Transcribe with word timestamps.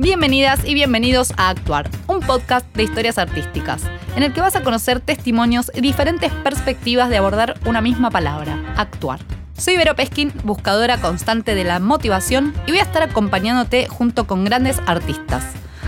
Bienvenidas 0.00 0.64
y 0.64 0.74
bienvenidos 0.74 1.32
a 1.36 1.48
Actuar, 1.48 1.90
un 2.06 2.20
podcast 2.20 2.64
de 2.76 2.84
historias 2.84 3.18
artísticas, 3.18 3.82
en 4.14 4.22
el 4.22 4.32
que 4.32 4.40
vas 4.40 4.54
a 4.54 4.62
conocer 4.62 5.00
testimonios 5.00 5.72
y 5.74 5.80
diferentes 5.80 6.30
perspectivas 6.32 7.10
de 7.10 7.16
abordar 7.16 7.58
una 7.66 7.80
misma 7.80 8.08
palabra, 8.08 8.62
actuar. 8.76 9.18
Soy 9.56 9.76
Vero 9.76 9.96
Peskin, 9.96 10.32
buscadora 10.44 11.00
constante 11.00 11.56
de 11.56 11.64
la 11.64 11.80
motivación, 11.80 12.54
y 12.68 12.70
voy 12.70 12.78
a 12.78 12.84
estar 12.84 13.02
acompañándote 13.02 13.88
junto 13.88 14.28
con 14.28 14.44
grandes 14.44 14.80
artistas. 14.86 15.42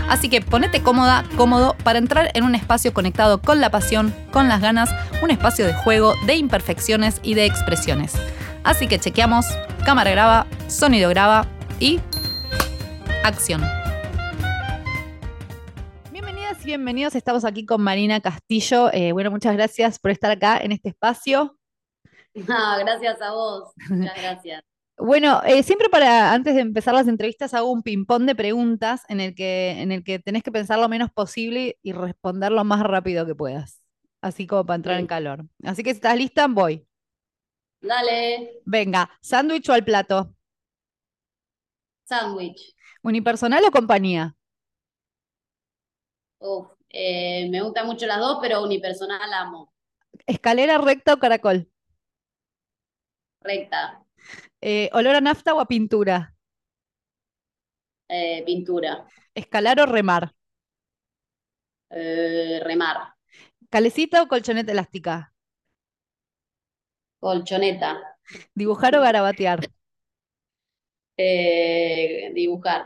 Así 0.09 0.27
que 0.27 0.41
ponete 0.41 0.81
cómoda, 0.81 1.23
cómodo 1.37 1.77
para 1.81 1.97
entrar 1.97 2.31
en 2.33 2.43
un 2.43 2.53
espacio 2.53 2.93
conectado 2.93 3.41
con 3.41 3.61
la 3.61 3.71
pasión, 3.71 4.13
con 4.33 4.49
las 4.49 4.59
ganas, 4.59 4.89
un 5.23 5.31
espacio 5.31 5.65
de 5.65 5.73
juego, 5.73 6.15
de 6.25 6.35
imperfecciones 6.35 7.21
y 7.23 7.35
de 7.35 7.45
expresiones. 7.45 8.11
Así 8.65 8.87
que 8.87 8.99
chequeamos, 8.99 9.45
cámara 9.85 10.11
graba, 10.11 10.47
sonido 10.67 11.09
graba 11.09 11.47
y 11.79 12.01
acción. 13.23 13.80
Bienvenidos, 16.71 17.15
estamos 17.15 17.43
aquí 17.43 17.65
con 17.65 17.81
Marina 17.81 18.21
Castillo. 18.21 18.89
Eh, 18.93 19.11
bueno, 19.11 19.29
muchas 19.29 19.53
gracias 19.55 19.99
por 19.99 20.09
estar 20.09 20.31
acá 20.31 20.57
en 20.57 20.71
este 20.71 20.87
espacio. 20.87 21.57
No, 22.33 22.45
gracias 22.79 23.21
a 23.21 23.31
vos, 23.33 23.73
muchas 23.89 24.15
gracias. 24.15 24.63
Bueno, 24.97 25.41
eh, 25.43 25.63
siempre 25.63 25.89
para 25.89 26.31
antes 26.31 26.55
de 26.55 26.61
empezar 26.61 26.93
las 26.93 27.09
entrevistas 27.09 27.53
hago 27.53 27.71
un 27.71 27.83
ping-pong 27.83 28.23
de 28.23 28.35
preguntas 28.35 29.01
en 29.09 29.19
el 29.19 29.35
que, 29.35 29.81
en 29.81 29.91
el 29.91 30.03
que 30.03 30.19
tenés 30.19 30.43
que 30.43 30.51
pensar 30.51 30.79
lo 30.79 30.87
menos 30.87 31.11
posible 31.11 31.77
y 31.81 31.91
responder 31.91 32.53
lo 32.53 32.63
más 32.63 32.81
rápido 32.83 33.25
que 33.25 33.35
puedas. 33.35 33.81
Así 34.21 34.47
como 34.47 34.65
para 34.65 34.75
entrar 34.75 34.99
en 34.99 35.07
calor. 35.07 35.45
Así 35.63 35.83
que 35.83 35.89
si 35.89 35.95
estás 35.95 36.15
lista, 36.15 36.47
voy. 36.47 36.87
Dale, 37.81 38.61
Venga, 38.63 39.11
sándwich 39.21 39.67
o 39.67 39.73
al 39.73 39.83
plato. 39.83 40.33
sándwich. 42.05 42.75
¿Unipersonal 43.03 43.65
o 43.65 43.71
compañía? 43.71 44.37
Uf, 46.41 46.67
eh, 46.89 47.47
me 47.49 47.61
gustan 47.61 47.87
mucho 47.87 48.05
las 48.05 48.19
dos, 48.19 48.37
pero 48.41 48.61
unipersonal 48.63 49.31
amo. 49.33 49.71
¿Escalera 50.33 50.75
recta 50.87 51.13
o 51.15 51.19
caracol? 51.23 51.57
Recta, 53.49 53.81
Eh, 54.61 54.89
¿olor 54.93 55.15
a 55.15 55.21
nafta 55.21 55.53
o 55.53 55.59
a 55.61 55.67
pintura? 55.67 56.35
eh, 58.07 58.43
pintura, 58.45 59.07
¿Escalar 59.41 59.77
o 59.83 59.85
remar? 59.95 60.23
remar, 62.65 63.13
¿Calecita 63.73 64.17
o 64.23 64.29
colchoneta 64.31 64.71
elástica? 64.75 65.15
colchoneta, 67.21 67.91
¿Dibujar 68.59 68.93
o 68.97 69.01
garabatear? 69.05 69.59
dibujar, 72.35 72.85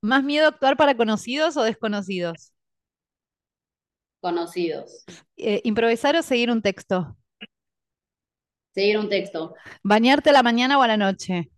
¿Más 0.00 0.24
miedo 0.24 0.46
a 0.46 0.48
actuar 0.50 0.76
para 0.78 0.96
conocidos 0.96 1.56
o 1.58 1.62
desconocidos? 1.62 2.52
Conocidos, 4.26 5.04
Eh, 5.36 5.60
¿improvisar 5.64 6.16
o 6.16 6.22
seguir 6.22 6.50
un 6.50 6.62
texto? 6.62 7.16
seguir 8.74 8.98
un 8.98 9.08
texto, 9.08 9.54
¿Bañarte 9.82 10.30
a 10.30 10.32
la 10.34 10.42
mañana 10.42 10.78
o 10.78 10.82
a 10.82 10.88
la 10.88 10.96
noche? 10.98 11.50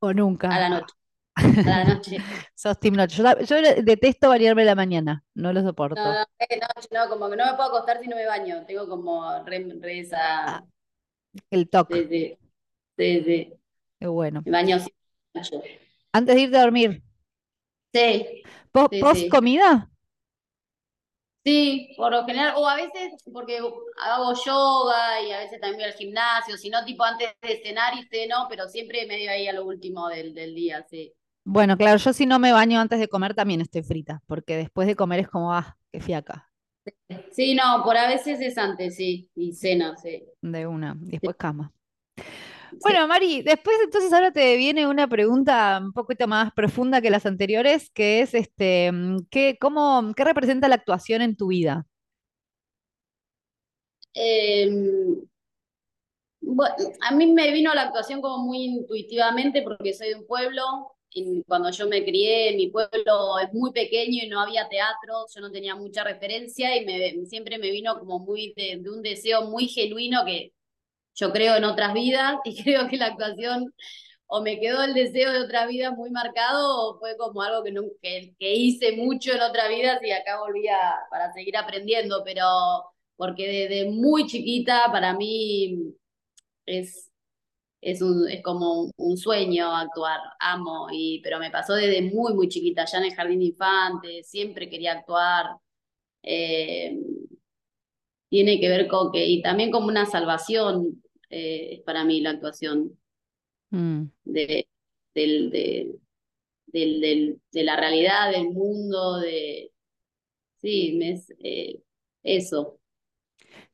¿O 0.00 0.12
nunca? 0.14 0.50
a 0.50 0.58
la 0.60 0.68
noche, 0.68 0.94
a 1.64 1.70
la 1.70 1.84
noche. 1.94 2.26
Sos 2.54 2.78
team 2.80 2.94
noche. 2.96 3.16
Yo, 3.46 3.56
detesto 3.82 4.28
bañarme 4.28 4.62
a 4.62 4.66
la 4.66 4.74
mañana, 4.74 5.24
no 5.34 5.52
lo 5.52 5.62
soporto. 5.62 5.96
No, 5.96 6.20
no, 6.20 6.26
eh, 6.38 6.58
noche, 6.60 6.88
no, 6.92 7.08
como 7.08 7.28
que 7.30 7.36
no 7.36 7.46
me 7.46 7.54
puedo 7.56 7.68
acostar 7.70 8.00
si 8.00 8.08
no 8.08 8.16
me 8.16 8.26
baño. 8.26 8.64
Tengo 8.66 8.88
como 8.88 9.42
re, 9.44 9.66
re 9.80 10.00
esa. 10.00 10.18
Ah, 10.46 10.64
El 11.50 11.68
toque, 11.70 12.04
Sí, 12.96 13.22
sí, 13.24 13.52
qué 13.98 14.06
bueno. 14.08 14.46
Me 14.46 14.52
baño 14.52 14.78
siempre. 14.78 15.80
Antes 16.12 16.36
de 16.36 16.42
irte 16.42 16.56
a 16.58 16.62
dormir, 16.62 17.02
Sí, 17.92 18.42
¿po- 18.72 18.90
sí, 18.90 18.98
¿post 18.98 19.28
sí. 19.28 19.28
comida? 19.28 19.89
Sí, 21.44 21.94
por 21.96 22.12
lo 22.12 22.24
general, 22.26 22.54
o 22.58 22.68
a 22.68 22.76
veces 22.76 23.14
porque 23.32 23.58
hago 23.58 24.34
yoga 24.44 25.22
y 25.22 25.32
a 25.32 25.38
veces 25.38 25.58
también 25.60 25.76
voy 25.78 25.84
al 25.84 25.94
gimnasio, 25.94 26.56
si 26.58 26.68
no, 26.68 26.84
tipo 26.84 27.02
antes 27.02 27.30
de 27.40 27.62
cenar 27.62 27.94
y 27.96 28.06
ceno, 28.08 28.46
pero 28.50 28.68
siempre 28.68 29.06
medio 29.06 29.30
ahí 29.30 29.48
a 29.48 29.52
lo 29.54 29.64
último 29.64 30.08
del, 30.08 30.34
del 30.34 30.54
día, 30.54 30.82
sí. 30.90 31.14
Bueno, 31.44 31.76
claro, 31.76 31.98
yo 31.98 32.12
si 32.14 32.24
no 32.26 32.38
me 32.38 32.52
baño 32.52 32.80
antes 32.80 32.98
de 33.00 33.08
comer 33.08 33.34
también 33.34 33.60
estoy 33.60 33.82
frita, 33.82 34.22
porque 34.26 34.56
después 34.56 34.86
de 34.88 34.96
comer 34.96 35.20
es 35.20 35.28
como, 35.28 35.52
ah, 35.54 35.76
qué 35.92 36.00
fiaca, 36.00 36.50
Sí, 37.32 37.54
no, 37.54 37.82
por 37.84 37.96
a 37.96 38.08
veces 38.08 38.40
es 38.40 38.58
antes, 38.58 38.96
sí, 38.96 39.30
y 39.34 39.52
cena, 39.54 39.96
sí. 39.96 40.22
de 40.42 40.66
una, 40.66 40.96
y 41.02 41.12
Sí, 41.20 41.20
después 41.20 41.36
cama. 41.36 41.72
Bueno, 42.72 43.06
Mari, 43.08 43.42
después 43.42 43.76
entonces 43.84 44.12
ahora 44.12 44.32
te 44.32 44.56
viene 44.56 44.86
una 44.86 45.08
pregunta 45.08 45.80
un 45.82 45.92
poquito 45.92 46.26
más 46.28 46.52
profunda 46.52 47.00
que 47.00 47.10
las 47.10 47.26
anteriores, 47.26 47.90
que 47.90 48.20
es 48.20 48.34
este, 48.34 48.90
¿qué, 49.30 49.58
cómo, 49.60 50.12
qué 50.16 50.24
representa 50.24 50.68
la 50.68 50.76
actuación 50.76 51.22
en 51.22 51.36
tu 51.36 51.48
vida? 51.48 51.86
Em, 54.14 55.26
Bueno, 56.40 56.74
a 57.02 57.14
mí 57.14 57.26
me 57.32 57.52
vino 57.52 57.72
la 57.74 57.82
actuación 57.82 58.20
como 58.22 58.44
muy 58.46 58.64
intuitivamente 58.64 59.62
porque 59.62 59.92
soy 59.94 60.08
de 60.08 60.14
un 60.16 60.26
pueblo. 60.26 60.62
y 61.12 61.42
cuando 61.44 61.70
yo 61.70 61.88
me 61.88 62.04
crié, 62.04 62.54
mi 62.56 62.68
pueblo 62.70 63.38
es 63.40 63.52
muy 63.52 63.72
pequeño 63.72 64.22
y 64.24 64.28
no 64.28 64.40
había 64.40 64.68
teatro, 64.68 65.26
yo 65.34 65.40
no 65.40 65.50
tenía 65.50 65.74
mucha 65.74 66.04
referencia 66.04 66.76
y 66.76 66.86
me, 66.86 67.26
siempre 67.26 67.58
me 67.58 67.70
vino 67.72 67.98
como 67.98 68.20
muy 68.20 68.52
de, 68.56 68.78
de 68.80 68.90
un 68.90 69.02
deseo 69.02 69.42
muy 69.50 69.66
genuino 69.68 70.24
que 70.24 70.52
yo 71.14 71.32
creo 71.32 71.56
en 71.56 71.64
otras 71.64 71.94
vidas 71.94 72.36
y 72.44 72.62
creo 72.62 72.88
que 72.88 72.96
la 72.96 73.06
actuación 73.06 73.72
o 74.26 74.42
me 74.42 74.60
quedó 74.60 74.82
el 74.84 74.94
deseo 74.94 75.32
de 75.32 75.40
otra 75.40 75.66
vida 75.66 75.90
muy 75.92 76.10
marcado 76.10 76.92
o 76.92 76.98
fue 77.00 77.16
como 77.16 77.42
algo 77.42 77.64
que, 77.64 77.72
nunca, 77.72 77.94
que, 78.02 78.34
que 78.38 78.54
hice 78.54 78.92
mucho 78.96 79.32
en 79.32 79.42
otra 79.42 79.68
vida 79.68 79.98
y 80.02 80.10
acá 80.12 80.38
volví 80.38 80.68
a, 80.68 80.94
para 81.10 81.32
seguir 81.32 81.56
aprendiendo, 81.56 82.22
pero 82.24 82.46
porque 83.16 83.68
desde 83.68 83.90
muy 83.90 84.26
chiquita 84.26 84.88
para 84.92 85.14
mí 85.14 85.94
es, 86.66 87.10
es, 87.80 88.02
un, 88.02 88.28
es 88.28 88.42
como 88.42 88.82
un, 88.82 88.92
un 88.96 89.16
sueño 89.16 89.74
actuar, 89.74 90.20
amo, 90.40 90.88
y, 90.92 91.20
pero 91.22 91.38
me 91.38 91.50
pasó 91.50 91.74
desde 91.74 92.02
muy, 92.02 92.34
muy 92.34 92.48
chiquita, 92.48 92.84
ya 92.86 92.98
en 92.98 93.04
el 93.04 93.14
jardín 93.14 93.40
de 93.40 93.46
infantes, 93.46 94.28
siempre 94.30 94.70
quería 94.70 94.92
actuar. 94.92 95.56
Eh, 96.22 96.98
tiene 98.30 98.60
que 98.60 98.70
ver 98.70 98.88
con 98.88 99.12
que, 99.12 99.26
y 99.26 99.42
también 99.42 99.72
como 99.72 99.88
una 99.88 100.06
salvación 100.06 101.02
eh, 101.30 101.70
es 101.74 101.82
para 101.82 102.04
mí 102.04 102.22
la 102.22 102.32
actuación 102.32 102.98
Mm, 103.72 104.10
de, 104.24 104.68
del, 105.14 105.50
de, 105.50 105.96
del, 106.68 107.00
del, 107.00 107.42
de 107.52 107.64
la 107.64 107.76
realidad, 107.76 108.32
del 108.32 108.50
mundo, 108.50 109.18
de... 109.20 109.72
Sí, 110.62 110.98
es, 111.02 111.32
eh, 111.40 111.82
eso. 112.24 112.80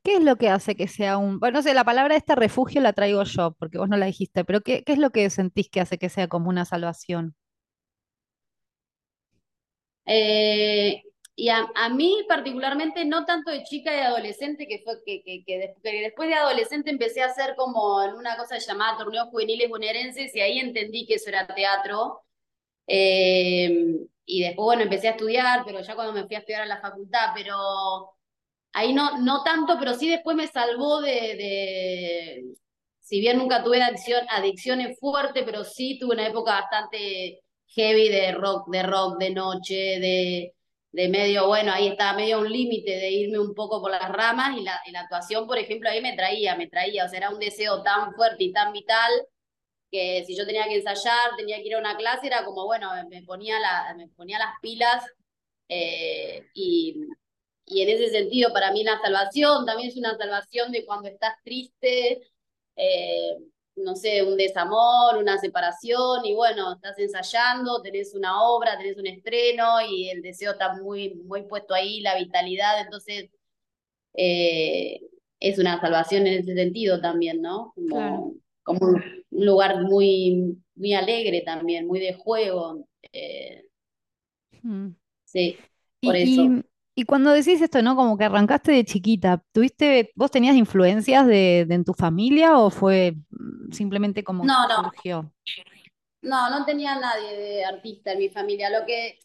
¿Qué 0.02 0.14
es 0.16 0.22
lo 0.24 0.36
que 0.36 0.48
hace 0.48 0.74
que 0.76 0.88
sea 0.88 1.18
un, 1.18 1.38
bueno, 1.40 1.58
no 1.58 1.62
sé, 1.62 1.74
la 1.74 1.84
palabra 1.84 2.16
esta 2.16 2.34
refugio 2.34 2.80
la 2.80 2.92
traigo 2.92 3.22
yo, 3.24 3.52
porque 3.58 3.78
vos 3.78 3.88
no 3.88 3.96
la 3.96 4.06
dijiste, 4.06 4.44
pero 4.44 4.60
¿qué, 4.62 4.82
qué 4.84 4.92
es 4.92 4.98
lo 4.98 5.10
que 5.10 5.28
sentís 5.30 5.68
que 5.70 5.80
hace 5.80 5.98
que 5.98 6.08
sea 6.08 6.28
como 6.28 6.48
una 6.48 6.64
salvación? 6.64 7.34
Eh, 10.06 11.02
y 11.38 11.50
a, 11.50 11.66
a, 11.74 11.90
mí 11.90 12.24
particularmente, 12.26 13.04
no 13.04 13.26
tanto 13.26 13.50
de 13.50 13.62
chica 13.62 13.92
y 13.92 13.96
de 13.96 14.02
adolescente, 14.04 14.66
que 14.66 14.80
fue 14.82 15.02
que, 15.04 15.22
que, 15.22 15.44
que, 15.44 15.58
después, 15.58 16.28
de 16.28 16.34
adolescente 16.34 16.90
empecé 16.90 17.22
a 17.22 17.26
hacer 17.26 17.54
como 17.56 18.02
en 18.02 18.14
una 18.14 18.38
cosa 18.38 18.56
llamada 18.58 18.96
torneos 18.96 19.28
juveniles 19.28 19.68
bonaerenses 19.68 20.34
y 20.34 20.40
ahí 20.40 20.58
entendí 20.58 21.06
que 21.06 21.14
eso 21.16 21.28
era 21.28 21.46
teatro. 21.46 22.22
Eh, 22.86 23.98
y 24.24 24.42
después, 24.42 24.64
bueno, 24.64 24.82
empecé 24.84 25.08
a 25.08 25.12
estudiar, 25.12 25.62
pero 25.66 25.80
ya 25.82 25.94
cuando 25.94 26.14
me 26.14 26.26
fui 26.26 26.36
a 26.36 26.40
estudiar 26.40 26.62
a 26.62 26.66
la 26.66 26.80
facultad, 26.80 27.32
pero 27.34 28.14
ahí 28.72 28.94
no, 28.94 29.18
no 29.18 29.42
tanto, 29.44 29.76
pero 29.78 29.94
sí 29.94 30.08
después 30.08 30.36
me 30.36 30.48
salvó 30.48 31.02
de, 31.02 31.12
de 31.12 32.44
si 33.00 33.20
bien 33.20 33.38
nunca 33.38 33.62
tuve 33.62 33.82
adicción, 33.82 34.26
adicciones 34.30 34.98
fuertes, 34.98 35.44
pero 35.44 35.64
sí 35.64 35.98
tuve 35.98 36.14
una 36.14 36.28
época 36.28 36.52
bastante 36.60 37.42
heavy 37.68 38.08
de 38.08 38.32
rock, 38.32 38.68
de 38.70 38.82
rock, 38.82 39.18
de 39.18 39.30
noche, 39.30 39.74
de, 40.00 40.55
de 40.96 41.08
medio, 41.10 41.46
bueno, 41.46 41.72
ahí 41.72 41.88
estaba 41.88 42.14
medio 42.16 42.40
un 42.40 42.50
límite 42.50 42.90
de 42.92 43.10
irme 43.10 43.38
un 43.38 43.54
poco 43.54 43.82
por 43.82 43.90
las 43.90 44.08
ramas 44.10 44.56
y 44.58 44.62
la, 44.62 44.80
la 44.92 45.00
actuación, 45.00 45.46
por 45.46 45.58
ejemplo, 45.58 45.90
ahí 45.90 46.00
me 46.00 46.16
traía, 46.16 46.56
me 46.56 46.68
traía, 46.68 47.04
o 47.04 47.08
sea, 47.08 47.18
era 47.18 47.30
un 47.30 47.38
deseo 47.38 47.82
tan 47.82 48.14
fuerte 48.14 48.44
y 48.44 48.52
tan 48.52 48.72
vital 48.72 49.12
que 49.90 50.24
si 50.26 50.36
yo 50.36 50.46
tenía 50.46 50.64
que 50.64 50.76
ensayar, 50.76 51.36
tenía 51.36 51.58
que 51.58 51.68
ir 51.68 51.74
a 51.76 51.80
una 51.80 51.96
clase, 51.96 52.26
era 52.28 52.44
como, 52.44 52.64
bueno, 52.66 52.90
me 53.10 53.22
ponía, 53.22 53.58
me 53.96 54.08
ponía 54.08 54.38
las 54.38 54.54
pilas 54.62 55.04
eh, 55.68 56.46
y, 56.54 56.96
y 57.66 57.82
en 57.82 57.88
ese 57.90 58.10
sentido 58.10 58.52
para 58.52 58.72
mí 58.72 58.82
la 58.84 58.98
salvación 59.00 59.66
también 59.66 59.90
es 59.90 59.96
una 59.96 60.16
salvación 60.16 60.72
de 60.72 60.86
cuando 60.86 61.08
estás 61.08 61.34
triste, 61.44 62.22
eh, 62.76 63.36
no 63.76 63.94
sé, 63.96 64.22
un 64.22 64.36
desamor, 64.36 65.16
una 65.18 65.38
separación, 65.38 66.24
y 66.26 66.34
bueno, 66.34 66.74
estás 66.74 66.98
ensayando, 66.98 67.82
tenés 67.82 68.14
una 68.14 68.42
obra, 68.42 68.76
tenés 68.78 68.96
un 68.98 69.06
estreno, 69.06 69.80
y 69.88 70.10
el 70.10 70.22
deseo 70.22 70.52
está 70.52 70.74
muy, 70.82 71.14
muy 71.16 71.42
puesto 71.44 71.74
ahí, 71.74 72.00
la 72.00 72.16
vitalidad, 72.18 72.80
entonces 72.80 73.30
eh, 74.14 75.00
es 75.40 75.58
una 75.58 75.80
salvación 75.80 76.26
en 76.26 76.40
ese 76.40 76.54
sentido 76.54 77.00
también, 77.00 77.42
¿no? 77.42 77.72
Como, 77.88 77.88
Claro. 77.90 78.34
como 78.62 78.80
un, 78.86 79.02
un 79.30 79.46
lugar 79.46 79.82
muy, 79.82 80.58
muy 80.74 80.94
alegre 80.94 81.42
también, 81.42 81.86
muy 81.86 82.00
de 82.00 82.14
juego. 82.14 82.86
eh, 83.12 83.62
Mm. 84.62 84.96
Sí, 85.24 85.58
por 86.02 86.16
eso. 86.16 86.42
Y, 86.42 86.64
y, 86.96 87.04
cuando 87.04 87.30
decís 87.30 87.60
esto, 87.60 87.82
¿no? 87.82 87.94
Como 87.94 88.16
que 88.16 88.24
arrancaste 88.24 88.72
de 88.72 88.84
chiquita, 88.84 89.42
¿tuviste, 89.52 90.10
vos 90.14 90.30
tenías 90.30 90.56
influencias 90.56 91.26
de, 91.26 91.60
en 91.68 91.84
tu 91.84 91.92
familia 91.92 92.58
o 92.58 92.70
fue 92.70 93.16
mm, 93.30 93.72
simplemente 93.72 94.24
como 94.24 94.44
no, 94.44 94.66
no. 94.66 94.84
surgió? 94.84 95.32
No, 96.22 96.50
no 96.50 96.64
tenía 96.64 96.98
nadie 96.98 97.36
de 97.36 97.64
artista 97.64 98.12
en 98.12 98.18
mi 98.18 98.28
familia. 98.30 98.70
Lo 98.70 98.84
que, 98.86 99.18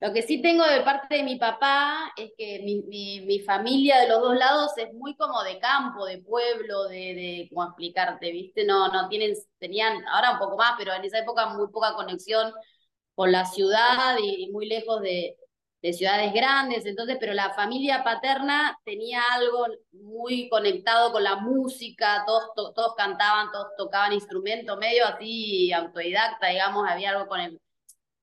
lo 0.00 0.12
que 0.12 0.22
sí 0.22 0.42
tengo 0.42 0.64
de 0.64 0.82
parte 0.82 1.16
de 1.16 1.22
mi 1.22 1.36
papá 1.36 2.12
es 2.16 2.32
que 2.36 2.60
mi, 2.62 2.82
mi, 3.22 3.40
familia 3.40 3.98
de 4.00 4.08
los 4.08 4.20
dos 4.20 4.36
lados 4.36 4.72
es 4.76 4.92
muy 4.94 5.16
como 5.16 5.42
de 5.42 5.58
campo, 5.58 6.04
de 6.06 6.18
pueblo, 6.18 6.84
de, 6.84 6.96
de 7.14 7.50
cómo 7.52 7.64
explicarte, 7.66 8.30
¿viste? 8.30 8.64
No, 8.64 8.88
no 8.88 9.08
tienen, 9.08 9.34
tenían, 9.58 10.06
ahora 10.08 10.32
un 10.32 10.38
poco 10.38 10.56
más, 10.56 10.74
pero 10.78 10.92
en 10.92 11.04
esa 11.04 11.18
época 11.18 11.46
muy 11.48 11.68
poca 11.68 11.94
conexión 11.94 12.52
con 13.16 13.32
la 13.32 13.46
ciudad 13.46 14.16
y, 14.22 14.50
muy 14.52 14.66
lejos 14.66 15.00
de, 15.00 15.36
de, 15.86 15.92
ciudades 15.92 16.32
grandes, 16.32 16.86
entonces, 16.86 17.16
pero 17.20 17.34
la 17.34 17.54
familia 17.54 18.02
paterna 18.04 18.78
tenía 18.84 19.20
algo 19.32 19.66
muy 19.92 20.48
conectado 20.48 21.12
con 21.12 21.22
la 21.22 21.36
música, 21.36 22.24
todos, 22.26 22.50
todos 22.54 22.94
cantaban, 22.96 23.50
todos 23.52 23.68
tocaban 23.76 24.12
instrumentos, 24.12 24.78
medio 24.78 25.06
así 25.06 25.72
autodidacta, 25.72 26.48
digamos, 26.48 26.88
había 26.88 27.10
algo 27.10 27.26
con 27.26 27.40
el 27.40 27.60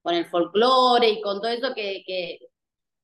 con 0.04 0.14
el 0.14 0.26
folclore 0.26 1.10
y 1.10 1.22
con 1.22 1.42
todo 1.42 1.50
eso 1.50 1.74
que, 1.74 2.04
que, 2.06 2.40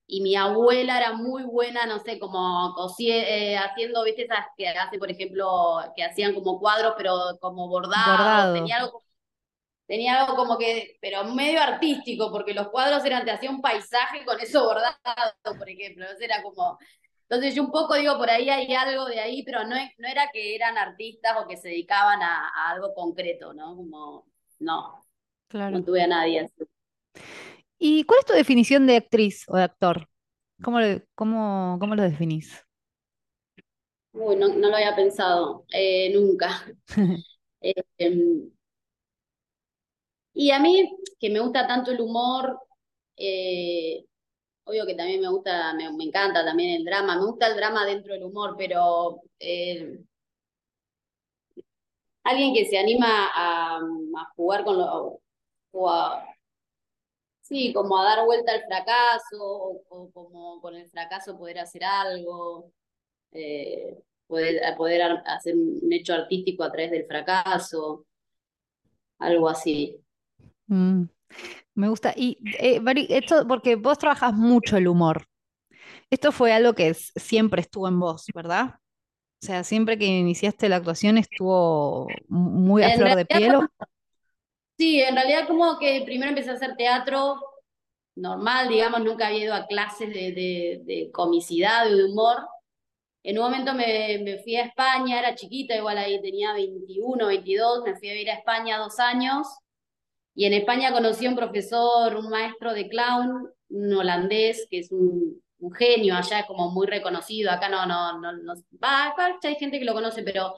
y 0.06 0.22
mi 0.22 0.36
abuela 0.36 0.98
era 0.98 1.14
muy 1.14 1.44
buena, 1.44 1.86
no 1.86 2.00
sé, 2.00 2.20
como 2.20 2.76
eh, 3.00 3.58
haciendo, 3.58 4.04
viste, 4.04 4.24
esas 4.24 4.46
que 4.58 4.68
hace, 4.68 5.00
por 5.00 5.10
ejemplo, 5.10 5.78
que 5.96 6.04
hacían 6.04 6.34
como 6.34 6.60
cuadros, 6.60 6.96
pero 6.98 7.38
como 7.40 7.68
bordados, 7.68 8.54
tenía 8.54 8.78
algo 8.78 9.04
tenía 9.90 10.22
algo 10.22 10.36
como 10.36 10.56
que, 10.60 10.98
pero 11.02 11.24
medio 11.26 11.60
artístico, 11.60 12.32
porque 12.32 12.54
los 12.54 12.70
cuadros 12.70 13.04
eran, 13.04 13.26
te 13.26 13.32
hacía 13.32 13.50
un 13.50 13.60
paisaje 13.60 14.24
con 14.24 14.40
eso 14.40 14.64
bordado, 14.64 14.96
por 15.58 15.68
ejemplo, 15.68 16.06
era 16.22 16.44
como, 16.44 16.78
entonces 17.24 17.56
yo 17.56 17.64
un 17.64 17.72
poco 17.72 17.96
digo, 17.96 18.16
por 18.16 18.30
ahí 18.30 18.52
hay 18.52 18.72
algo 18.76 19.06
de 19.06 19.20
ahí, 19.20 19.42
pero 19.44 19.64
no, 19.64 19.76
no 19.98 20.08
era 20.08 20.30
que 20.32 20.56
eran 20.56 20.78
artistas 20.78 21.36
o 21.38 21.48
que 21.48 21.58
se 21.58 21.70
dedicaban 21.70 22.22
a, 22.22 22.70
algo 22.70 22.94
concreto, 22.94 23.52
¿no? 23.52 23.76
Como, 23.76 24.28
no, 24.60 25.04
claro. 25.48 25.80
no 25.80 25.84
tuve 25.84 26.04
a 26.04 26.08
nadie 26.08 26.42
así. 26.42 26.64
¿Y 27.80 28.04
cuál 28.04 28.20
es 28.20 28.26
tu 28.28 28.34
definición 28.34 28.86
de 28.86 28.98
actriz 28.98 29.46
o 29.48 29.58
de 29.58 29.64
actor? 29.64 30.08
¿Cómo, 30.62 30.78
cómo, 31.16 31.78
cómo 31.80 31.96
lo 31.96 32.04
definís? 32.04 32.64
Uy, 34.12 34.36
no, 34.36 34.50
lo 34.50 34.76
había 34.76 34.96
pensado, 34.96 35.66
eh, 35.74 36.12
nunca. 36.14 36.64
Eh, 37.62 37.74
em, 37.98 38.50
y 40.34 40.52
a 40.52 40.60
mí, 40.60 40.98
que 41.20 41.30
me 41.30 41.40
gusta 41.40 41.68
tanto 41.68 41.92
el 41.92 42.02
humor, 42.02 42.60
eh, 43.18 44.06
obvio 44.64 44.86
que 44.86 44.96
también 44.96 45.22
me 45.22 45.30
gusta, 45.30 45.74
me, 45.74 45.86
encanta 46.04 46.46
también 46.46 46.76
el 46.76 46.86
drama, 46.86 47.18
me 47.18 47.26
gusta 47.26 47.48
el 47.48 47.56
drama 47.58 47.86
dentro 47.86 48.14
del 48.14 48.24
humor, 48.24 48.56
pero 48.58 49.22
alguien 52.24 52.54
que 52.54 52.66
se 52.66 52.78
anima 52.78 53.30
a, 53.36 53.80
jugar 54.36 54.64
con 54.64 54.78
lo, 54.78 55.22
Sí, 57.42 57.74
como 57.74 57.98
a 57.98 58.04
dar 58.04 58.26
vuelta 58.26 58.52
al 58.54 58.64
fracaso, 58.66 59.38
o, 59.90 60.12
como 60.14 60.62
con 60.62 60.76
el 60.76 60.88
fracaso 60.90 61.38
poder 61.38 61.60
hacer 61.60 61.84
algo, 61.84 62.72
eh, 63.32 63.98
poder, 64.28 64.62
poder 64.78 65.02
hacer 65.26 65.56
un 65.56 65.92
hecho 65.94 66.14
artístico 66.14 66.64
a 66.64 66.72
través 66.72 66.92
del 66.92 67.06
fracaso, 67.08 68.06
algo 69.20 69.50
así. 69.50 70.00
Mm, 70.70 71.04
me 71.76 71.90
gusta. 71.90 72.14
Y 72.16 72.38
eh, 72.60 72.82
esto, 73.10 73.48
porque 73.48 73.76
vos 73.76 73.98
trabajas 73.98 74.34
mucho 74.34 74.78
el 74.78 74.88
humor. 74.88 75.28
Esto 76.10 76.32
fue 76.32 76.54
algo 76.54 76.74
que 76.74 76.94
siempre 76.94 77.62
estuvo 77.62 77.88
en 77.88 78.00
vos, 78.00 78.26
¿verdad? 78.34 78.76
O 79.42 79.46
sea, 79.46 79.64
siempre 79.64 79.98
que 79.98 80.06
iniciaste 80.06 80.70
la 80.70 80.78
actuación 80.78 81.18
estuvo 81.18 82.08
muy 82.28 82.84
a 82.84 82.96
flor 82.96 83.16
de 83.16 83.26
piel. 83.26 83.54
Sí, 84.78 85.02
en 85.02 85.16
realidad 85.16 85.48
como 85.48 85.78
que 85.78 86.04
primero 86.06 86.30
empecé 86.30 86.52
a 86.52 86.54
hacer 86.54 86.76
teatro 86.76 87.40
normal, 88.16 88.68
digamos, 88.70 89.02
nunca 89.02 89.28
había 89.28 89.46
ido 89.46 89.54
a 89.54 89.66
clases 89.66 90.10
de, 90.10 90.82
de, 90.86 91.10
comicidad 91.12 91.88
o 91.88 91.96
de 91.96 92.06
humor. 92.06 92.38
En 93.24 93.38
un 93.38 93.46
momento 93.46 93.74
me, 93.74 94.20
me, 94.24 94.40
fui 94.40 94.56
a 94.56 94.66
España, 94.66 95.20
era 95.20 95.36
chiquita, 95.36 95.76
igual 95.76 95.98
ahí 95.98 96.22
tenía 96.22 96.54
21, 96.54 97.28
22, 97.28 97.84
me 97.84 97.96
fui 97.96 98.10
a 98.10 98.14
vivir 98.14 98.30
a 98.32 98.36
España 98.36 98.78
dos 98.78 99.00
años. 99.00 99.48
Y 100.36 100.46
en 100.46 100.54
España 100.54 100.92
conocí 100.92 101.26
a 101.26 101.30
un 101.30 101.36
profesor, 101.36 102.16
un 102.16 102.30
maestro 102.30 102.74
de 102.74 102.88
clown, 102.88 103.50
un 103.70 103.94
holandés, 103.94 104.68
que 104.70 104.80
es 104.80 104.92
un, 104.92 105.42
un 105.60 105.72
genio 105.74 106.16
allá, 106.16 106.46
como 106.48 106.72
muy 106.72 106.88
reconocido. 106.88 107.52
Acá 107.52 107.70
no, 107.70 107.86
no, 107.86 108.20
no, 108.20 108.34
no 108.34 108.54
va, 108.84 109.14
hay 109.44 109.56
gente 109.56 109.80
que 109.80 109.86
lo 109.86 109.94
conoce, 109.94 110.24
pero 110.24 110.54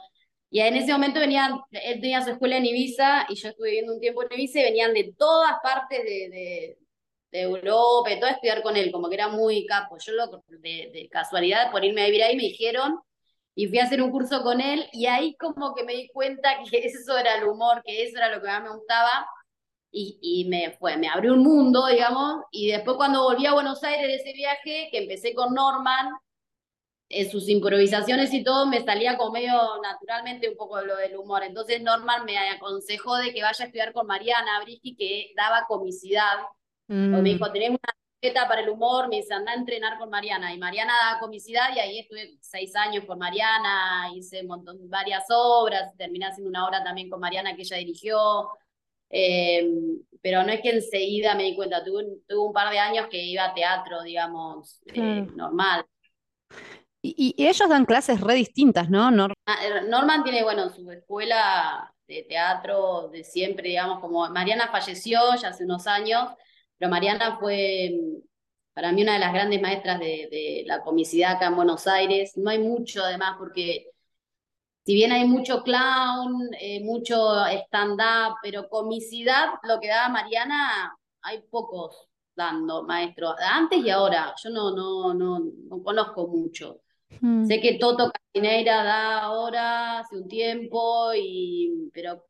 y 0.53 0.59
en 0.59 0.75
ese 0.75 0.91
momento 0.91 1.21
venían, 1.21 1.61
él 1.71 2.01
tenía 2.01 2.21
su 2.21 2.31
escuela 2.31 2.57
en 2.57 2.65
Ibiza 2.65 3.25
y 3.29 3.35
yo 3.35 3.49
estuve 3.49 3.69
viviendo 3.69 3.93
un 3.93 4.01
tiempo 4.01 4.21
en 4.23 4.33
Ibiza 4.33 4.59
y 4.59 4.63
venían 4.63 4.93
de 4.93 5.13
todas 5.17 5.53
partes 5.63 6.03
de, 6.03 6.77
de, 7.31 7.41
Europa 7.41 8.11
y 8.11 8.19
todo 8.19 8.29
a 8.29 8.33
estudiar 8.33 8.61
con 8.61 8.75
él, 8.75 8.91
como 8.91 9.07
que 9.07 9.15
era 9.15 9.29
muy 9.29 9.65
capo. 9.65 9.97
Yo 9.97 10.11
lo, 10.11 10.43
de, 10.59 11.07
casualidad 11.09 11.71
por 11.71 11.85
irme 11.85 12.01
a 12.03 12.05
vivir 12.07 12.23
ahí 12.23 12.35
me 12.35 12.43
dijeron 12.43 12.99
y 13.55 13.67
fui 13.67 13.79
a 13.79 13.85
hacer 13.85 14.01
un 14.01 14.11
curso 14.11 14.43
con 14.43 14.59
él 14.59 14.85
y 14.91 15.05
ahí 15.05 15.35
como 15.37 15.73
que 15.73 15.85
me 15.85 15.93
di 15.93 16.09
cuenta 16.09 16.57
que 16.69 16.79
eso 16.85 17.17
era 17.17 17.35
el 17.37 17.45
humor, 17.45 17.81
que 17.85 18.03
eso 18.03 18.17
era 18.17 18.29
lo 18.35 18.41
que 18.41 18.47
más 18.47 18.63
me 18.63 18.75
gustaba 18.75 19.25
y, 19.91 20.17
y 20.21 20.45
me 20.49 20.71
fue, 20.79 20.97
me 20.97 21.09
abrió 21.09 21.33
un 21.33 21.43
mundo, 21.43 21.87
digamos, 21.87 22.43
y 22.51 22.71
después 22.71 22.97
cuando 22.97 23.23
volví 23.23 23.45
a 23.45 23.53
Buenos 23.53 23.83
Aires 23.83 24.07
de 24.07 24.15
ese 24.15 24.33
viaje, 24.33 24.89
que 24.91 24.99
empecé 24.99 25.33
con 25.33 25.53
Norman, 25.53 26.11
en 27.11 27.29
sus 27.29 27.47
improvisaciones 27.49 28.33
y 28.33 28.43
todo 28.43 28.65
me 28.65 28.83
salía 28.83 29.17
como 29.17 29.31
medio 29.31 29.53
naturalmente 29.83 30.49
un 30.49 30.55
poco 30.55 30.81
lo 30.81 30.95
del 30.97 31.17
humor. 31.17 31.43
Entonces 31.43 31.81
Norman 31.81 32.25
me 32.25 32.37
aconsejó 32.37 33.17
de 33.17 33.33
que 33.33 33.41
vaya 33.41 33.63
a 33.63 33.67
estudiar 33.67 33.93
con 33.93 34.07
Mariana 34.07 34.61
Brisky, 34.63 34.95
que 34.95 35.33
daba 35.35 35.65
comicidad. 35.67 36.39
Me 36.87 37.21
dijo, 37.21 37.45
mm. 37.47 37.53
tenés 37.53 37.69
una 37.69 37.79
tarjeta 38.19 38.47
para 38.47 38.61
el 38.61 38.69
humor, 38.69 39.07
me 39.07 39.17
dice, 39.17 39.33
anda 39.33 39.51
a 39.51 39.55
entrenar 39.55 39.97
con 39.97 40.09
Mariana. 40.09 40.53
Y 40.53 40.57
Mariana 40.57 40.93
daba 41.05 41.19
comicidad 41.19 41.75
y 41.75 41.79
ahí 41.79 41.99
estuve 41.99 42.37
seis 42.41 42.75
años 42.75 43.05
con 43.05 43.17
Mariana, 43.17 44.11
hice 44.15 44.41
un 44.41 44.47
montón, 44.47 44.89
varias 44.89 45.25
obras, 45.29 45.95
terminé 45.97 46.25
haciendo 46.25 46.49
una 46.49 46.65
obra 46.67 46.83
también 46.83 47.09
con 47.09 47.19
Mariana 47.19 47.55
que 47.55 47.61
ella 47.61 47.77
dirigió. 47.77 48.49
Em, 49.11 49.99
pero 50.21 50.43
no 50.43 50.51
es 50.51 50.61
que 50.61 50.69
enseguida 50.69 51.35
me 51.35 51.43
di 51.43 51.55
cuenta, 51.55 51.83
tuve, 51.83 52.05
tuve, 52.27 52.39
un 52.39 52.53
par 52.53 52.71
de 52.71 52.79
años 52.79 53.07
que 53.09 53.21
iba 53.21 53.45
a 53.45 53.53
teatro, 53.53 54.03
digamos, 54.03 54.81
eh, 54.85 55.27
normal. 55.35 55.85
Y, 57.03 57.33
ellos 57.37 57.67
dan 57.67 57.85
clases 57.85 58.21
re 58.21 58.35
distintas, 58.35 58.89
¿no? 58.89 59.09
Ah, 59.47 59.57
eh, 59.65 59.87
Norman 59.87 60.23
tiene, 60.23 60.43
bueno, 60.43 60.69
su 60.69 60.89
escuela 60.91 61.91
de 62.07 62.23
teatro 62.23 63.09
de 63.09 63.23
siempre, 63.23 63.69
digamos, 63.69 63.99
como 63.99 64.29
Mariana 64.29 64.69
falleció 64.71 65.19
ya 65.41 65.49
hace 65.49 65.65
unos 65.65 65.87
años, 65.87 66.29
pero 66.77 66.91
Mariana 66.91 67.37
fue 67.39 67.91
para 68.73 68.91
mí 68.91 69.01
una 69.03 69.13
de 69.13 69.19
las 69.19 69.33
grandes 69.33 69.61
maestras 69.61 69.99
de, 69.99 70.63
la 70.65 70.81
comicidad 70.81 71.33
acá 71.33 71.47
en 71.47 71.55
Buenos 71.55 71.87
Aires. 71.87 72.37
No 72.37 72.49
hay 72.49 72.59
mucho 72.59 73.03
además 73.03 73.35
porque 73.37 73.90
si 74.83 74.93
bien 74.95 75.11
hay 75.11 75.25
mucho 75.25 75.63
clown, 75.63 76.49
eh, 76.59 76.83
mucho 76.83 77.45
stand-up, 77.65 78.37
pero 78.41 78.67
comicidad, 78.69 79.49
lo 79.63 79.79
que 79.79 79.87
da 79.87 80.09
Mariana, 80.09 80.95
hay 81.21 81.41
pocos 81.49 82.07
dando 82.35 82.83
maestros, 82.83 83.35
antes 83.39 83.85
y 83.85 83.89
ahora. 83.89 84.33
Yo 84.43 84.49
no, 84.49 84.75
no, 84.75 85.13
no, 85.13 85.39
no 85.39 85.83
conozco 85.83 86.27
mucho. 86.27 86.81
Hmm. 87.19 87.45
Sé 87.45 87.59
que 87.61 87.77
Toto 87.77 88.11
Casineira 88.11 88.83
da 88.83 89.19
ahora, 89.19 89.99
hace 89.99 90.17
un 90.17 90.27
tiempo, 90.27 91.13
y, 91.13 91.89
pero 91.93 92.25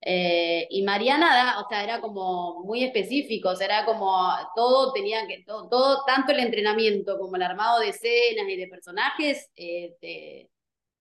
eh, 0.00 0.66
y 0.70 0.82
Mariana 0.82 1.34
da, 1.34 1.60
o 1.60 1.68
sea, 1.68 1.82
era 1.82 2.00
como 2.00 2.62
muy 2.64 2.84
específico, 2.84 3.50
o 3.50 3.56
sea, 3.56 3.66
era 3.66 3.84
como 3.84 4.24
todo 4.54 4.92
tenía 4.92 5.26
que, 5.26 5.42
todo, 5.44 5.68
todo 5.68 6.04
tanto 6.06 6.32
el 6.32 6.40
entrenamiento 6.40 7.18
como 7.18 7.36
el 7.36 7.42
armado 7.42 7.80
de 7.80 7.88
escenas 7.88 8.48
y 8.48 8.56
de 8.56 8.68
personajes, 8.68 9.50
eh, 9.56 10.48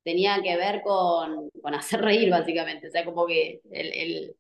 tenía 0.06 0.42
que 0.42 0.56
ver 0.56 0.82
con, 0.84 1.50
con 1.62 1.76
hacer 1.76 2.02
reír, 2.02 2.30
básicamente. 2.30 2.88
O 2.88 2.92
sea, 2.92 3.04
como 3.04 3.26
que 3.28 3.62
el, 3.72 3.94
el, 3.94 4.36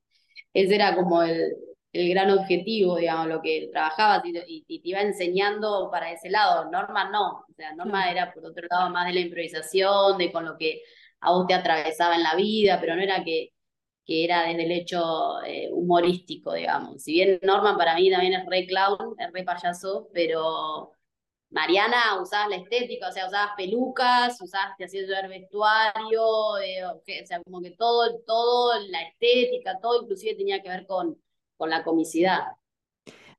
ese 0.53 0.75
era 0.75 0.95
como 0.95 1.24
el, 1.24 1.55
el 1.95 2.10
gran 2.10 2.29
objetivo, 2.31 2.98
digamos, 2.98 3.27
lo 3.27 3.41
que 3.41 3.69
trabajabas 3.72 4.22
y, 4.25 4.63
te 4.81 4.89
iba 4.89 5.01
enseñando 5.01 5.89
para 5.91 6.12
ese 6.12 6.29
lado. 6.29 6.69
Norma 6.72 7.10
no, 7.10 7.45
o 7.50 7.53
sea, 7.55 7.74
Norma 7.75 8.12
era 8.12 8.34
por 8.34 8.45
otro 8.45 8.67
lado 8.69 8.89
más 8.91 9.07
de 9.07 9.13
la 9.13 9.22
improvisación, 9.22 10.17
de 10.17 10.31
con 10.31 10.45
lo 10.45 10.57
que 10.57 10.81
a 11.22 11.31
vos 11.31 11.48
te 11.48 11.53
atravesaba 11.53 12.15
en 12.15 12.24
la 12.24 12.36
vida, 12.36 12.79
pero 12.81 12.95
no 12.95 13.01
era 13.01 13.24
que, 13.24 13.53
que 14.05 14.25
era 14.25 14.43
desde 14.48 14.65
el 14.65 14.72
hecho 14.72 15.41
eh, 15.45 15.69
humorístico, 15.72 16.53
digamos. 16.53 17.01
Si 17.03 17.13
bien 17.13 17.39
Norma 17.43 17.77
para 17.77 17.95
mí 17.95 18.12
también 18.12 18.34
es 18.34 18.45
re 18.45 18.67
clown, 18.67 19.15
es 19.17 19.31
re 19.34 19.43
payaso, 19.43 20.10
pero 20.13 20.91
Mariana 21.55 22.21
usabas 22.21 22.50
la 22.50 22.57
estética, 22.57 23.09
o 23.09 23.12
sea, 23.12 23.27
usabas 23.27 23.53
pelucas, 23.57 24.39
usabas, 24.41 24.77
te 24.77 24.85
hacías 24.85 25.07
ver 25.07 25.29
vestuario, 25.29 26.57
eh, 26.59 26.85
o 26.85 27.01
sea, 27.25 27.41
como 27.43 27.62
que 27.62 27.71
todo, 27.71 28.19
todo, 28.27 28.74
la 28.89 29.01
estética, 29.03 29.79
todo 29.81 30.03
inclusive 30.03 30.35
tenía 30.35 30.62
que 30.62 30.69
ver 30.69 30.85
con 30.85 31.17
con 31.57 31.69
la 31.69 31.83
comicidad. 31.83 32.43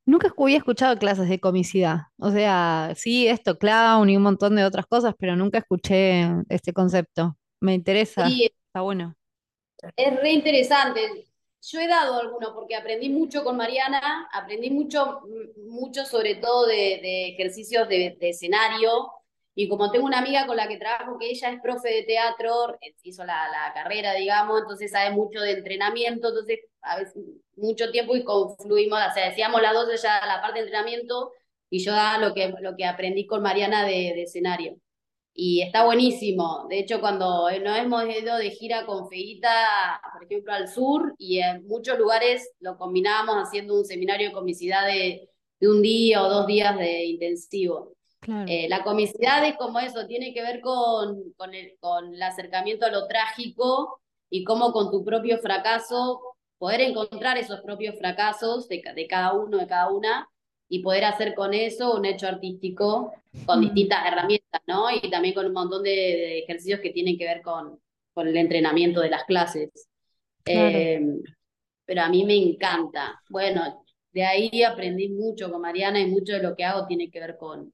Nunca 0.04 0.32
había 0.38 0.58
escuchado 0.58 0.96
clases 0.98 1.28
de 1.28 1.40
comicidad. 1.40 2.02
O 2.18 2.30
sea, 2.30 2.92
sí, 2.94 3.26
esto, 3.26 3.58
clown 3.58 4.08
y 4.08 4.16
un 4.16 4.22
montón 4.22 4.54
de 4.54 4.64
otras 4.64 4.86
cosas, 4.86 5.14
pero 5.18 5.34
nunca 5.34 5.58
escuché 5.58 6.26
este 6.48 6.72
concepto. 6.72 7.36
Me 7.60 7.74
interesa, 7.74 8.28
Sí, 8.28 8.44
está 8.44 8.82
bueno. 8.82 9.14
es 9.96 10.20
re 10.20 10.30
interesante. 10.30 11.26
Yo 11.62 11.80
he 11.80 11.88
dado 11.88 12.20
alguno 12.20 12.54
porque 12.54 12.76
aprendí 12.76 13.08
mucho 13.08 13.42
con 13.42 13.56
Mariana, 13.56 14.28
aprendí 14.32 14.70
mucho, 14.70 15.20
m- 15.26 15.50
mucho 15.68 16.04
sobre 16.06 16.36
todo 16.36 16.66
de, 16.66 16.74
de 17.02 17.28
ejercicios 17.30 17.88
de, 17.88 18.16
de 18.20 18.28
escenario. 18.30 19.10
Y 19.54 19.68
como 19.68 19.90
tengo 19.90 20.04
una 20.06 20.18
amiga 20.18 20.46
con 20.46 20.56
la 20.56 20.68
que 20.68 20.76
trabajo, 20.78 21.18
que 21.18 21.30
ella 21.30 21.50
es 21.50 21.60
profe 21.62 21.88
de 21.88 22.02
teatro, 22.04 22.74
eh, 22.80 22.94
hizo 23.02 23.24
la, 23.24 23.48
la 23.50 23.72
carrera, 23.74 24.12
digamos, 24.14 24.60
entonces 24.62 24.90
sabe 24.92 25.10
mucho 25.10 25.40
de 25.40 25.52
entrenamiento, 25.52 26.28
entonces 26.28 26.60
a 26.82 26.98
veces 26.98 27.16
mucho 27.56 27.90
tiempo 27.90 28.14
y 28.14 28.22
confluimos, 28.22 29.00
o 29.10 29.14
sea, 29.14 29.28
decíamos 29.30 29.62
las 29.62 29.72
dos, 29.72 29.88
ella 29.92 30.24
la 30.26 30.42
parte 30.42 30.58
de 30.60 30.66
entrenamiento 30.66 31.32
y 31.70 31.82
yo 31.82 31.92
daba 31.92 32.18
lo 32.18 32.34
que, 32.34 32.48
lo 32.60 32.76
que 32.76 32.84
aprendí 32.84 33.26
con 33.26 33.42
Mariana 33.42 33.84
de, 33.84 33.92
de 34.14 34.22
escenario. 34.24 34.76
Y 35.38 35.60
está 35.60 35.84
buenísimo. 35.84 36.66
De 36.70 36.78
hecho, 36.78 36.98
cuando 37.00 37.48
eh, 37.50 37.60
nos 37.60 37.76
hemos 37.78 38.04
ido 38.08 38.38
de 38.38 38.50
gira 38.50 38.86
con 38.86 39.08
Feita, 39.08 40.00
por 40.14 40.24
ejemplo, 40.24 40.52
al 40.54 40.66
sur, 40.68 41.14
y 41.18 41.40
en 41.40 41.66
muchos 41.66 41.98
lugares 41.98 42.50
lo 42.60 42.78
combinábamos 42.78 43.36
haciendo 43.36 43.74
un 43.74 43.84
seminario 43.84 44.28
de 44.28 44.32
comicidad 44.34 44.86
de, 44.86 45.28
de 45.60 45.68
un 45.68 45.82
día 45.82 46.22
o 46.22 46.30
dos 46.30 46.46
días 46.46 46.78
de 46.78 47.04
intensivo. 47.04 47.92
Claro, 48.18 48.46
Eh, 48.48 48.66
la 48.70 48.82
comicidad 48.82 49.44
es 49.44 49.56
como 49.58 49.78
eso, 49.78 50.06
tiene 50.06 50.32
que 50.32 50.40
ver 50.42 50.60
con, 50.62 51.32
con 51.36 51.54
el, 51.54 51.76
con 51.80 52.14
el 52.14 52.22
acercamiento 52.22 52.86
a 52.86 52.90
lo 52.90 53.06
trágico 53.06 54.00
y 54.30 54.42
cómo 54.42 54.72
con 54.72 54.90
tu 54.90 55.04
propio 55.04 55.38
fracaso 55.38 56.20
poder 56.58 56.80
encontrar 56.80 57.36
esos 57.36 57.60
propios 57.60 57.96
fracasos 57.98 58.68
de, 58.68 58.82
de 58.94 59.06
cada 59.06 59.34
uno, 59.34 59.58
de 59.58 59.66
cada 59.66 59.90
una, 59.90 60.28
y 60.68 60.80
poder 60.80 61.04
hacer 61.04 61.34
con 61.34 61.54
eso 61.54 61.94
un 61.96 62.04
hecho 62.06 62.26
artístico 62.28 63.12
con 63.44 63.60
Mm, 63.60 63.60
distintas 63.60 64.06
herramientas, 64.06 64.60
¿no? 64.66 64.90
Y 64.90 65.10
también 65.10 65.34
con 65.34 65.46
un 65.46 65.52
montón 65.52 65.82
de, 65.82 65.90
de 65.90 66.38
ejercicios 66.40 66.80
que 66.80 66.90
tienen 66.90 67.18
que 67.18 67.24
ver 67.26 67.42
con, 67.42 67.80
con 68.14 68.28
el 68.28 68.36
entrenamiento 68.36 69.00
de 69.00 69.10
las 69.10 69.24
clases. 69.24 69.70
claro. 70.44 70.88
Eh, 70.90 71.00
pero 71.84 72.02
a 72.02 72.08
mí 72.08 72.24
me 72.24 72.36
encanta. 72.36 73.20
Bueno, 73.28 73.84
de 74.12 74.24
ahí 74.24 74.62
aprendí 74.62 75.08
mucho 75.08 75.50
con 75.50 75.60
Mariana 75.60 76.00
y 76.00 76.06
mucho 76.06 76.32
de 76.34 76.42
lo 76.42 76.56
que 76.56 76.64
hago 76.64 76.86
tiene 76.86 77.10
que 77.10 77.20
ver 77.20 77.36
con, 77.36 77.72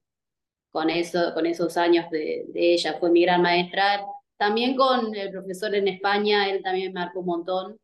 con 0.71 0.89
eso, 0.89 1.33
con 1.33 1.45
esos 1.45 1.77
años 1.77 2.09
de, 2.11 2.45
de 2.49 2.73
ella. 2.73 2.97
Fue 2.99 3.11
mi 3.11 3.21
gran 3.23 3.41
maestra. 3.41 4.05
También 4.37 4.75
con 4.75 5.15
el 5.15 5.31
profesor 5.31 5.75
en 5.75 5.87
España, 5.87 6.49
él 6.49 6.61
también 6.63 6.93
me 6.93 7.01
marcó 7.01 7.19
un 7.21 7.25
montón. 7.27 7.77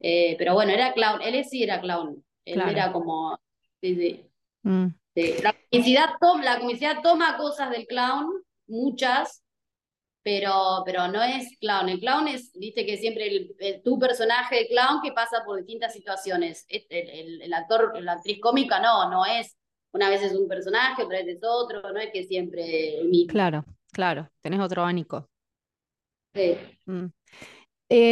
Eh, 0.00 0.36
pero 0.38 0.54
bueno, 0.54 0.72
era 0.72 0.92
clown. 0.94 1.22
Él 1.22 1.44
sí 1.44 1.62
era 1.62 1.80
clown. 1.80 2.24
Él 2.44 2.54
Claro. 2.54 2.70
era 2.70 2.92
como... 2.92 3.38
sí, 3.80 3.94
sí. 3.96 4.24
Mm, 4.64 4.94
Sí, 5.14 5.34
La 5.42 5.54
comicidad, 5.70 6.10
toma, 6.20 6.44
la 6.44 6.60
comicidad 6.60 7.02
toma 7.02 7.36
cosas 7.38 7.70
del 7.70 7.86
clown, 7.86 8.28
muchas, 8.68 9.42
pero, 10.22 10.82
pero 10.86 11.08
no 11.08 11.22
es 11.22 11.58
clown. 11.60 11.88
El 11.90 12.00
clown 12.00 12.28
es, 12.28 12.52
viste 12.54 12.86
que 12.86 12.98
siempre 12.98 13.28
el, 13.28 13.56
el- 13.60 13.82
tu 13.82 13.98
personaje 13.98 14.56
de 14.56 14.68
clown 14.68 15.02
que 15.02 15.12
pasa 15.12 15.44
por 15.46 15.58
distintas 15.58 15.92
situaciones. 15.94 16.66
Es- 16.68 16.86
El, 16.90 17.52
actor, 17.54 18.00
la 18.02 18.12
actriz 18.14 18.40
cómica 18.40 18.80
no, 18.80 19.10
no 19.10 19.26
es, 19.26 19.56
una 19.92 20.10
vez 20.10 20.22
es 20.22 20.34
un 20.34 20.48
personaje, 20.48 21.02
otra 21.04 21.18
vez 21.18 21.28
es 21.36 21.40
otro, 21.44 21.82
no 21.92 22.00
es 22.00 22.10
que 22.12 22.24
siempre 22.24 23.00
el 23.00 23.08
mismo. 23.08 23.32
claro, 23.32 23.64
claro. 23.92 24.28
Tenés 24.42 24.60
otro 24.60 24.82
abanico. 24.82 25.28
Sí, 26.34 26.56
Mm. 26.86 27.06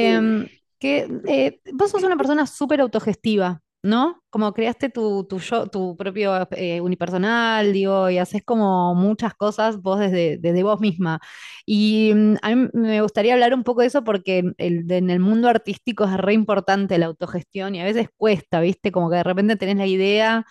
sí. 0.01 0.07
Em, 0.07 0.49
que 0.79 1.09
eh, 1.29 1.61
vos 1.75 1.91
sos 1.91 2.03
una 2.05 2.17
persona 2.17 2.47
súper 2.47 2.81
autogestiva, 2.81 3.63
¿no? 3.87 4.23
Como 4.31 4.53
creaste 4.53 4.91
tu, 4.91 5.27
tu, 5.27 5.97
propio 5.97 6.49
eh, 6.53 6.81
unipersonal, 6.81 7.73
digo, 7.73 8.11
y 8.11 8.19
haces 8.19 8.43
como 8.45 8.95
muchas 8.95 9.35
cosas 9.35 9.81
vos 9.81 9.99
desde, 10.01 10.39
desde 10.39 10.63
vos 10.63 10.81
misma. 10.81 11.21
Y 11.65 12.13
mm, 12.15 12.35
a 12.43 12.55
mí 12.55 12.69
me 12.75 13.01
gustaría 13.03 13.35
hablar 13.35 13.55
un 13.55 13.65
poco 13.65 13.81
de 13.83 13.87
eso 13.89 14.05
porque 14.05 14.43
el, 14.59 14.91
en 14.91 15.11
el 15.11 15.21
mundo 15.21 15.49
artístico 15.49 16.05
es 16.05 16.17
re 16.17 16.35
importante 16.35 16.99
la 16.99 17.07
autogestión 17.07 17.75
y 17.75 17.81
a 17.81 17.85
veces 17.85 18.09
cuesta, 18.17 18.61
¿viste? 18.61 18.93
Como 18.93 19.11
que 19.11 19.17
de 19.17 19.23
repente 19.25 19.57
tenés 19.57 19.77
la 19.77 19.87
idea 19.87 20.45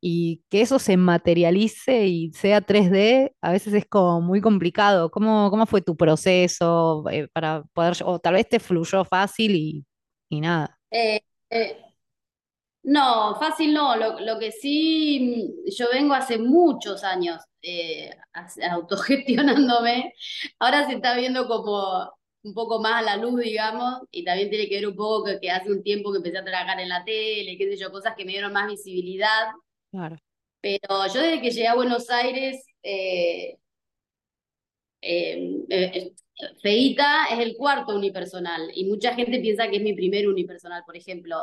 y 0.00 0.42
que 0.50 0.60
eso 0.62 0.78
se 0.78 0.96
materialice 0.96 2.08
y 2.08 2.32
sea 2.32 2.60
3D, 2.60 3.34
a 3.40 3.52
veces 3.52 3.72
es 3.74 3.86
como 3.86 4.20
muy 4.20 4.40
complicado. 4.40 5.10
¿Cómo, 5.10 5.48
cómo 5.50 5.64
fue 5.66 5.80
tu 5.80 5.96
proceso 5.96 7.04
eh, 7.10 7.28
para 7.32 7.62
poder, 7.72 7.94
o 8.04 8.18
tal 8.18 8.34
vez 8.34 8.48
te 8.48 8.58
fluyó 8.60 9.04
fácil 9.04 9.54
y, 9.54 9.86
y 10.28 10.40
nada? 10.40 10.78
Eh, 10.90 11.20
eh, 11.50 11.76
no, 12.82 13.36
fácil 13.36 13.72
no. 13.74 13.96
Lo, 13.96 14.20
lo 14.20 14.38
que 14.38 14.52
sí, 14.52 15.54
yo 15.76 15.86
vengo 15.92 16.14
hace 16.14 16.38
muchos 16.38 17.04
años 17.04 17.40
eh, 17.62 18.10
autogestionándome. 18.70 20.14
Ahora 20.58 20.86
se 20.86 20.94
está 20.94 21.16
viendo 21.16 21.46
como 21.46 22.12
un 22.44 22.54
poco 22.54 22.80
más 22.80 22.94
a 22.94 23.02
la 23.02 23.16
luz, 23.16 23.40
digamos, 23.40 24.00
y 24.10 24.24
también 24.24 24.50
tiene 24.50 24.68
que 24.68 24.76
ver 24.76 24.88
un 24.88 24.96
poco 24.96 25.24
que, 25.24 25.40
que 25.40 25.50
hace 25.50 25.70
un 25.70 25.82
tiempo 25.82 26.10
que 26.10 26.18
empecé 26.18 26.38
a 26.38 26.44
trabajar 26.44 26.80
en 26.80 26.88
la 26.88 27.04
tele, 27.04 27.56
qué 27.56 27.70
sé 27.70 27.76
yo, 27.76 27.92
cosas 27.92 28.14
que 28.16 28.24
me 28.24 28.32
dieron 28.32 28.52
más 28.52 28.68
visibilidad. 28.68 29.52
Claro. 29.90 30.16
Pero 30.60 31.06
yo 31.12 31.20
desde 31.20 31.40
que 31.40 31.50
llegué 31.50 31.68
a 31.68 31.74
Buenos 31.74 32.10
Aires, 32.10 32.64
eh, 32.82 33.56
eh, 35.00 36.12
Feita 36.62 37.26
es 37.30 37.38
el 37.38 37.56
cuarto 37.56 37.94
unipersonal 37.94 38.70
y 38.74 38.84
mucha 38.84 39.14
gente 39.14 39.40
piensa 39.40 39.68
que 39.68 39.76
es 39.76 39.82
mi 39.82 39.92
primer 39.92 40.28
unipersonal, 40.28 40.82
por 40.84 40.96
ejemplo. 40.96 41.36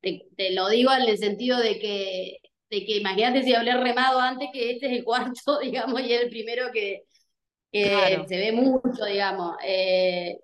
Te, 0.00 0.28
te 0.36 0.52
lo 0.52 0.68
digo 0.68 0.92
en 0.92 1.02
el 1.08 1.18
sentido 1.18 1.58
de 1.58 1.78
que, 1.78 2.38
de 2.70 2.84
que 2.86 2.98
imagínate 2.98 3.42
si 3.42 3.54
hablé 3.54 3.74
remado 3.76 4.20
antes 4.20 4.48
que 4.52 4.70
este 4.72 4.86
es 4.86 4.92
el 4.92 5.04
cuarto, 5.04 5.58
digamos, 5.62 6.00
y 6.02 6.12
es 6.12 6.22
el 6.22 6.30
primero 6.30 6.70
que, 6.72 7.02
que 7.72 7.90
Claro, 7.90 8.26
se 8.28 8.36
ve 8.38 8.52
mucho, 8.52 9.04
digamos. 9.06 9.56
Eh, 9.64 10.38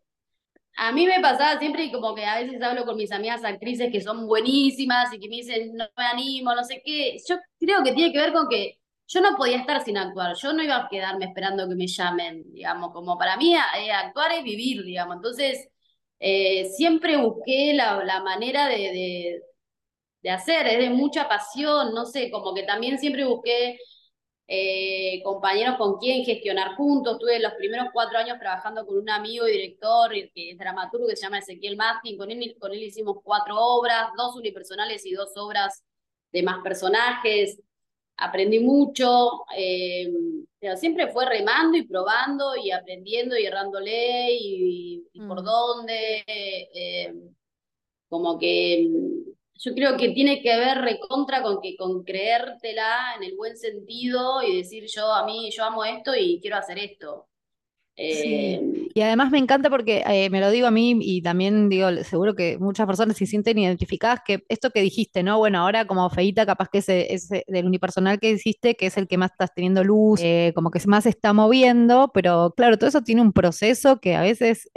a 0.76 0.92
mí 0.92 1.06
me 1.06 1.20
pasaba 1.20 1.58
siempre 1.58 1.84
y 1.84 1.92
como 1.92 2.14
que 2.14 2.24
a 2.24 2.40
veces 2.40 2.60
hablo 2.62 2.84
con 2.84 2.96
mis 2.96 3.12
amigas 3.12 3.44
actrices 3.44 3.92
que 3.92 4.00
son 4.00 4.26
buenísimas 4.26 5.12
y 5.12 5.20
que 5.20 5.28
me 5.28 5.36
dicen, 5.36 5.74
no 5.74 5.86
me 5.96 6.04
animo, 6.04 6.54
no 6.54 6.64
sé 6.64 6.82
qué. 6.84 7.16
Yo 7.28 7.36
creo 7.58 7.82
que 7.84 7.92
tiene 7.92 8.12
que 8.12 8.20
ver 8.20 8.32
con 8.32 8.48
que 8.48 8.78
yo 9.06 9.20
no 9.20 9.36
podía 9.36 9.58
estar 9.58 9.84
sin 9.84 9.98
actuar. 9.98 10.34
Yo 10.36 10.52
no 10.52 10.62
iba 10.64 10.76
a 10.76 10.88
quedarme 10.88 11.26
esperando 11.26 11.68
que 11.68 11.76
me 11.76 11.86
llamen, 11.86 12.42
digamos, 12.52 12.92
como 12.92 13.16
para 13.18 13.36
mí 13.36 13.54
eh, 13.54 13.92
actuar 13.92 14.32
es 14.32 14.42
vivir, 14.44 14.82
digamos. 14.84 15.16
Entonces, 15.16 15.68
eh, 16.24 16.70
siempre 16.76 17.16
busqué 17.18 17.74
la, 17.74 18.04
la 18.04 18.22
manera 18.22 18.68
de, 18.68 18.76
de, 20.22 20.30
hacer, 20.30 20.66
es 20.66 20.78
de 20.78 20.90
mucha 20.90 21.28
pasión, 21.28 21.94
no 21.94 22.06
sé, 22.06 22.30
como 22.30 22.54
que 22.54 22.62
también 22.64 22.98
siempre 22.98 23.24
busqué 23.24 23.78
eh, 24.48 25.22
compañeros 25.24 25.76
con 25.78 25.98
quien 25.98 26.24
gestionar 26.24 26.76
juntos. 26.76 27.18
Tuve 27.18 27.40
los 27.40 27.54
primeros 27.54 27.88
cuatro 27.92 28.18
años 28.18 28.38
trabajando 28.38 28.86
con 28.86 28.98
un 28.98 29.10
amigo 29.10 29.48
y 29.48 29.52
director 29.52 30.14
y- 30.16 30.30
que 30.32 30.50
es 30.52 30.58
dramaturgo 30.58 31.06
que 31.08 31.16
se 31.16 31.22
llama 31.22 31.38
Ezequiel 31.38 31.76
Mastin. 31.76 32.18
Con 32.18 32.30
él, 32.30 32.56
con 32.60 32.72
él 32.72 32.82
hicimos 32.82 33.18
cuatro 33.24 33.56
obras, 33.58 34.08
dos 34.16 34.36
unipersonales 34.36 35.04
y 35.06 35.12
dos 35.12 35.30
obras 35.36 35.84
de 36.32 36.42
más 36.42 36.62
personajes. 36.62 37.60
Aprendí 38.16 38.60
mucho, 38.60 39.44
eh, 39.56 40.08
pero 40.60 40.76
siempre 40.76 41.08
fue 41.08 41.26
remando 41.26 41.76
y 41.76 41.86
probando 41.86 42.56
y 42.56 42.70
aprendiendo 42.70 43.36
y 43.38 43.46
errándole 43.46 44.32
y, 44.34 45.04
y 45.12 45.20
por 45.22 45.42
mm, 45.42 45.44
dónde. 45.44 46.24
eh, 46.26 47.12
como 48.08 48.38
que 48.38 48.88
mm, 48.90 49.30
yo 49.56 49.74
creo 49.74 49.96
que 49.96 50.10
tiene 50.10 50.42
que 50.42 50.56
ver 50.56 50.78
recontra 50.78 51.42
con 51.42 51.60
que 51.60 51.76
con 51.76 52.02
creértela 52.04 53.14
en 53.16 53.24
el 53.24 53.36
buen 53.36 53.56
sentido 53.56 54.42
y 54.42 54.56
decir 54.58 54.84
yo 54.88 55.12
a 55.12 55.24
mí 55.26 55.50
yo 55.52 55.64
amo 55.64 55.84
esto 55.84 56.14
y 56.16 56.40
quiero 56.40 56.56
hacer 56.56 56.78
esto. 56.78 57.28
Eh, 57.96 58.60
sí. 58.62 58.88
Y 58.94 59.00
además 59.00 59.30
me 59.30 59.38
encanta 59.38 59.70
porque 59.70 60.02
eh, 60.06 60.30
me 60.30 60.40
lo 60.40 60.50
digo 60.50 60.66
a 60.66 60.70
mí 60.70 60.96
y 61.00 61.22
también 61.22 61.68
digo, 61.68 61.88
seguro 62.04 62.34
que 62.34 62.58
muchas 62.58 62.86
personas 62.86 63.16
se 63.16 63.26
sienten 63.26 63.58
identificadas 63.58 64.20
que 64.24 64.44
esto 64.48 64.70
que 64.70 64.80
dijiste, 64.80 65.22
¿no? 65.22 65.38
Bueno, 65.38 65.60
ahora 65.60 65.86
como 65.86 66.08
feíta, 66.10 66.46
capaz 66.46 66.68
que 66.68 66.78
ese, 66.78 67.12
ese 67.12 67.44
del 67.48 67.66
unipersonal 67.66 68.18
que 68.18 68.30
hiciste, 68.30 68.74
que 68.76 68.86
es 68.86 68.96
el 68.96 69.08
que 69.08 69.18
más 69.18 69.32
estás 69.32 69.54
teniendo 69.54 69.84
luz, 69.84 70.20
eh, 70.22 70.52
como 70.54 70.70
que 70.70 70.80
más 70.86 71.04
se 71.04 71.10
está 71.10 71.32
moviendo, 71.32 72.10
pero 72.12 72.52
claro, 72.56 72.78
todo 72.78 72.88
eso 72.88 73.02
tiene 73.02 73.20
un 73.22 73.32
proceso 73.32 74.00
que 74.00 74.16
a 74.16 74.22
veces, 74.22 74.68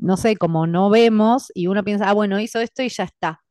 no 0.00 0.16
sé, 0.16 0.36
como 0.36 0.66
no 0.66 0.90
vemos 0.90 1.50
y 1.54 1.66
uno 1.66 1.84
piensa, 1.84 2.08
ah, 2.08 2.12
bueno, 2.14 2.40
hizo 2.40 2.60
esto 2.60 2.82
y 2.82 2.88
ya 2.88 3.04
está. 3.04 3.45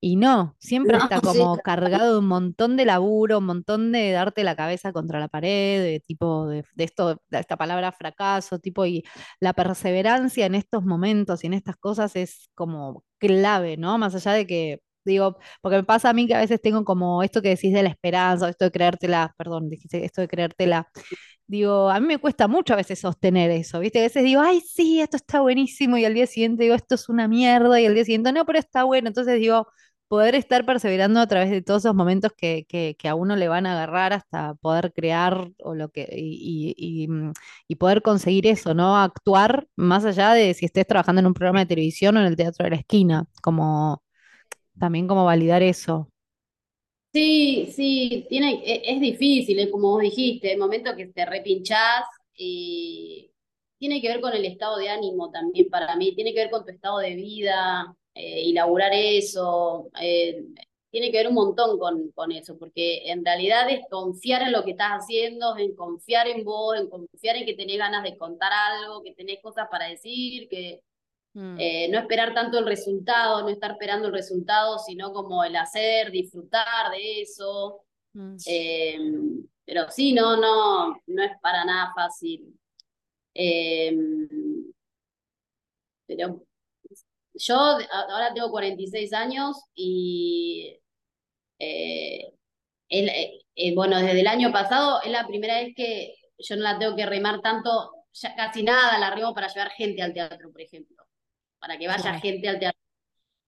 Y 0.00 0.16
no, 0.16 0.56
siempre 0.58 0.96
no, 0.96 1.04
está 1.04 1.20
sí, 1.20 1.26
como 1.38 1.58
cargado 1.58 2.14
de 2.14 2.18
un 2.18 2.26
montón 2.26 2.76
de 2.76 2.84
laburo, 2.84 3.38
un 3.38 3.46
montón 3.46 3.92
de 3.92 4.10
darte 4.12 4.44
la 4.44 4.56
cabeza 4.56 4.92
contra 4.92 5.20
la 5.20 5.28
pared, 5.28 5.82
de 5.82 6.00
tipo 6.00 6.46
de, 6.48 6.64
de 6.74 6.84
esto, 6.84 7.20
de 7.28 7.38
esta 7.38 7.56
palabra 7.56 7.92
fracaso, 7.92 8.58
tipo, 8.58 8.86
y 8.86 9.04
la 9.40 9.52
perseverancia 9.52 10.46
en 10.46 10.54
estos 10.54 10.84
momentos 10.84 11.44
y 11.44 11.48
en 11.48 11.54
estas 11.54 11.76
cosas 11.76 12.16
es 12.16 12.50
como 12.54 13.04
clave, 13.18 13.76
¿no? 13.76 13.98
Más 13.98 14.14
allá 14.14 14.32
de 14.32 14.46
que, 14.46 14.80
digo, 15.04 15.38
porque 15.60 15.78
me 15.78 15.84
pasa 15.84 16.10
a 16.10 16.12
mí 16.12 16.26
que 16.26 16.34
a 16.34 16.40
veces 16.40 16.60
tengo 16.60 16.84
como 16.84 17.22
esto 17.22 17.42
que 17.42 17.50
decís 17.50 17.72
de 17.72 17.82
la 17.82 17.90
esperanza, 17.90 18.48
esto 18.48 18.64
de 18.66 18.70
creértela, 18.70 19.34
perdón, 19.38 19.68
dijiste 19.68 20.04
esto 20.04 20.20
de 20.20 20.28
creértela. 20.28 20.88
Digo, 21.46 21.90
a 21.90 21.98
mí 22.00 22.06
me 22.06 22.18
cuesta 22.18 22.46
mucho 22.48 22.74
a 22.74 22.76
veces 22.76 23.00
sostener 23.00 23.50
eso, 23.50 23.80
¿viste? 23.80 23.98
A 24.00 24.02
veces 24.02 24.22
digo, 24.24 24.40
ay, 24.40 24.60
sí, 24.60 25.00
esto 25.00 25.16
está 25.16 25.40
buenísimo, 25.40 25.96
y 25.98 26.04
al 26.04 26.14
día 26.14 26.26
siguiente 26.26 26.62
digo, 26.62 26.76
esto 26.76 26.94
es 26.94 27.08
una 27.08 27.26
mierda, 27.28 27.80
y 27.80 27.86
al 27.86 27.94
día 27.94 28.04
siguiente, 28.04 28.32
no, 28.32 28.44
pero 28.46 28.58
está 28.58 28.84
bueno. 28.84 29.08
Entonces 29.08 29.38
digo, 29.40 29.66
poder 30.10 30.34
estar 30.34 30.66
perseverando 30.66 31.20
a 31.20 31.26
través 31.28 31.50
de 31.50 31.62
todos 31.62 31.84
esos 31.84 31.94
momentos 31.94 32.32
que, 32.36 32.66
que, 32.68 33.08
a 33.08 33.14
uno 33.14 33.36
le 33.36 33.46
van 33.46 33.64
a 33.66 33.72
agarrar 33.74 34.12
hasta 34.12 34.54
poder 34.54 34.92
crear 34.92 35.52
o 35.62 35.74
lo 35.76 35.90
que, 35.90 36.08
y, 36.12 36.74
y, 36.76 37.04
y, 37.04 37.08
mm, 37.08 37.32
y 37.68 37.76
poder 37.76 38.02
conseguir 38.02 38.46
eso, 38.48 38.74
¿no? 38.74 38.96
Actuar 38.96 39.68
más 39.76 40.04
allá 40.04 40.34
de 40.34 40.52
si 40.54 40.66
estés 40.66 40.86
trabajando 40.86 41.20
en 41.20 41.26
un 41.28 41.34
programa 41.34 41.60
de 41.60 41.66
televisión 41.66 42.16
o 42.16 42.20
en 42.20 42.26
el 42.26 42.36
teatro 42.36 42.64
de 42.64 42.70
la 42.70 42.76
esquina, 42.76 43.26
como 43.40 44.02
también 44.80 45.08
como 45.08 45.26
validar 45.26 45.62
eso. 45.62 46.08
Sí, 47.12 47.72
sí, 47.74 48.26
tiene, 48.28 48.62
e- 48.64 48.82
es 48.94 49.00
difícil, 49.00 49.58
es 49.58 49.70
como 49.70 49.90
vos 49.90 50.02
dijiste, 50.02 50.52
el 50.52 50.58
momento 50.58 50.94
que 50.96 51.06
te 51.08 51.26
repinchás 51.26 52.04
y 52.34 53.32
tiene 53.78 54.00
que 54.00 54.08
ver 54.08 54.20
con 54.20 54.32
el 54.32 54.44
estado 54.44 54.76
de 54.78 54.90
ánimo 54.90 55.30
también 55.30 55.68
para 55.70 55.96
mí, 55.96 56.14
tiene 56.14 56.32
que 56.32 56.40
ver 56.40 56.50
con 56.50 56.64
tu 56.64 56.70
estado 56.70 56.98
de 56.98 57.14
vida 57.16 57.96
eh, 58.14 58.52
eso, 59.18 59.90
eh, 60.00 60.44
tiene 60.90 61.10
que 61.10 61.18
ver 61.18 61.28
un 61.28 61.34
montón 61.34 61.78
con, 61.78 62.10
con 62.12 62.30
eso, 62.32 62.56
porque 62.58 63.10
en 63.10 63.24
realidad 63.24 63.68
es 63.70 63.80
confiar 63.90 64.42
en 64.42 64.52
lo 64.52 64.64
que 64.64 64.72
estás 64.72 64.90
haciendo, 64.92 65.56
en 65.56 65.74
confiar 65.74 66.28
en 66.28 66.44
vos, 66.44 66.76
en 66.78 66.88
confiar 66.88 67.36
en 67.36 67.46
que 67.46 67.54
tenés 67.54 67.78
ganas 67.78 68.02
de 68.04 68.16
contar 68.16 68.52
algo, 68.52 69.02
que 69.02 69.14
tenés 69.14 69.40
cosas 69.42 69.66
para 69.70 69.86
decir, 69.88 70.48
que 70.48 70.80
Mm, 71.34 71.56
eh, 71.58 71.88
no 71.90 71.98
esperar 71.98 72.34
tanto 72.34 72.58
el 72.58 72.66
resultado, 72.66 73.42
no 73.42 73.48
estar 73.50 73.72
esperando 73.72 74.08
el 74.08 74.14
resultado, 74.14 74.78
sino 74.78 75.12
como 75.12 75.44
el 75.44 75.56
hacer, 75.56 76.10
disfrutar 76.10 76.90
de 76.92 77.22
eso. 77.22 77.82
mm, 78.14 78.36
Eh, 78.46 78.98
pero 79.64 79.90
sí, 79.90 80.12
no, 80.12 80.36
no, 80.36 80.94
no 81.06 81.22
es 81.22 81.32
para 81.40 81.64
nada 81.64 81.92
fácil. 81.94 82.58
Eh, 83.34 83.94
pero 86.06 86.42
yo 87.34 87.56
ahora 87.56 88.32
tengo 88.34 88.50
46 88.50 89.12
años 89.12 89.56
y 89.74 90.78
el- 92.88 93.08
eh, 93.08 93.42
eh, 93.54 93.74
bueno, 93.74 93.98
desde 94.00 94.20
el 94.20 94.26
año 94.26 94.52
pasado 94.52 95.00
es 95.02 95.10
la 95.10 95.26
primera 95.26 95.56
vez 95.60 95.74
que 95.76 96.14
yo 96.38 96.56
no 96.56 96.62
la 96.62 96.78
tengo 96.78 96.96
que 96.96 97.06
remar 97.06 97.40
tanto, 97.40 97.92
ya 98.12 98.34
casi 98.34 98.62
nada 98.62 98.98
la 98.98 99.10
remo 99.14 99.34
para 99.34 99.48
llevar 99.48 99.70
gente 99.72 100.02
al 100.02 100.12
teatro, 100.14 100.50
por 100.52 100.60
ejemplo, 100.60 100.96
para 101.60 101.78
que 101.78 101.86
vaya 101.88 102.14
gente 102.20 102.48
al 102.48 102.58
teatro. 102.58 102.80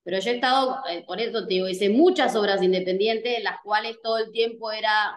Pero 0.04 0.18
yo 0.20 0.30
he 0.30 0.34
estado, 0.34 0.82
eh, 0.90 1.04
por 1.06 1.20
eso 1.20 1.42
te 1.46 1.54
digo, 1.54 1.68
hice 1.68 1.88
muchas 1.88 2.34
obras 2.36 2.62
independientes, 2.62 3.42
las 3.42 3.60
cuales 3.62 3.98
todo 4.02 4.18
el 4.18 4.32
tiempo 4.32 4.72
era, 4.72 5.16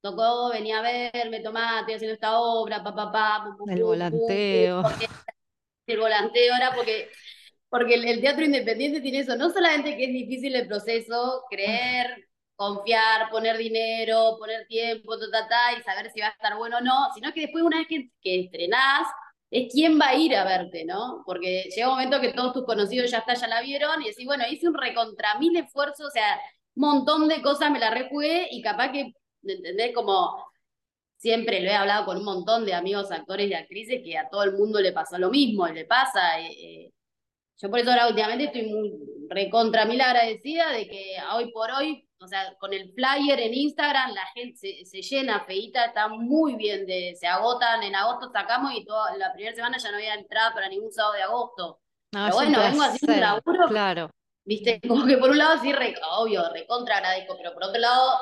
tocó, 0.00 0.50
venía 0.50 0.78
a 0.80 0.82
ver, 0.82 1.30
me 1.30 1.40
tomaba, 1.40 1.80
estoy 1.80 1.94
haciendo 1.94 2.14
esta 2.14 2.38
obra, 2.40 2.82
pa, 2.82 2.94
pa, 2.94 3.12
pa, 3.12 3.44
pum, 3.44 3.56
pum, 3.56 3.70
El 3.70 3.78
pum, 3.78 3.86
volanteo. 3.86 4.82
el 5.86 5.98
volanteo 6.00 6.54
era 6.56 6.74
porque, 6.74 7.10
porque 7.68 7.94
el, 7.94 8.04
el 8.06 8.20
teatro 8.20 8.44
independiente 8.44 9.00
tiene 9.00 9.20
eso, 9.20 9.36
no 9.36 9.50
solamente 9.50 9.96
que 9.96 10.04
es 10.06 10.12
difícil 10.12 10.54
el 10.56 10.66
proceso, 10.66 11.44
creer, 11.50 12.28
confiar, 12.56 13.30
poner 13.30 13.56
dinero, 13.56 14.36
poner 14.38 14.66
tiempo, 14.66 15.18
ta, 15.18 15.26
ta, 15.30 15.48
ta, 15.48 15.78
y 15.78 15.82
saber 15.82 16.10
si 16.10 16.20
va 16.20 16.26
a 16.28 16.30
estar 16.30 16.56
bueno 16.56 16.78
o 16.78 16.80
no, 16.80 17.08
sino 17.14 17.32
que 17.32 17.42
después 17.42 17.62
una 17.64 17.78
vez 17.78 17.86
que, 17.88 18.10
que 18.20 18.40
estrenás, 18.40 19.06
es 19.50 19.72
quién 19.72 19.98
va 20.00 20.08
a 20.08 20.14
ir 20.16 20.34
a 20.36 20.44
verte, 20.44 20.84
¿no? 20.84 21.22
Porque 21.26 21.64
llega 21.74 21.88
un 21.88 21.94
momento 21.94 22.20
que 22.20 22.32
todos 22.32 22.52
tus 22.52 22.64
conocidos 22.64 23.10
ya 23.10 23.18
está, 23.18 23.34
ya 23.34 23.48
la 23.48 23.62
vieron, 23.62 24.02
y 24.02 24.08
decís, 24.08 24.26
bueno, 24.26 24.44
hice 24.50 24.68
un 24.68 24.74
recontra 24.74 25.38
mil 25.38 25.56
esfuerzos, 25.56 26.06
o 26.08 26.10
sea, 26.10 26.40
un 26.74 26.82
montón 26.88 27.28
de 27.28 27.42
cosas 27.42 27.70
me 27.70 27.78
la 27.78 27.90
rejugué, 27.90 28.48
y 28.50 28.62
capaz 28.62 28.92
que, 28.92 29.12
¿entendés? 29.42 29.94
Como 29.94 30.36
siempre 31.16 31.60
lo 31.60 31.68
he 31.70 31.74
hablado 31.74 32.06
con 32.06 32.18
un 32.18 32.24
montón 32.24 32.64
de 32.64 32.74
amigos 32.74 33.10
actores 33.10 33.50
y 33.50 33.54
actrices 33.54 34.02
que 34.04 34.16
a 34.18 34.28
todo 34.28 34.42
el 34.44 34.52
mundo 34.54 34.80
le 34.80 34.92
pasó 34.92 35.18
lo 35.18 35.30
mismo, 35.30 35.66
le 35.68 35.84
pasa. 35.84 36.40
eh, 36.40 36.52
eh, 36.86 36.92
yo 37.60 37.70
por 37.70 37.80
eso 37.80 37.90
ahora 37.90 38.08
últimamente 38.08 38.44
estoy 38.44 38.66
muy 38.70 38.92
recontra 39.28 39.84
mil 39.84 40.00
agradecida 40.00 40.70
de 40.72 40.86
que 40.88 41.16
hoy 41.34 41.50
por 41.52 41.70
hoy, 41.72 42.07
o 42.20 42.26
sea, 42.28 42.54
con 42.58 42.72
el 42.74 42.92
flyer 42.92 43.38
en 43.40 43.54
Instagram 43.54 44.12
la 44.12 44.26
gente 44.34 44.56
se, 44.56 44.84
se 44.84 45.02
llena, 45.02 45.44
feita, 45.44 45.86
está 45.86 46.08
muy 46.08 46.56
bien, 46.56 46.86
de, 46.86 47.14
se 47.18 47.26
agotan, 47.26 47.82
en 47.82 47.94
agosto 47.94 48.30
sacamos 48.32 48.72
y 48.74 48.84
toda, 48.84 49.16
la 49.16 49.32
primera 49.32 49.54
semana 49.54 49.78
ya 49.78 49.90
no 49.90 49.96
había 49.98 50.14
entrada 50.14 50.52
para 50.54 50.68
ningún 50.68 50.92
sábado 50.92 51.14
de 51.14 51.22
agosto. 51.22 51.80
No, 52.14 52.24
Pero 52.24 52.34
bueno, 52.36 52.58
vengo 52.60 52.82
haciendo 52.82 53.14
un 53.14 53.20
laburo, 53.20 53.68
claro. 53.68 54.10
viste, 54.44 54.80
como 54.88 55.06
que 55.06 55.18
por 55.18 55.30
un 55.30 55.38
lado 55.38 55.60
sí, 55.62 55.72
re- 55.72 55.94
obvio, 56.10 56.42
recontra 56.52 56.96
agradezco, 56.96 57.36
pero 57.36 57.52
por 57.54 57.64
otro 57.64 57.80
lado 57.80 58.18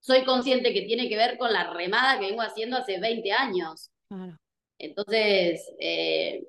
soy 0.00 0.24
consciente 0.24 0.72
que 0.72 0.82
tiene 0.82 1.08
que 1.08 1.16
ver 1.16 1.36
con 1.38 1.52
la 1.52 1.64
remada 1.72 2.18
que 2.18 2.26
vengo 2.26 2.42
haciendo 2.42 2.76
hace 2.76 2.98
20 2.98 3.32
años. 3.32 3.90
claro. 4.08 4.36
Entonces, 4.78 5.72
eh, 5.80 6.44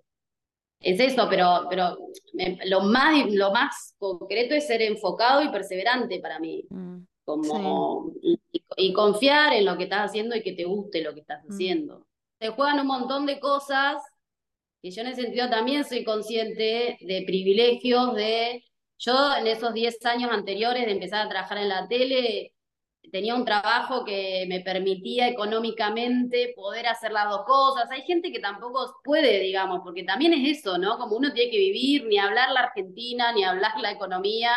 es 0.80 1.00
eso, 1.00 1.28
pero, 1.30 1.66
pero 1.70 1.98
me- 2.34 2.60
lo, 2.66 2.82
más, 2.82 3.26
lo 3.32 3.52
más 3.52 3.96
concreto 3.98 4.56
es 4.56 4.68
ser 4.68 4.82
enfocado 4.82 5.42
y 5.42 5.50
perseverante 5.50 6.20
para 6.20 6.40
mí, 6.40 6.63
Mm, 6.70 7.00
sí. 7.00 7.08
como, 7.26 8.12
y, 8.22 8.40
y 8.78 8.94
confiar 8.94 9.54
en 9.54 9.66
lo 9.66 9.78
que 9.78 9.84
estás 9.86 10.10
haciendo 10.10 10.36
y 10.36 10.44
que 10.44 10.54
te 10.54 10.66
guste 10.66 11.02
lo 11.02 11.13
que 11.13 11.22
estás 11.22 11.44
Mm. 11.46 11.52
haciendo. 11.54 12.06
Se 12.40 12.50
juegan 12.50 12.80
un 12.80 12.88
montón 12.88 13.26
de 13.26 13.40
cosas 13.40 13.98
que 14.82 14.92
yo 14.92 15.02
en 15.02 15.08
ese 15.10 15.24
sentido 15.24 15.50
también 15.50 15.84
soy 15.86 16.04
consciente 16.04 16.98
de 17.02 17.24
privilegios, 17.26 18.13
de... 18.16 18.63
Yo 19.00 19.36
en 19.36 19.46
esos 19.46 19.74
10 19.76 20.04
años 20.08 20.32
anteriores 20.32 20.86
de 20.88 20.92
empezar 20.94 21.26
a 21.26 21.30
trabajar 21.30 21.60
en 21.60 21.70
la 21.70 21.88
tele, 21.88 22.54
tenía 23.12 23.36
un 23.36 23.46
trabajo 23.46 24.04
que 24.06 24.46
me 24.48 24.62
permitía 24.62 25.28
económicamente 25.28 26.54
poder 26.56 26.88
hacer 26.88 27.12
las 27.12 27.30
dos 27.30 27.46
cosas. 27.46 27.89
Hay 27.91 28.02
gente 28.04 28.32
que 28.32 28.39
tampoco 28.39 29.00
puede, 29.04 29.39
digamos, 29.39 29.82
porque 29.84 30.04
también 30.04 30.34
es 30.34 30.60
eso, 30.60 30.78
¿no? 30.78 30.98
Como 30.98 31.15
uno 31.17 31.34
tiene 31.34 31.52
que 31.52 31.58
vivir, 31.58 32.06
ni 32.06 32.17
hablar 32.17 32.52
la 32.52 32.62
Argentina, 32.62 33.32
ni 33.34 33.43
hablar 33.43 33.80
la 33.82 33.91
economía. 33.91 34.52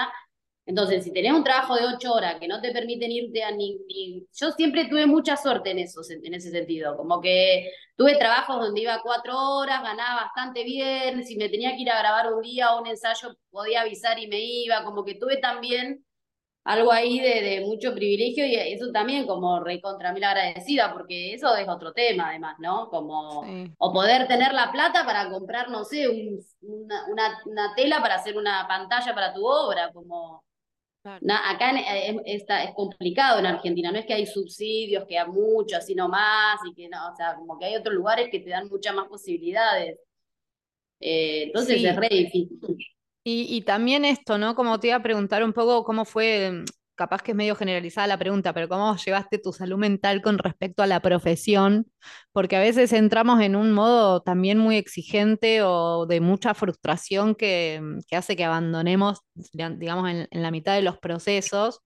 Entonces, 0.66 1.02
si 1.02 1.12
tenés 1.12 1.32
un 1.32 1.42
trabajo 1.42 1.74
de 1.74 1.86
ocho 1.86 2.12
horas 2.12 2.36
que 2.38 2.46
no 2.46 2.60
te 2.60 2.72
permiten 2.72 3.10
irte 3.10 3.42
a 3.42 3.50
ni, 3.50 3.78
ni... 3.88 4.26
Yo 4.32 4.52
siempre 4.52 4.86
tuve 4.86 5.06
mucha 5.06 5.36
suerte 5.36 5.70
en, 5.70 5.80
eso, 5.80 6.00
en 6.08 6.34
ese 6.34 6.50
sentido, 6.50 6.96
como 6.96 7.20
que 7.20 7.72
tuve 7.96 8.16
trabajos 8.16 8.60
donde 8.60 8.82
iba 8.82 9.00
cuatro 9.02 9.36
horas, 9.36 9.82
ganaba 9.82 10.22
bastante 10.22 10.62
bien, 10.64 11.24
si 11.24 11.36
me 11.36 11.48
tenía 11.48 11.74
que 11.74 11.82
ir 11.82 11.90
a 11.90 11.98
grabar 11.98 12.32
un 12.32 12.42
día 12.42 12.74
o 12.74 12.80
un 12.80 12.86
ensayo 12.86 13.34
podía 13.50 13.80
avisar 13.80 14.18
y 14.18 14.28
me 14.28 14.40
iba, 14.40 14.84
como 14.84 15.04
que 15.04 15.16
tuve 15.16 15.38
también 15.38 16.04
algo 16.64 16.92
ahí 16.92 17.18
de, 17.20 17.40
de 17.42 17.60
mucho 17.62 17.94
privilegio 17.94 18.46
y 18.46 18.54
eso 18.54 18.92
también 18.92 19.26
como 19.26 19.60
recontra 19.60 20.12
mil 20.12 20.24
agradecida, 20.24 20.92
porque 20.92 21.34
eso 21.34 21.54
es 21.56 21.68
otro 21.68 21.92
tema 21.92 22.28
además, 22.30 22.56
¿no? 22.60 22.88
Como, 22.90 23.44
Sí. 23.44 23.72
o 23.78 23.92
poder 23.92 24.28
tener 24.28 24.52
la 24.52 24.70
plata 24.70 25.04
para 25.04 25.30
comprar, 25.30 25.70
no 25.70 25.84
sé, 25.84 26.08
un, 26.08 26.38
una, 26.62 27.06
una, 27.08 27.38
una 27.46 27.74
tela 27.74 28.00
para 28.02 28.16
hacer 28.16 28.36
una 28.36 28.66
pantalla 28.68 29.14
para 29.14 29.32
tu 29.34 29.44
obra, 29.46 29.90
como... 29.92 30.44
Claro. 31.02 31.18
Na- 31.22 31.50
acá 31.50 31.70
en- 31.70 31.78
eh, 31.78 32.22
está, 32.26 32.62
es 32.62 32.74
complicado 32.74 33.38
en 33.38 33.46
Argentina, 33.46 33.90
no 33.90 33.98
es 33.98 34.04
que 34.04 34.12
hay 34.12 34.26
subsidios, 34.26 35.06
que 35.06 35.18
hay 35.18 35.26
mucho, 35.28 35.78
así 35.78 35.94
nomás, 35.94 36.60
y 36.70 36.74
que 36.74 36.90
no, 36.90 37.10
o 37.10 37.16
sea, 37.16 37.36
como 37.36 37.58
que 37.58 37.64
hay 37.64 37.76
otros 37.76 37.94
lugares 37.94 38.28
que 38.30 38.40
te 38.40 38.50
dan 38.50 38.68
muchas 38.68 38.94
más 38.94 39.08
posibilidades. 39.08 39.98
Eh, 41.00 41.44
entonces 41.44 41.78
Sí. 41.78 41.86
es 41.86 41.96
re 41.96 42.08
difícil. 42.10 42.60
Y, 43.24 43.54
y 43.54 43.62
también 43.62 44.04
esto, 44.04 44.38
¿no? 44.38 44.54
Como 44.54 44.80
te 44.80 44.88
iba 44.88 44.96
a 44.96 45.02
preguntar 45.02 45.44
un 45.44 45.52
poco 45.52 45.84
cómo 45.84 46.04
fue, 46.06 46.64
capaz 47.00 47.22
que 47.22 47.30
es 47.30 47.36
medio 47.36 47.56
generalizada 47.56 48.06
la 48.06 48.18
pregunta, 48.18 48.52
pero 48.52 48.68
cómo 48.68 48.94
llevaste 48.94 49.38
tu 49.38 49.54
salud 49.54 49.78
mental 49.78 50.20
con 50.20 50.36
respecto 50.36 50.82
a 50.82 50.86
la 50.86 51.00
profesión, 51.00 51.90
porque 52.30 52.56
a 52.56 52.60
veces 52.60 52.92
entramos 52.92 53.40
en 53.40 53.56
un 53.56 53.72
modo 53.72 54.20
también 54.20 54.58
muy 54.58 54.76
exigente 54.76 55.62
o 55.62 56.04
de 56.04 56.20
mucha 56.20 56.52
frustración 56.52 57.34
que, 57.34 57.80
hace 58.12 58.36
que 58.36 58.44
abandonemos, 58.44 59.20
diga- 59.34 59.74
digamos, 59.78 60.10
en, 60.10 60.28
la 60.30 60.50
mitad 60.50 60.74
de 60.74 60.82
los 60.82 60.98
procesos. 60.98 61.80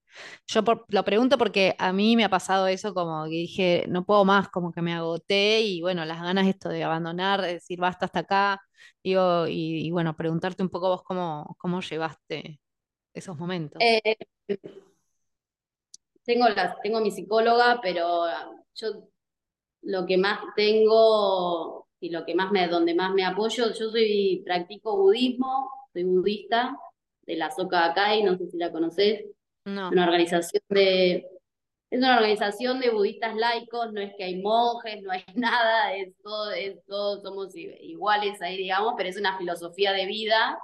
Yo 0.48 0.62
lo 0.88 1.04
pregunto 1.04 1.38
porque 1.38 1.76
a 1.78 1.92
mí 1.92 2.16
me 2.16 2.24
ha 2.24 2.28
pasado 2.28 2.66
eso 2.66 2.92
como 2.92 3.24
que 3.26 3.30
dije, 3.30 3.84
no 3.88 4.04
puedo 4.04 4.24
más, 4.24 4.48
como 4.48 4.72
que 4.72 4.82
me 4.82 4.94
agoté 4.94 5.60
y 5.60 5.80
bueno, 5.80 6.04
las 6.04 6.20
ganas 6.22 6.48
esto 6.48 6.68
de 6.70 6.82
abandonar, 6.82 7.40
de 7.40 7.54
decir 7.54 7.78
basta 7.78 8.06
hasta 8.06 8.20
acá. 8.20 8.60
Y 9.00 9.90
bueno, 9.92 10.16
preguntarte 10.16 10.64
un 10.64 10.70
poco 10.70 10.88
vos 10.88 11.02
cómo, 11.04 11.54
cómo 11.60 11.80
llevaste 11.82 12.60
esos 13.14 13.38
momentos. 13.38 13.80
Eh, 13.80 14.16
tengo, 16.24 16.48
la, 16.48 16.76
tengo 16.82 17.00
mi 17.00 17.10
psicóloga, 17.10 17.80
pero 17.82 18.24
ah, 18.24 18.50
yo 18.74 19.08
lo 19.82 20.06
que 20.06 20.16
más 20.16 20.40
tengo 20.56 21.86
y 22.00 22.10
lo 22.10 22.24
que 22.24 22.34
más 22.34 22.50
me, 22.52 22.68
donde 22.68 22.94
más 22.94 23.14
me 23.14 23.24
apoyo, 23.24 23.72
yo 23.72 23.90
soy, 23.90 24.42
practico 24.44 24.96
budismo, 24.96 25.70
soy 25.92 26.04
budista 26.04 26.76
de 27.22 27.36
la 27.36 27.50
Soka 27.50 27.88
Gakkai, 27.88 28.22
no 28.22 28.36
sé 28.36 28.48
si 28.48 28.58
la 28.58 28.72
conoces, 28.72 29.24
No, 29.64 29.88
una 29.88 30.04
organización 30.04 30.62
de, 30.68 31.26
es 31.90 31.98
una 31.98 32.16
organización 32.16 32.80
de 32.80 32.90
budistas 32.90 33.36
laicos, 33.36 33.92
no 33.92 34.00
es 34.00 34.14
que 34.16 34.24
hay 34.24 34.42
monjes, 34.42 35.02
no 35.02 35.12
hay 35.12 35.24
nada, 35.34 35.94
es 35.94 36.14
todo, 36.22 36.50
es 36.52 36.84
todo, 36.86 37.20
somos 37.22 37.54
iguales 37.54 38.40
ahí, 38.42 38.56
digamos, 38.56 38.94
pero 38.96 39.08
es 39.08 39.16
una 39.16 39.38
filosofía 39.38 39.92
de 39.92 40.06
vida 40.06 40.58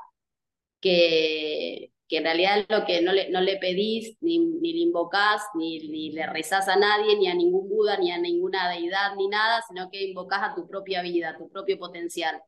que, 0.80 1.92
que 2.10 2.16
en 2.16 2.24
realidad 2.24 2.66
lo 2.68 2.84
que 2.84 3.00
no 3.02 3.12
le, 3.12 3.30
no 3.30 3.40
le 3.40 3.56
pedís, 3.58 4.16
ni, 4.20 4.40
ni 4.40 4.72
le 4.72 4.80
invocás, 4.80 5.42
ni, 5.54 5.78
ni 5.88 6.10
le 6.10 6.26
rezás 6.26 6.66
a 6.66 6.74
nadie, 6.76 7.16
ni 7.16 7.28
a 7.28 7.34
ningún 7.34 7.68
Buda, 7.68 7.96
ni 7.98 8.10
a 8.10 8.18
ninguna 8.18 8.68
deidad, 8.68 9.14
ni 9.16 9.28
nada, 9.28 9.62
sino 9.68 9.88
que 9.88 10.02
invocás 10.02 10.42
a 10.42 10.54
tu 10.56 10.66
propia 10.66 11.02
vida, 11.02 11.30
a 11.30 11.38
tu 11.38 11.48
propio 11.48 11.78
potencial. 11.78 12.42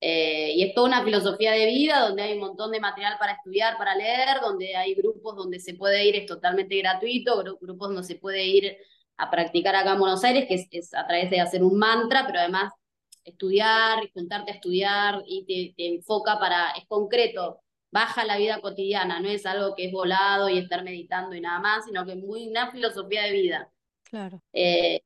Eh, 0.00 0.52
y 0.54 0.62
es 0.62 0.74
toda 0.74 0.88
una 0.88 1.04
filosofía 1.04 1.52
de 1.52 1.66
vida 1.66 2.00
donde 2.06 2.22
hay 2.22 2.34
un 2.34 2.40
montón 2.40 2.70
de 2.70 2.78
material 2.78 3.16
para 3.18 3.32
estudiar, 3.32 3.76
para 3.78 3.96
leer, 3.96 4.40
donde 4.40 4.76
hay 4.76 4.94
grupos 4.94 5.34
donde 5.36 5.58
se 5.58 5.74
puede 5.74 6.04
ir, 6.06 6.14
es 6.14 6.26
totalmente 6.26 6.76
gratuito, 6.78 7.42
grupos 7.60 7.88
donde 7.88 8.04
se 8.04 8.14
puede 8.14 8.44
ir 8.44 8.76
a 9.16 9.28
practicar 9.28 9.74
acá 9.74 9.94
en 9.94 9.98
Buenos 9.98 10.22
Aires, 10.22 10.46
que 10.48 10.78
es, 10.78 10.94
a 10.94 11.06
través 11.06 11.30
de 11.30 11.40
hacer 11.40 11.64
un 11.64 11.78
mantra, 11.78 12.26
pero 12.28 12.38
además 12.38 12.72
estudiar, 13.24 14.08
juntarte 14.14 14.52
a 14.52 14.54
estudiar 14.54 15.22
y 15.26 15.44
te, 15.46 15.74
te, 15.76 15.94
enfoca 15.96 16.38
para, 16.38 16.70
es 16.72 16.86
concreto, 16.86 17.61
baja 17.92 18.24
la 18.24 18.38
vida 18.38 18.60
cotidiana, 18.60 19.20
no 19.20 19.28
es 19.28 19.46
algo 19.46 19.76
que 19.76 19.84
es 19.86 19.92
volado 19.92 20.48
y 20.48 20.58
estar 20.58 20.82
meditando 20.82 21.36
y 21.36 21.40
nada 21.40 21.60
más, 21.60 21.84
sino 21.84 22.04
que 22.04 22.12
es 22.12 22.18
muy 22.18 22.48
una 22.48 22.72
filosofía 22.72 23.22
de 23.22 23.32
vida. 23.32 23.70
Claro. 24.04 24.42
Eh, 24.52 25.02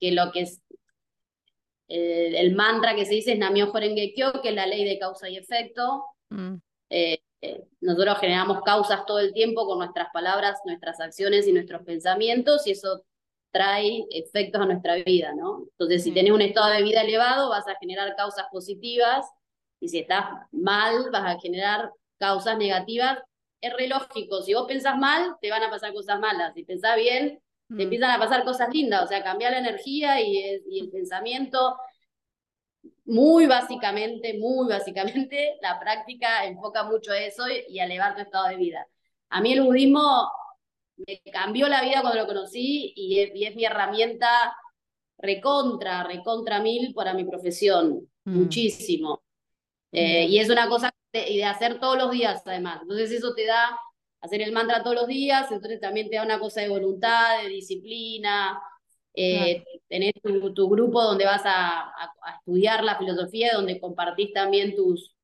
que 0.00 0.12
lo 0.12 0.32
que 0.32 0.40
es 0.40 0.60
el 1.88 2.54
mantra 2.54 2.94
que 2.94 3.06
se 3.06 3.14
dice 3.14 3.32
es 3.32 3.38
Namyo 3.38 3.72
Horenge 3.72 4.12
Kyo, 4.14 4.42
que 4.42 4.50
es 4.50 4.54
la 4.54 4.66
ley 4.66 4.84
de 4.84 4.98
causa 4.98 5.28
y 5.28 5.36
efecto. 5.36 6.04
Mm. 6.28 6.56
Eh, 6.90 7.22
eh, 7.40 7.64
nosotros 7.80 8.18
generamos 8.18 8.62
causas 8.62 9.06
todo 9.06 9.20
el 9.20 9.32
tiempo 9.32 9.66
con 9.66 9.78
nuestras 9.78 10.08
palabras, 10.12 10.60
nuestras 10.64 11.00
acciones 11.00 11.46
y 11.46 11.52
nuestros 11.52 11.82
pensamientos, 11.82 12.66
y 12.66 12.72
eso 12.72 13.04
trae 13.50 14.04
efectos 14.10 14.60
a 14.60 14.66
nuestra 14.66 14.96
vida, 14.96 15.32
¿no? 15.34 15.64
Entonces, 15.70 16.04
si 16.04 16.10
mm. 16.10 16.14
tenés 16.14 16.32
un 16.32 16.42
estado 16.42 16.70
de 16.72 16.82
vida 16.82 17.02
elevado, 17.02 17.48
vas 17.48 17.66
a 17.68 17.76
generar 17.76 18.14
causas 18.16 18.46
positivas, 18.50 19.26
y 19.80 19.88
si 19.88 20.00
estás 20.00 20.26
mal, 20.50 21.10
vas 21.12 21.36
a 21.36 21.40
generar 21.40 21.90
causas 22.18 22.58
negativas. 22.58 23.18
Es 23.60 23.72
re 23.74 23.88
lógico, 23.88 24.42
si 24.42 24.54
vos 24.54 24.66
pensás 24.68 24.96
mal, 24.98 25.36
te 25.40 25.50
van 25.50 25.62
a 25.62 25.70
pasar 25.70 25.92
cosas 25.92 26.20
malas, 26.20 26.54
si 26.54 26.64
pensás 26.64 26.96
bien, 26.96 27.40
te 27.68 27.74
mm. 27.74 27.80
empiezan 27.80 28.10
a 28.10 28.18
pasar 28.18 28.44
cosas 28.44 28.72
lindas, 28.72 29.04
o 29.04 29.06
sea, 29.08 29.24
cambiar 29.24 29.52
la 29.52 29.58
energía 29.58 30.20
y, 30.20 30.62
y 30.68 30.80
el 30.80 30.90
pensamiento. 30.90 31.76
Muy 33.04 33.46
básicamente, 33.46 34.38
muy 34.38 34.68
básicamente, 34.68 35.56
la 35.62 35.80
práctica 35.80 36.44
enfoca 36.46 36.84
mucho 36.84 37.12
eso 37.12 37.44
y 37.68 37.78
a 37.78 37.84
elevar 37.84 38.14
tu 38.14 38.22
estado 38.22 38.48
de 38.48 38.56
vida. 38.56 38.86
A 39.30 39.40
mí 39.40 39.52
el 39.52 39.62
budismo 39.62 40.30
me 41.06 41.20
cambió 41.32 41.68
la 41.68 41.82
vida 41.82 42.00
cuando 42.00 42.20
lo 42.20 42.26
conocí 42.26 42.92
y 42.96 43.20
es, 43.20 43.30
y 43.34 43.44
es 43.44 43.54
mi 43.54 43.64
herramienta 43.64 44.28
recontra, 45.18 46.04
recontra 46.04 46.60
mil 46.60 46.94
para 46.94 47.14
mi 47.14 47.24
profesión, 47.24 48.08
mm. 48.24 48.38
muchísimo. 48.38 49.22
Eh, 49.92 50.26
y 50.26 50.38
es 50.38 50.50
una 50.50 50.68
cosa 50.68 50.92
de, 51.12 51.20
de 51.20 51.44
hacer 51.44 51.80
todos 51.80 51.96
los 51.98 52.10
días, 52.10 52.42
además. 52.46 52.80
Entonces 52.82 53.12
eso 53.12 53.34
te 53.34 53.46
da 53.46 53.78
hacer 54.20 54.42
el 54.42 54.52
mantra 54.52 54.82
todos 54.82 54.96
los 54.96 55.06
días, 55.06 55.50
entonces 55.50 55.80
también 55.80 56.08
te 56.10 56.16
da 56.16 56.24
una 56.24 56.40
cosa 56.40 56.60
de 56.60 56.68
voluntad, 56.68 57.42
de 57.42 57.48
disciplina, 57.48 58.60
eh, 59.14 59.64
tener 59.88 60.14
tu, 60.54 60.68
grupo 60.68 61.02
donde 61.02 61.24
vas 61.24 61.42
a, 61.44 61.92
estudiar 62.38 62.84
la 62.84 62.96
filosofía, 62.98 63.54
donde 63.54 63.80
compartís 63.80 64.32
también 64.32 64.74
tus, 64.76 65.14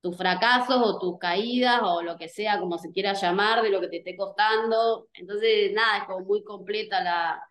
tus 0.00 0.16
fracasos 0.16 0.76
o 0.80 0.98
tus 0.98 1.18
caídas 1.18 1.80
o 1.82 2.02
lo 2.02 2.16
que 2.16 2.28
sea, 2.28 2.60
como 2.60 2.78
se 2.78 2.92
quiera 2.92 3.14
llamar, 3.14 3.62
de 3.62 3.70
lo 3.70 3.80
que 3.80 3.88
te 3.88 3.98
esté 3.98 4.16
costando. 4.16 5.08
Entonces, 5.14 5.72
nada, 5.72 5.98
es 5.98 6.04
como 6.04 6.20
muy 6.20 6.44
completa 6.44 7.02
la, 7.02 7.42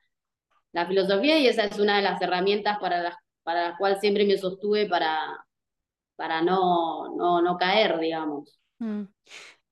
la 0.71 0.85
filosofía 0.87 1.39
y 1.39 1.47
esa 1.47 1.65
es 1.65 1.79
una 1.79 1.97
de 1.97 2.03
las 2.03 2.21
herramientas 2.21 2.79
para 2.79 3.01
las, 3.01 3.15
para 3.43 3.69
las 3.69 3.77
cuales 3.77 3.99
siempre 3.99 4.25
me 4.25 4.37
sostuve 4.37 4.87
para, 4.87 5.44
para 6.15 6.41
no, 6.41 7.15
no, 7.15 7.41
no 7.41 7.57
caer, 7.57 7.99
digamos. 7.99 8.59
Mm. 8.79 9.03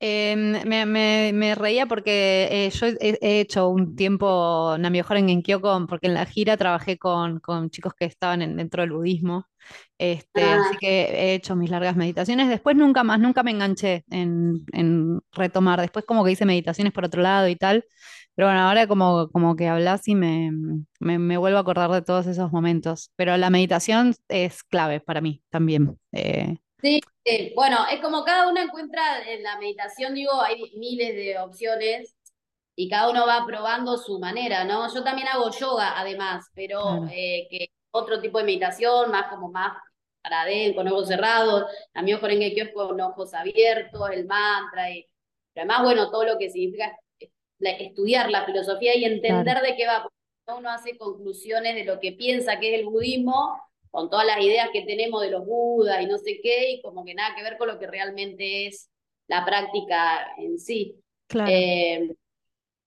Em, 0.05 0.51
me, 0.65 1.55
reía 1.55 1.85
porque 1.85 2.49
eh, 2.51 2.69
yo 2.71 2.87
he, 2.99 3.39
hecho 3.39 3.69
un 3.69 3.95
tiempo 3.95 4.75
mejor 4.91 5.15
en 5.15 5.41
Kyoko, 5.41 5.87
porque 5.87 6.07
en 6.07 6.13
la 6.15 6.25
gira 6.25 6.57
trabajé 6.57 6.97
con, 6.97 7.39
con 7.39 7.69
chicos 7.69 7.93
que 7.93 8.03
estaban 8.03 8.57
dentro 8.57 8.81
del 8.81 8.91
budismo. 8.91 9.47
Este, 9.97 10.43
Así 10.43 10.71
ah. 10.73 10.77
que 10.77 11.03
he 11.03 11.35
hecho 11.35 11.55
mis 11.55 11.69
largas 11.69 11.95
meditaciones. 11.95 12.49
Después 12.49 12.75
nunca 12.75 13.05
más, 13.05 13.17
nunca 13.17 13.43
me 13.43 13.51
enganché 13.51 14.03
en, 14.09 15.21
retomar. 15.31 15.79
Después 15.79 16.03
como 16.03 16.25
que 16.25 16.31
hice 16.31 16.45
meditaciones 16.45 16.91
por 16.91 17.05
otro 17.05 17.21
lado 17.21 17.47
y 17.47 17.55
tal. 17.55 17.85
Pero 18.35 18.49
bueno, 18.49 18.59
ahora 18.59 18.87
como, 18.87 19.29
como 19.29 19.55
que 19.55 19.69
hablas 19.69 20.05
y 20.09 20.15
me, 20.15 20.51
me, 20.99 21.37
vuelvo 21.37 21.59
a 21.59 21.61
acordar 21.61 21.89
de 21.91 22.01
todos 22.01 22.27
esos 22.27 22.51
momentos. 22.51 23.13
Pero 23.15 23.37
la 23.37 23.49
meditación 23.49 24.15
es 24.27 24.63
clave 24.63 24.99
para 24.99 25.21
mí 25.21 25.41
también. 25.49 25.97
Eh, 26.11 26.57
Sí, 26.83 26.99
bueno, 27.55 27.77
es 27.89 28.01
como 28.01 28.25
cada 28.25 28.49
uno 28.49 28.59
encuentra 28.59 29.23
en 29.25 29.41
la 29.41 29.57
meditación, 29.57 30.13
digo, 30.13 30.41
hay 30.41 30.69
miles 30.75 31.15
de 31.15 31.39
opciones 31.39 32.13
y 32.75 32.89
cada 32.89 33.09
uno 33.09 33.25
va 33.25 33.45
probando 33.45 33.97
su 33.97 34.19
manera, 34.19 34.65
¿no? 34.65 34.93
Yo 34.93 35.01
también 35.01 35.29
hago 35.29 35.49
yoga, 35.51 35.97
además, 35.97 36.45
pero 36.53 37.05
eh, 37.09 37.47
que 37.49 37.69
otro 37.91 38.19
tipo 38.19 38.37
de 38.37 38.43
meditación, 38.43 39.11
más 39.11 39.29
como 39.29 39.49
más 39.49 39.77
para 40.21 40.41
adentro, 40.41 40.83
con 40.83 40.91
ojos 40.91 41.07
cerrados, 41.07 41.63
a 41.93 42.01
mí 42.01 42.11
que 42.19 42.61
es 42.61 42.73
con 42.73 42.99
ojos 42.99 43.33
abiertos, 43.33 44.09
el 44.11 44.25
mantra, 44.25 44.91
y 44.91 45.07
además, 45.55 45.83
bueno, 45.83 46.11
todo 46.11 46.25
lo 46.25 46.37
que 46.37 46.49
significa 46.49 46.97
estudiar 47.59 48.29
la 48.29 48.45
filosofía 48.45 48.93
y 48.93 49.05
entender 49.05 49.61
de 49.61 49.77
qué 49.77 49.87
va, 49.87 50.03
porque 50.03 50.59
uno 50.59 50.69
hace 50.69 50.97
conclusiones 50.97 51.75
de 51.75 51.85
lo 51.85 52.01
que 52.01 52.11
piensa 52.11 52.59
que 52.59 52.73
es 52.73 52.79
el 52.81 52.87
budismo, 52.87 53.61
con 53.93 54.09
todas 54.09 54.25
las 54.25 54.41
ideas 54.41 54.69
que 54.73 54.81
tenemos 54.81 55.21
de 55.21 55.29
los 55.29 55.45
budas 55.45 56.01
y 56.01 56.07
no 56.07 56.17
sé 56.17 56.39
qué, 56.41 56.71
y 56.71 56.81
como 56.81 57.05
que 57.05 57.13
nada 57.13 57.35
que 57.35 57.43
ver 57.43 57.59
con 57.59 57.67
lo 57.67 57.77
que 57.77 57.85
realmente 57.85 58.65
es 58.65 58.89
la 59.27 59.45
práctica 59.45 60.33
en 60.39 60.57
sí. 60.57 60.95
Claro. 61.27 61.51
Eh, 61.53 62.15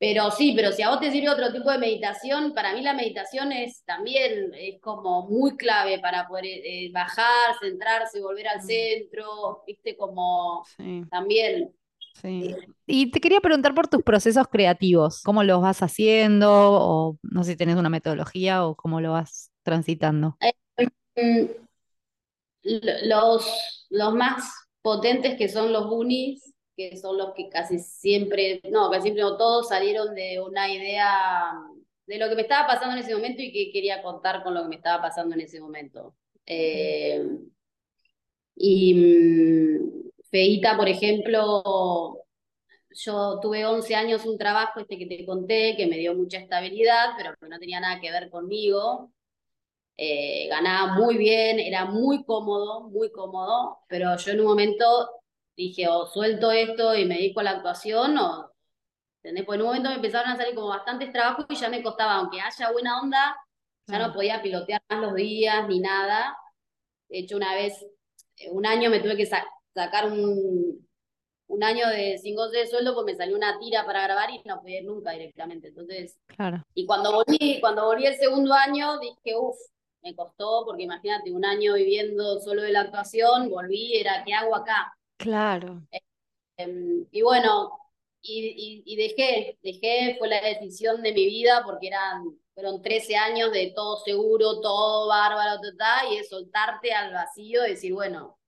pero 0.01 0.33
sí, 0.33 0.53
pero 0.57 0.73
si 0.73 0.83
a 0.83 0.91
vos 0.91 0.99
te 0.99 1.13
sirve 1.13 1.31
otro 1.31 1.53
tipo 1.53 1.71
de 1.71 1.79
meditación, 1.79 2.53
para 2.55 2.75
mí 2.75 2.83
la 2.83 2.93
meditación 2.93 3.53
es 3.53 3.85
también 3.85 4.53
es 4.55 4.81
como 4.81 5.29
muy 5.29 5.57
clave 5.57 6.01
para 6.01 6.27
poder 6.27 6.47
eh, 6.47 6.91
bajar, 6.93 7.55
centrarse, 7.61 8.21
volver 8.21 8.49
al 8.49 8.59
mm. 8.59 8.67
centro, 8.67 9.63
viste, 9.65 9.97
como 9.97 10.65
también. 11.09 11.73
Sí. 12.21 12.53
Y 12.85 13.13
te 13.13 13.21
quería 13.21 13.41
preguntar 13.41 13.77
por 13.77 13.87
tus 13.87 14.03
procesos 14.03 14.49
creativos, 14.49 15.23
¿cómo 15.23 15.45
los 15.45 15.63
vas 15.63 15.85
haciendo? 15.85 16.51
O 16.51 17.19
no 17.23 17.45
sé 17.45 17.53
si 17.53 17.57
tenés 17.57 17.77
una 17.77 17.91
metodología 17.91 18.67
o 18.67 18.75
cómo 18.75 19.01
lo 19.01 19.13
vas 19.13 19.53
transitando. 19.63 20.37
Eh, 20.41 20.53
los, 22.63 23.47
los 23.91 24.15
más 24.15 24.45
potentes 24.83 25.37
que 25.37 25.49
son 25.49 25.73
los 25.73 25.87
unis, 25.91 26.55
que 26.77 26.97
son 26.97 27.17
los 27.17 27.33
que 27.35 27.49
casi 27.49 27.79
siempre, 27.79 28.61
no, 28.71 28.91
casi 28.91 29.05
siempre 29.05 29.23
no 29.23 29.37
todos 29.37 29.69
salieron 29.69 30.15
de 30.15 30.41
una 30.41 30.71
idea 30.73 31.53
de 32.07 32.19
lo 32.19 32.29
que 32.29 32.37
me 32.37 32.43
estaba 32.43 32.67
pasando 32.67 32.95
en 32.97 33.03
ese 33.03 33.15
momento 33.15 33.43
y 33.43 33.53
que 33.53 33.73
quería 33.73 34.03
contar 34.03 34.43
con 34.43 34.55
lo 34.55 34.63
que 34.63 34.69
me 34.69 34.77
estaba 34.77 35.03
pasando 35.03 35.35
en 35.35 35.41
ese 35.41 35.61
momento. 35.61 36.15
Eh, 36.45 37.25
y 38.55 38.95
mm, 38.95 40.11
Feita, 40.31 40.77
por 40.77 40.89
ejemplo, 40.89 42.25
yo 42.91 43.39
tuve 43.41 43.65
11 43.67 43.95
años 43.95 44.25
un 44.25 44.39
trabajo 44.39 44.81
este 44.81 44.99
que 44.99 45.07
te 45.07 45.25
conté, 45.27 45.77
que 45.77 45.87
me 45.87 45.99
dio 45.99 46.15
mucha 46.15 46.39
estabilidad, 46.39 47.11
pero 47.17 47.35
que 47.41 47.49
no 47.49 47.59
tenía 47.59 47.81
nada 47.81 48.01
que 48.01 48.11
ver 48.11 48.31
conmigo. 48.31 49.13
Eh, 49.99 50.49
ganaba 50.49 50.95
muy 50.95 51.17
bien, 51.17 51.59
era 51.59 51.87
muy 51.87 52.23
cómodo, 52.25 52.89
muy 52.91 53.11
cómodo, 53.11 53.79
pero 53.89 54.15
yo 54.17 54.33
en 54.33 54.41
un 54.41 54.47
momento 54.47 54.85
dije, 55.57 55.89
o 55.89 56.07
suelto 56.07 56.51
esto 56.51 56.95
y 56.95 57.07
me 57.07 57.15
dedico 57.15 57.41
a 57.41 57.45
la 57.45 57.51
actuación, 57.53 58.19
o, 58.19 58.53
¿entendés? 59.23 59.47
Pues 59.47 59.57
en 59.57 59.63
un 59.63 59.69
momento 59.69 59.89
me 59.89 59.97
empezaron 59.97 60.31
a 60.31 60.37
salir 60.37 60.55
como 60.55 60.69
bastantes 60.69 61.11
trabajos 61.13 61.47
y 61.49 61.55
ya 61.57 61.71
me 61.71 61.83
costaba, 61.83 62.17
aunque 62.17 62.41
haya 62.41 62.73
buena 62.73 63.01
onda, 63.01 63.37
ya 63.87 63.99
no 63.99 64.13
podía 64.13 64.43
pilotear 64.43 64.83
más 64.91 65.01
los 65.01 65.15
días 65.15 65.67
ni 65.67 65.81
nada. 65.81 66.37
De 67.09 67.21
hecho, 67.21 67.37
una 67.37 67.55
vez, 67.55 67.83
eh, 68.37 68.51
un 68.51 68.67
año 68.67 68.91
me 68.91 69.01
tuve 69.01 69.17
que 69.17 69.27
sacar 69.27 70.11
un, 70.13 70.87
un 71.47 71.65
año 71.65 71.89
de 71.89 72.19
sin 72.19 72.35
goce 72.37 72.59
de 72.59 72.67
sueldo, 72.67 72.93
pues 72.93 73.07
me 73.07 73.15
salió 73.15 73.35
una 73.37 73.59
tira 73.59 73.87
para 73.87 74.03
grabar 74.03 74.31
y 74.31 74.43
no 74.45 74.61
podía 74.61 74.81
ir 74.81 74.85
nunca 74.85 75.13
directamente. 75.13 75.69
Entonces, 75.69 76.19
claro. 76.27 76.63
y 76.75 76.85
cuando 76.85 77.13
volví, 77.13 77.61
cuando 77.61 77.87
volví 77.87 78.05
el 78.05 78.17
segundo 78.17 78.53
año, 78.53 78.99
dije, 78.99 79.37
uff, 79.39 79.57
me 80.07 80.15
costó, 80.15 80.65
porque 80.65 80.85
imagínate, 80.85 81.33
un 81.33 81.45
año 81.45 81.75
viviendo 81.75 82.39
solo 82.39 82.63
de 82.63 82.71
la 82.71 82.83
actuación, 82.83 83.51
volví, 83.51 83.97
era, 83.97 84.23
¿qué 84.25 84.33
hago 84.33 84.55
acá? 84.55 84.97
Claro. 85.17 85.83
Em, 86.57 87.07
y 87.11 87.23
bueno, 87.23 87.73
y, 88.23 88.83
y, 88.87 88.97
dejé, 88.97 89.59
dejé, 89.63 90.17
fue 90.19 90.29
la 90.29 90.41
decisión 90.41 91.03
de 91.03 91.13
mi 91.13 91.27
vida, 91.27 91.63
porque 91.65 91.89
eran, 91.89 92.23
fueron 92.55 92.83
13 92.83 93.17
años 93.17 93.53
de 93.53 93.73
todo 93.75 93.97
seguro, 94.05 94.61
todo 94.61 95.09
bárbaro, 95.09 95.61
y 96.11 96.17
es 96.17 96.29
soltarte 96.29 96.93
al 96.93 97.13
vacío, 97.13 97.63
decir, 97.63 97.93
bueno, 97.93 98.39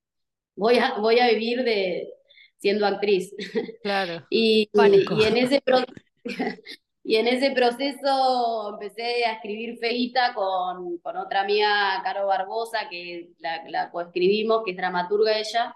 voy 0.54 0.78
a, 0.78 0.94
voy 0.98 1.18
a 1.18 1.28
vivir 1.28 1.64
de 1.64 2.12
siendo 2.58 2.86
actriz. 2.86 3.34
Claro. 3.82 4.24
y, 4.30 4.68
y, 4.72 5.24
en 5.24 5.36
ese 5.36 5.60
proceso 5.60 5.92
y 7.08 7.16
en 7.16 7.26
ese 7.26 7.52
proceso 7.52 8.74
empecé 8.74 9.24
a 9.24 9.32
escribir 9.32 9.78
Feita 9.78 10.34
con, 10.34 10.98
con 10.98 11.16
otra 11.16 11.40
amiga, 11.40 12.02
Caro 12.04 12.26
Barbosa, 12.26 12.88
que 12.90 13.30
la, 13.38 13.66
la 13.70 13.90
coescribimos, 13.90 14.62
que 14.62 14.72
es 14.72 14.76
dramaturga 14.76 15.38
ella. 15.38 15.74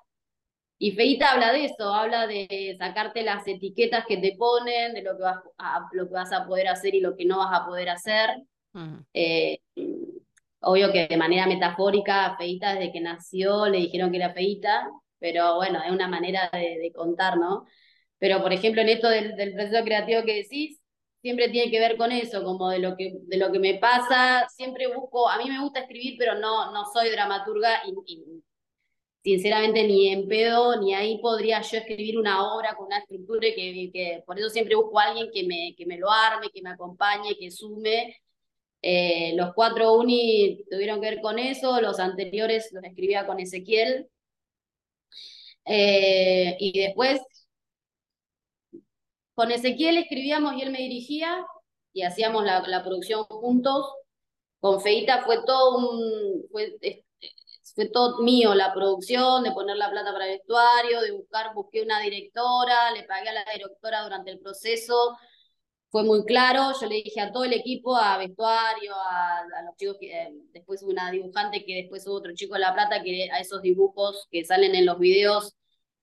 Y 0.77 0.93
Feita 0.93 1.33
habla 1.33 1.53
de 1.53 1.65
eso, 1.65 1.95
habla 1.95 2.27
de 2.27 2.77
sacarte 2.79 3.23
las 3.23 3.49
etiquetas 3.49 4.05
que 4.05 4.19
te 4.19 4.37
ponen, 4.37 4.93
de 4.93 5.01
lo 5.01 5.17
que 5.17 5.23
vas 5.23 5.39
a, 5.57 5.89
lo 5.93 6.07
que 6.07 6.13
vas 6.13 6.33
a 6.33 6.47
poder 6.47 6.69
hacer 6.69 6.95
y 6.95 7.01
lo 7.01 7.17
que 7.17 7.25
no 7.25 7.39
vas 7.39 7.63
a 7.63 7.65
poder 7.65 7.89
hacer. 7.89 8.29
Eh, 9.15 9.59
Obvio 10.61 10.93
que 10.93 11.07
de 11.09 11.17
manera 11.17 11.47
metafórica, 11.47 12.37
Feita 12.37 12.75
desde 12.75 12.93
que 12.93 13.01
nació 13.01 13.69
le 13.69 13.79
dijeron 13.79 14.11
que 14.11 14.19
era 14.19 14.35
Feita, 14.35 14.87
pero 15.19 15.57
bueno, 15.57 15.81
es 15.83 15.91
una 15.91 16.09
manera 16.09 16.51
de, 16.53 16.93
contar, 16.95 17.39
¿no? 17.39 17.65
Pero 18.19 18.43
por 18.43 18.53
ejemplo, 18.53 18.83
en 18.83 18.91
esto 18.91 19.09
del, 19.09 19.35
proceso 19.55 19.83
creativo 19.83 20.23
que 20.25 20.37
decís, 20.37 20.82
siempre 21.23 21.49
tiene 21.49 21.71
que 21.71 21.81
ver 21.81 21.97
con 21.97 22.13
eso, 22.13 22.45
como 22.45 22.69
de 22.71 22.81
lo 22.81 22.97
que, 22.97 23.15
de 23.23 23.37
lo 23.39 23.53
que 23.53 23.59
me 23.61 23.75
pasa, 23.75 24.49
siempre 24.51 24.89
busco, 24.95 25.29
a 25.29 25.39
mí 25.39 25.49
me 25.49 25.61
gusta 25.63 25.81
escribir, 25.81 26.17
pero 26.19 26.35
no, 26.39 26.73
no 26.73 26.85
soy 26.93 27.11
dramaturga 27.11 27.83
y, 27.87 28.43
sinceramente 29.23 29.85
ni 29.85 30.09
en 30.09 30.29
pedo, 30.29 30.81
ni 30.81 30.95
ahí 30.95 31.19
podría 31.21 31.61
yo 31.63 31.79
escribir 31.79 32.19
una 32.19 32.45
obra 32.55 32.75
con 32.77 32.87
una 32.87 32.99
estructura 32.99 33.49
que, 33.55 33.91
que 33.93 34.23
por 34.27 34.39
eso 34.39 34.51
siempre 34.51 34.75
busco 34.75 34.99
a 34.99 35.05
alguien 35.05 35.31
que 35.33 35.45
me, 35.45 35.75
que 35.77 35.87
me 35.87 35.99
lo 35.99 36.11
arme, 36.11 36.51
que 36.53 36.63
me 36.63 36.71
acompañe, 36.71 37.37
que 37.39 37.51
sume, 37.51 38.17
eh, 38.83 39.33
los 39.37 39.55
cuatro 39.55 39.95
uni 39.95 40.65
tuvieron 40.71 41.01
que 41.01 41.11
ver 41.11 41.21
con 41.21 41.39
eso, 41.39 41.81
los 41.81 42.01
anteriores 42.01 42.71
los 42.73 42.83
escribía 42.85 43.27
con 43.27 43.39
Ezequiel. 43.41 44.09
Eh, 45.65 46.57
y 46.59 46.81
después, 46.81 47.21
con 49.35 49.51
Ezequiel 49.51 49.99
escribíamos 49.99 50.55
y 50.55 50.63
él 50.63 50.71
me 50.71 50.79
dirigía 50.79 51.45
y 51.93 52.03
hacíamos 52.03 52.45
la, 52.45 52.83
producción 52.83 53.25
juntos. 53.25 53.87
Con 54.61 54.81
Feita 54.81 55.23
fue 55.23 55.45
todo 55.45 55.79
un, 55.79 56.45
fue, 56.51 56.79
todo 57.93 58.23
mío 58.23 58.55
la 58.55 58.73
producción, 58.73 59.43
de 59.45 59.53
poner 59.53 59.77
la 59.77 59.91
plata 59.91 60.13
para 60.13 60.27
el 60.27 60.39
vestuario, 60.39 61.01
de 61.01 61.13
buscar, 61.13 61.55
busqué 61.55 61.83
una 61.83 62.01
directora, 62.01 62.93
le 62.93 63.05
pagué 63.05 63.31
a 63.31 63.33
la 63.33 63.45
directora 63.53 64.03
durante 64.03 64.31
el 64.31 64.39
proceso, 64.39 65.17
fue 65.93 66.05
muy 66.05 66.25
claro, 66.25 66.73
yo 66.81 66.87
le 66.87 66.97
dije 66.97 67.21
a 67.21 67.33
todo 67.33 67.45
el 67.45 67.53
equipo, 67.53 67.95
a 67.97 68.17
vestuario, 68.17 68.95
a, 68.95 69.45
los 69.67 69.77
chicos, 69.77 69.97
que 70.01 70.11
eh, 70.11 70.33
después 70.53 70.83
una 70.83 71.11
dibujante, 71.11 71.65
que 71.67 71.75
después 71.83 72.07
hubo 72.07 72.15
otro 72.15 72.33
chico 72.35 72.55
de 72.55 72.61
La 72.61 72.73
Plata, 72.73 73.03
que 73.03 73.31
a 73.31 73.41
esos 73.41 73.61
dibujos 73.61 74.27
que 74.31 74.45
salen 74.45 74.75
en 74.75 74.87
los 74.87 74.99
videos 74.99 75.55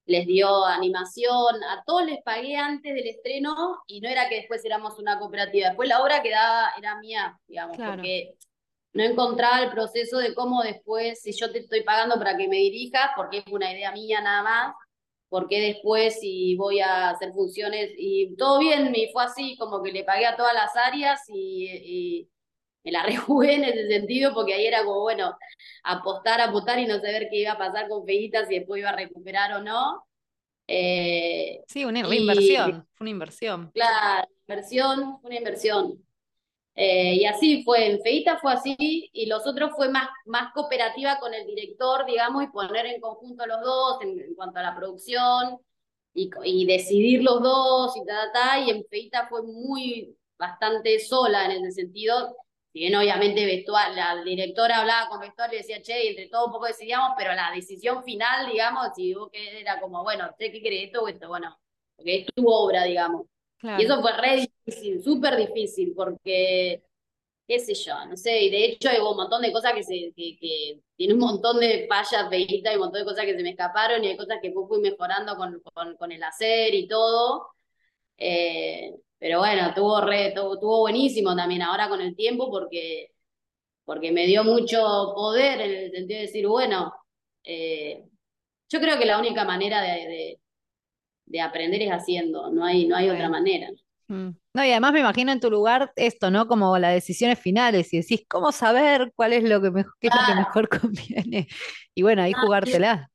les 0.09 0.25
dio 0.25 0.65
animación, 0.65 1.63
a 1.63 1.83
todos 1.85 2.03
les 2.03 2.21
pagué 2.23 2.57
antes 2.57 2.95
del 2.95 3.07
estreno 3.07 3.77
y 3.85 4.01
no 4.01 4.09
era 4.09 4.27
que 4.27 4.37
después 4.37 4.65
éramos 4.65 4.97
una 4.97 5.19
cooperativa, 5.19 5.67
después 5.67 5.87
la 5.87 6.01
obra 6.01 6.23
quedaba, 6.23 6.71
era 6.79 6.97
mía, 6.99 7.39
digamos, 7.47 7.77
porque 7.77 8.35
no 8.93 9.03
encontraba 9.03 9.61
el 9.61 9.69
proceso 9.69 10.17
de 10.17 10.33
cómo 10.33 10.63
después, 10.63 11.21
si 11.21 11.31
yo 11.31 11.51
te 11.51 11.59
estoy 11.59 11.83
pagando 11.83 12.17
para 12.17 12.35
que 12.35 12.47
me 12.47 12.57
dirijas, 12.57 13.11
porque 13.15 13.37
es 13.39 13.43
una 13.51 13.71
idea 13.71 13.91
mía 13.91 14.19
nada 14.19 14.41
más, 14.41 14.75
porque 15.29 15.61
después 15.61 16.19
si 16.19 16.55
voy 16.55 16.79
a 16.79 17.11
hacer 17.11 17.31
funciones 17.31 17.91
y 17.95 18.35
todo 18.35 18.57
bien, 18.57 18.91
me 18.91 19.09
fue 19.13 19.23
así, 19.23 19.55
como 19.57 19.83
que 19.83 19.91
le 19.91 20.03
pagué 20.03 20.25
a 20.25 20.35
todas 20.35 20.55
las 20.55 20.75
áreas 20.75 21.21
y, 21.27 22.27
me 22.83 22.91
la 22.91 23.03
rejugué 23.03 23.55
en 23.55 23.63
ese 23.65 23.87
sentido, 23.87 24.33
porque 24.33 24.53
ahí 24.53 24.65
era 24.65 24.83
como, 24.83 25.01
bueno, 25.01 25.37
apostar, 25.83 26.41
apostar 26.41 26.79
y 26.79 26.85
no 26.85 26.95
saber 26.95 27.27
qué 27.29 27.37
iba 27.37 27.53
a 27.53 27.57
pasar 27.57 27.87
con 27.87 28.05
Feitas, 28.05 28.47
si 28.47 28.59
después 28.59 28.79
iba 28.79 28.89
a 28.89 28.95
recuperar 28.95 29.53
o 29.53 29.63
no. 29.63 30.05
Eh, 30.67 31.63
sí, 31.67 31.83
una 31.83 31.99
inversión, 31.99 32.87
fue 32.93 33.05
una 33.05 33.09
inversión. 33.09 33.71
Claro, 33.73 34.27
inversión, 34.47 35.19
una 35.23 35.35
inversión. 35.35 36.03
Eh, 36.75 37.15
y 37.15 37.25
así 37.25 37.63
fue, 37.63 37.91
en 37.91 38.01
Feita 38.01 38.37
fue 38.37 38.53
así, 38.53 39.09
y 39.11 39.25
los 39.25 39.45
otros 39.45 39.71
fue 39.75 39.89
más, 39.89 40.07
más 40.25 40.53
cooperativa 40.53 41.19
con 41.19 41.33
el 41.33 41.45
director, 41.45 42.05
digamos, 42.05 42.43
y 42.43 42.47
poner 42.47 42.85
en 42.85 43.01
conjunto 43.01 43.45
los 43.45 43.61
dos 43.61 44.01
en, 44.01 44.33
cuanto 44.35 44.59
a 44.59 44.63
la 44.63 44.75
producción, 44.75 45.57
y, 46.13 46.29
y, 46.45 46.65
decidir 46.65 47.23
los 47.23 47.41
dos, 47.41 47.97
y 47.97 48.05
ta, 48.05 48.31
ta, 48.31 48.59
y 48.59 48.69
en 48.69 48.85
Feita 48.85 49.27
fue 49.27 49.43
muy, 49.43 50.15
bastante 50.37 50.99
sola 50.99 51.45
en 51.45 51.65
ese 51.65 51.81
sentido, 51.81 52.35
si 52.79 52.85
bien 52.85 52.95
obviamente 52.95 53.45
vestual, 53.45 53.93
la 53.93 54.23
directora 54.23 54.79
hablaba 54.79 55.09
con 55.09 55.19
vestuario 55.19 55.55
y 55.59 55.61
decía, 55.63 55.81
che, 55.81 56.01
y 56.05 56.07
entre 56.07 56.29
todo 56.29 56.45
un 56.45 56.53
poco 56.53 56.65
decidíamos, 56.65 57.11
pero 57.17 57.33
la 57.33 57.51
decisión 57.53 58.05
final, 58.05 58.49
digamos, 58.49 58.87
si 58.95 59.13
vos 59.13 59.29
que 59.29 59.59
era 59.59 59.81
como, 59.81 60.01
bueno, 60.01 60.33
¿qué 60.39 60.49
querés 60.49 60.85
esto 60.85 61.01
o 61.01 61.09
esto? 61.09 61.27
Bueno, 61.27 61.59
porque 61.97 62.19
es 62.19 62.27
tu 62.33 62.47
obra, 62.47 62.85
digamos. 62.85 63.25
Y 63.75 63.83
eso 63.83 64.01
fue 64.01 64.13
re 64.13 64.47
difícil, 64.65 65.03
súper 65.03 65.35
difícil, 65.35 65.93
porque, 65.93 66.83
qué 67.47 67.59
sé 67.59 67.73
yo, 67.73 68.05
no 68.05 68.15
sé, 68.15 68.43
y 68.43 68.49
de 68.49 68.65
hecho 68.65 68.89
hay 68.89 68.99
un 68.99 69.17
montón 69.17 69.41
de 69.41 69.51
cosas 69.51 69.73
que 69.73 69.83
se, 69.83 70.13
que, 70.15 70.37
que 70.39 70.79
tiene 70.95 71.15
un 71.15 71.19
montón 71.19 71.59
de 71.59 71.85
fallas 71.89 72.29
feitas 72.29 72.73
y 72.73 72.75
un 72.77 72.83
montón 72.83 73.01
de 73.01 73.05
cosas 73.05 73.25
que 73.25 73.35
se 73.35 73.43
me 73.43 73.49
escaparon 73.49 74.05
y 74.05 74.07
hay 74.07 74.17
cosas 74.17 74.37
que 74.41 74.53
fui 74.53 74.79
mejorando 74.79 75.35
con, 75.35 75.61
con, 75.73 75.97
con 75.97 76.11
el 76.13 76.23
hacer 76.23 76.73
y 76.73 76.87
todo. 76.87 77.49
Eh, 78.17 78.93
pero 79.19 79.39
bueno, 79.39 79.73
tuvo, 79.75 80.01
re, 80.01 80.33
tuvo, 80.35 80.79
buenísimo 80.79 81.35
también 81.35 81.61
ahora 81.61 81.89
con 81.89 82.01
el 82.01 82.15
tiempo 82.15 82.49
porque, 82.49 83.11
porque 83.85 84.11
me 84.11 84.25
dio 84.25 84.43
mucho 84.43 84.79
poder 85.15 85.61
en 85.61 85.71
el 85.71 85.91
sentido 85.91 86.19
de 86.19 86.25
decir, 86.25 86.47
bueno, 86.47 86.93
eh, 87.43 88.05
yo 88.69 88.79
creo 88.79 88.97
que 88.99 89.05
la 89.05 89.19
única 89.19 89.45
manera 89.45 89.81
de 89.81 90.39
de 91.29 91.41
aprender 91.41 91.81
es 91.81 91.91
haciendo, 91.91 92.51
no 92.51 92.65
hay, 92.65 92.87
no 92.87 92.95
hay 92.95 93.09
otra 93.09 93.29
manera. 93.29 93.69
Mm. 94.07 94.29
No, 94.53 94.65
y 94.65 94.71
además 94.71 94.91
me 94.91 94.99
imagino 95.01 95.31
en 95.31 95.39
tu 95.39 95.51
lugar 95.51 95.93
esto, 95.95 96.31
¿no? 96.31 96.47
Como 96.47 96.77
las 96.79 96.93
decisiones 96.93 97.39
finales 97.39 97.93
y 97.93 97.97
decís, 97.97 98.25
¿cómo 98.27 98.51
saber 98.51 99.13
cuál 99.15 99.33
es 99.33 99.43
lo 99.43 99.61
que, 99.61 99.69
mejor, 99.69 99.93
qué 100.01 100.07
es 100.07 100.13
lo 100.15 100.27
que 100.27 100.35
mejor 100.35 100.69
conviene? 100.81 101.47
Y 101.93 102.01
bueno, 102.01 102.23
ahí 102.23 102.33
ah, 102.35 102.41
jugártela. 102.41 103.08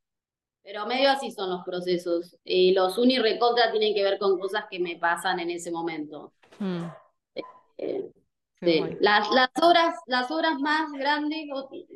Pero 0.64 0.86
medio 0.86 1.10
así 1.10 1.30
son 1.30 1.50
los 1.50 1.62
procesos. 1.62 2.36
Y 2.42 2.72
los 2.72 2.98
uni 2.98 3.18
recontra 3.18 3.70
tienen 3.70 3.94
que 3.94 4.02
ver 4.02 4.18
con 4.18 4.38
cosas 4.38 4.64
que 4.68 4.80
me 4.80 4.96
pasan 4.96 5.38
en 5.38 5.50
ese 5.50 5.70
momento. 5.70 6.32
Mm. 6.58 6.84
Eh, 7.76 8.10
sí. 8.60 8.80
las, 9.00 9.30
las, 9.30 9.50
obras, 9.62 9.94
las 10.06 10.30
obras 10.30 10.58
más 10.60 10.90
grandes, 10.92 11.46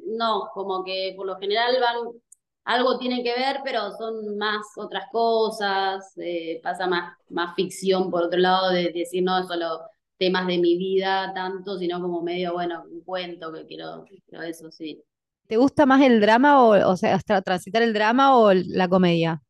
no, 0.06 0.50
como 0.52 0.84
que 0.84 1.14
por 1.16 1.26
lo 1.26 1.38
general 1.38 1.76
van 1.80 2.20
algo 2.68 2.98
tiene 2.98 3.22
que 3.22 3.32
ver, 3.32 3.60
pero 3.64 3.90
son 3.92 4.36
más 4.36 4.58
otras 4.76 5.06
cosas, 5.10 6.12
eh, 6.18 6.60
pasa 6.62 6.86
más, 6.86 7.16
más 7.30 7.54
ficción 7.56 8.10
por 8.10 8.24
otro 8.24 8.38
lado, 8.38 8.70
de, 8.72 8.92
decir 8.92 9.22
no 9.22 9.42
solo 9.46 9.80
temas 10.18 10.46
de 10.46 10.58
mi 10.58 10.76
vida 10.76 11.32
tanto, 11.34 11.78
sino 11.78 11.98
como 11.98 12.20
medio, 12.20 12.52
bueno, 12.52 12.84
un 12.90 13.00
cuento 13.04 13.50
que 13.54 13.64
quiero, 13.64 14.04
quiero 14.28 14.44
eso, 14.44 14.70
sí. 14.70 15.02
¿Te 15.48 15.56
gusta 15.56 15.86
más 15.86 16.02
el 16.02 16.20
drama 16.20 16.62
o, 16.62 16.90
o 16.90 16.96
sea, 16.96 17.18
transitar 17.42 17.82
el 17.82 17.94
drama 17.94 18.36
o 18.36 18.52
la 18.52 18.86
comedia? 18.86 19.42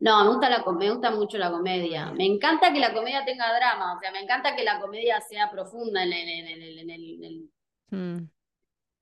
No, 0.00 0.22
me 0.22 0.30
gusta, 0.30 0.50
la, 0.50 0.64
me 0.72 0.90
gusta 0.90 1.10
mucho 1.10 1.38
la 1.38 1.50
comedia. 1.50 2.12
Me 2.12 2.26
encanta 2.26 2.72
que 2.72 2.78
la 2.78 2.92
comedia 2.92 3.24
tenga 3.24 3.52
drama, 3.56 3.96
o 3.96 3.98
sea, 3.98 4.12
me 4.12 4.20
encanta 4.20 4.54
que 4.54 4.62
la 4.64 4.80
comedia 4.80 5.20
sea 5.22 5.50
profunda 5.50 6.04
en, 6.04 6.12
en, 6.12 6.46
en, 6.46 6.90
el, 6.90 7.50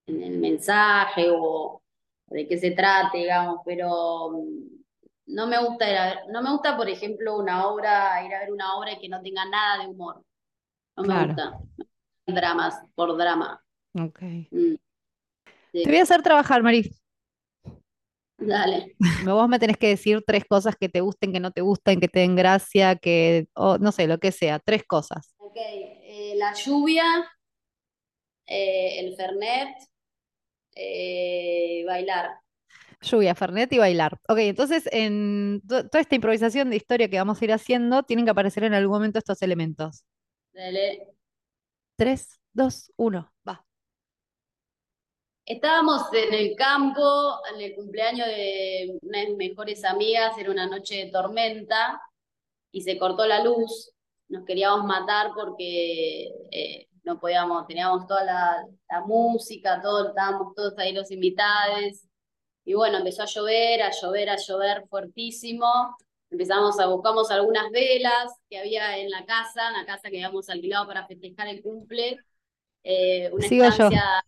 en 0.07 0.23
el 0.23 0.39
mensaje 0.39 1.27
o, 1.29 1.83
de 2.29 2.47
qué 2.47 2.57
se 2.57 2.71
trate, 2.71 3.19
digamos, 3.19 3.61
pero 3.65 4.31
mm, 4.31 4.77
no 5.27 5.47
me 5.49 5.59
gusta 5.59 5.91
ir 5.91 5.97
a 5.97 6.07
ver, 6.07 6.19
no 6.31 6.41
me 6.41 6.53
gusta, 6.53 6.77
por 6.77 6.89
ejemplo, 6.89 7.37
una 7.37 7.67
obra, 7.67 8.25
ir 8.25 8.33
a 8.33 8.41
ver 8.41 8.53
una 8.53 8.77
obra 8.77 8.93
y 8.93 8.99
que 8.99 9.09
no 9.09 9.21
tenga 9.21 9.45
nada 9.45 9.83
de 9.83 9.89
humor. 9.89 10.23
No 10.97 11.03
me 11.03 11.27
gusta. 11.27 11.59
Dramas 12.27 12.81
por 12.95 13.17
drama. 13.17 13.63
Ok. 13.95 14.23
Mm. 14.51 14.77
Te 15.85 15.91
voy 15.91 15.99
a 15.99 16.03
hacer 16.03 16.23
trabajar, 16.23 16.63
Mari. 16.63 16.91
Dale. 18.39 18.97
Vos 19.25 19.49
me 19.49 19.59
tenés 19.59 19.79
que 19.79 19.89
decir 19.89 20.23
tres 20.27 20.45
cosas 20.45 20.77
que 20.77 20.89
te 20.89 21.01
gusten, 21.01 21.33
que 21.33 21.41
no 21.41 21.51
te 21.51 21.63
gusten, 21.63 22.01
que 22.01 22.09
te 22.09 22.21
den 22.21 22.37
gracia, 22.37 22.97
que, 22.97 23.49
no 23.57 23.93
sé, 23.93 24.07
lo 24.07 24.19
que 24.19 24.31
sea, 24.31 24.59
tres 24.59 24.85
cosas. 24.85 25.35
Ok, 25.39 25.57
eh, 25.57 26.35
la 26.37 26.53
lluvia, 26.53 27.05
eh, 28.47 29.01
el 29.01 29.17
Fernet, 29.17 29.69
eh, 30.75 31.83
bailar. 31.87 32.41
Lluvia, 33.01 33.35
Fernet 33.35 33.73
y 33.73 33.79
bailar. 33.79 34.19
Ok, 34.29 34.39
entonces 34.39 34.89
en 34.93 35.63
toda 35.67 36.01
esta 36.01 36.15
improvisación 36.15 36.71
de 36.71 36.77
historia 36.77 37.09
que 37.09 37.19
vamos 37.19 37.41
a 37.41 37.45
ir 37.45 37.53
haciendo, 37.53 38.03
tienen 38.03 38.25
que 38.25 38.31
aparecer 38.31 38.65
en 38.65 38.75
algún 38.75 38.95
momento 38.95 39.19
estos 39.19 39.43
elementos. 39.43 40.05
Dale. 40.53 41.09
Tres, 41.97 42.39
dos, 42.53 42.93
uno, 42.97 43.33
va. 43.47 43.66
Estábamos 45.47 46.03
en 46.13 46.35
el 46.35 46.57
campo, 46.57 47.39
en 47.55 47.61
el 47.61 47.75
cumpleaños 47.77 48.27
de 48.27 48.99
una 49.01 49.21
de 49.21 49.29
mis 49.29 49.37
mejores 49.37 49.85
amigas, 49.85 50.37
era 50.37 50.51
una 50.51 50.67
noche 50.67 51.05
de 51.05 51.13
tormenta 51.13 52.03
y 52.73 52.81
se 52.81 52.99
cortó 52.99 53.25
la 53.27 53.45
luz. 53.45 53.93
Nos 54.27 54.45
queríamos 54.45 54.85
matar 54.85 55.31
porque 55.37 56.33
eh, 56.51 56.89
no 57.05 57.21
podíamos, 57.21 57.65
teníamos 57.69 58.09
toda 58.09 58.25
la, 58.25 58.67
música, 59.07 59.81
todo, 59.81 60.09
estábamos 60.09 60.53
todos 60.57 60.77
ahí 60.79 60.93
los 60.93 61.13
invitados. 61.13 62.09
Y 62.65 62.75
bueno, 62.75 62.99
empezó 62.99 63.23
a 63.23 63.27
llover, 63.27 63.83
a 63.83 63.93
llover, 63.93 64.31
a 64.31 64.37
llover 64.37 64.85
fuertísimo. 64.89 65.97
Empezamos 66.29 66.81
a 66.81 66.87
buscamos 66.87 67.31
algunas 67.31 67.71
velas 67.71 68.33
que 68.51 68.59
había 68.59 68.99
en 68.99 69.11
la 69.11 69.25
casa, 69.25 69.69
en 69.69 69.75
la 69.75 69.87
casa 69.87 70.11
que 70.11 70.17
habíamos 70.17 70.49
alquilado 70.49 70.89
para 70.89 71.07
festejar 71.07 71.47
el 71.47 71.63
cumple. 71.63 72.19
Eh, 72.83 73.31
una 73.33 73.47
estancia 73.47 74.25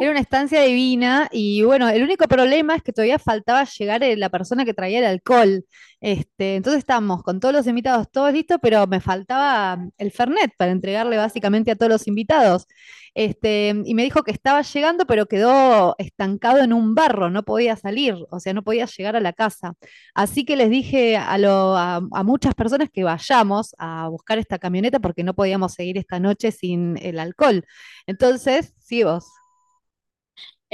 Era 0.00 0.10
una 0.10 0.20
estancia 0.20 0.62
divina 0.62 1.28
y 1.32 1.62
bueno, 1.62 1.88
el 1.88 2.02
único 2.02 2.26
problema 2.28 2.74
es 2.76 2.82
que 2.82 2.92
todavía 2.92 3.18
faltaba 3.18 3.64
llegar 3.64 4.02
eh, 4.02 4.16
la 4.16 4.30
persona 4.30 4.64
que 4.64 4.74
traía 4.74 4.98
el 5.00 5.04
alcohol. 5.06 5.64
Este, 6.00 6.56
entonces 6.56 6.80
estábamos 6.80 7.22
con 7.22 7.38
todos 7.38 7.54
los 7.54 7.66
invitados, 7.66 8.10
todos 8.10 8.32
listos, 8.32 8.58
pero 8.60 8.86
me 8.88 9.00
faltaba 9.00 9.78
el 9.98 10.10
Fernet 10.10 10.52
para 10.56 10.72
entregarle 10.72 11.16
básicamente 11.16 11.70
a 11.70 11.76
todos 11.76 11.92
los 11.92 12.08
invitados. 12.08 12.66
Este, 13.14 13.74
y 13.84 13.94
me 13.94 14.02
dijo 14.02 14.22
que 14.22 14.30
estaba 14.30 14.62
llegando, 14.62 15.06
pero 15.06 15.26
quedó 15.26 15.94
estancado 15.98 16.58
en 16.60 16.72
un 16.72 16.94
barro, 16.94 17.30
no 17.30 17.42
podía 17.42 17.76
salir, 17.76 18.16
o 18.30 18.40
sea, 18.40 18.54
no 18.54 18.62
podía 18.62 18.86
llegar 18.86 19.16
a 19.16 19.20
la 19.20 19.32
casa. 19.32 19.74
Así 20.14 20.44
que 20.44 20.56
les 20.56 20.70
dije 20.70 21.16
a, 21.16 21.36
a 21.36 22.22
muchas 22.24 22.54
personas 22.54 22.88
que 22.92 23.04
vayamos 23.04 23.74
a 23.78 24.08
buscar 24.08 24.38
esta 24.38 24.58
camioneta 24.58 24.98
porque 25.00 25.24
no 25.24 25.34
podíamos 25.34 25.74
seguir 25.74 25.98
esta 25.98 26.18
noche 26.20 26.52
sin 26.52 26.98
el 27.02 27.18
alcohol. 27.18 27.64
Entonces, 28.06 28.74
sí, 28.78 29.04
vos. 29.04 29.41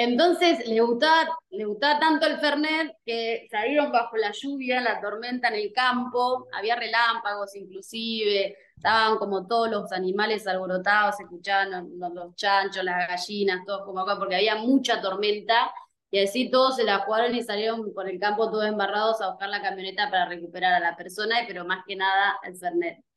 Entonces 0.00 0.64
le 0.68 0.80
gustaba, 0.80 1.28
le 1.50 1.64
gustaba 1.64 1.98
tanto 1.98 2.24
el 2.24 2.38
Fernet 2.38 2.92
que 3.04 3.48
salieron 3.50 3.90
bajo 3.90 4.16
la 4.16 4.30
lluvia, 4.30 4.80
la 4.80 5.00
tormenta 5.00 5.48
en 5.48 5.56
el 5.56 5.72
campo, 5.72 6.46
había 6.52 6.76
relámpagos 6.76 7.56
inclusive, 7.56 8.56
estaban 8.76 9.18
como 9.18 9.48
todos 9.48 9.68
los 9.68 9.90
animales 9.90 10.46
alborotados, 10.46 11.16
se 11.16 11.24
escuchaban 11.24 11.90
los, 11.98 12.36
chanchos, 12.36 12.84
las 12.84 13.08
gallinas, 13.08 13.64
todos 13.66 13.82
como 13.84 13.98
acá, 13.98 14.16
porque 14.16 14.36
había 14.36 14.54
mucha 14.54 15.00
tormenta, 15.00 15.68
y 16.12 16.20
así 16.20 16.48
todos 16.48 16.76
se 16.76 16.84
la 16.84 17.00
jugaron 17.00 17.34
y 17.34 17.42
salieron 17.42 17.92
por 17.92 18.08
el 18.08 18.20
campo 18.20 18.52
todos 18.52 18.66
embarrados 18.66 19.20
a 19.20 19.30
buscar 19.30 19.48
la 19.48 19.62
camioneta 19.62 20.08
para 20.12 20.26
recuperar 20.26 20.74
a 20.74 20.78
la 20.78 20.94
persona, 20.94 21.38
pero 21.48 21.64
más 21.64 21.84
que 21.84 21.96
nada 21.96 22.38
el 22.44 22.56
Fernet. 22.56 23.07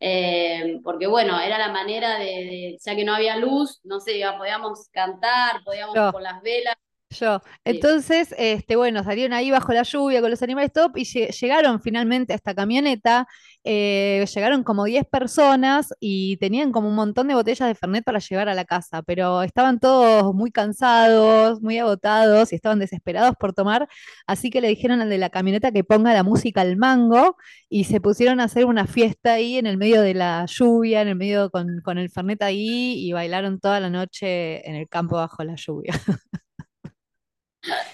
Eh, 0.00 0.80
porque 0.82 1.06
bueno, 1.06 1.38
era 1.38 1.58
la 1.58 1.70
manera 1.70 2.18
de, 2.18 2.78
ya 2.82 2.96
que 2.96 3.04
no 3.04 3.14
había 3.14 3.36
luz, 3.36 3.80
no 3.84 4.00
sé, 4.00 4.20
podíamos 4.38 4.88
cantar, 4.90 5.62
podíamos 5.62 6.12
con 6.12 6.22
las 6.22 6.40
velas, 6.42 6.76
yo. 7.10 7.42
Entonces, 7.64 8.32
este, 8.38 8.76
bueno, 8.76 9.02
salieron 9.02 9.32
ahí 9.32 9.50
bajo 9.50 9.72
la 9.72 9.82
lluvia 9.82 10.20
con 10.20 10.30
los 10.30 10.42
animales 10.42 10.72
top 10.72 10.96
y 10.96 11.04
llegaron 11.04 11.80
finalmente 11.82 12.32
a 12.32 12.36
esta 12.36 12.54
camioneta. 12.54 13.26
Eh, 13.64 14.24
llegaron 14.34 14.62
como 14.64 14.84
10 14.84 15.04
personas 15.06 15.92
y 16.00 16.38
tenían 16.38 16.72
como 16.72 16.88
un 16.88 16.94
montón 16.94 17.28
de 17.28 17.34
botellas 17.34 17.68
de 17.68 17.74
Fernet 17.74 18.04
para 18.04 18.18
llevar 18.18 18.48
a 18.48 18.54
la 18.54 18.64
casa, 18.64 19.02
pero 19.02 19.42
estaban 19.42 19.80
todos 19.80 20.34
muy 20.34 20.50
cansados, 20.50 21.60
muy 21.60 21.78
agotados 21.78 22.52
y 22.52 22.56
estaban 22.56 22.78
desesperados 22.78 23.34
por 23.38 23.52
tomar. 23.52 23.86
Así 24.26 24.50
que 24.50 24.60
le 24.62 24.68
dijeron 24.68 25.00
al 25.02 25.10
de 25.10 25.18
la 25.18 25.30
camioneta 25.30 25.72
que 25.72 25.84
ponga 25.84 26.14
la 26.14 26.22
música 26.22 26.62
al 26.62 26.76
mango 26.76 27.36
y 27.68 27.84
se 27.84 28.00
pusieron 28.00 28.40
a 28.40 28.44
hacer 28.44 28.64
una 28.64 28.86
fiesta 28.86 29.34
ahí 29.34 29.56
en 29.58 29.66
el 29.66 29.76
medio 29.76 30.00
de 30.02 30.14
la 30.14 30.46
lluvia, 30.46 31.02
en 31.02 31.08
el 31.08 31.16
medio 31.16 31.50
con, 31.50 31.80
con 31.84 31.98
el 31.98 32.10
Fernet 32.10 32.42
ahí 32.42 32.94
y 33.06 33.12
bailaron 33.12 33.60
toda 33.60 33.80
la 33.80 33.90
noche 33.90 34.66
en 34.68 34.74
el 34.76 34.88
campo 34.88 35.16
bajo 35.16 35.44
la 35.44 35.54
lluvia. 35.56 35.92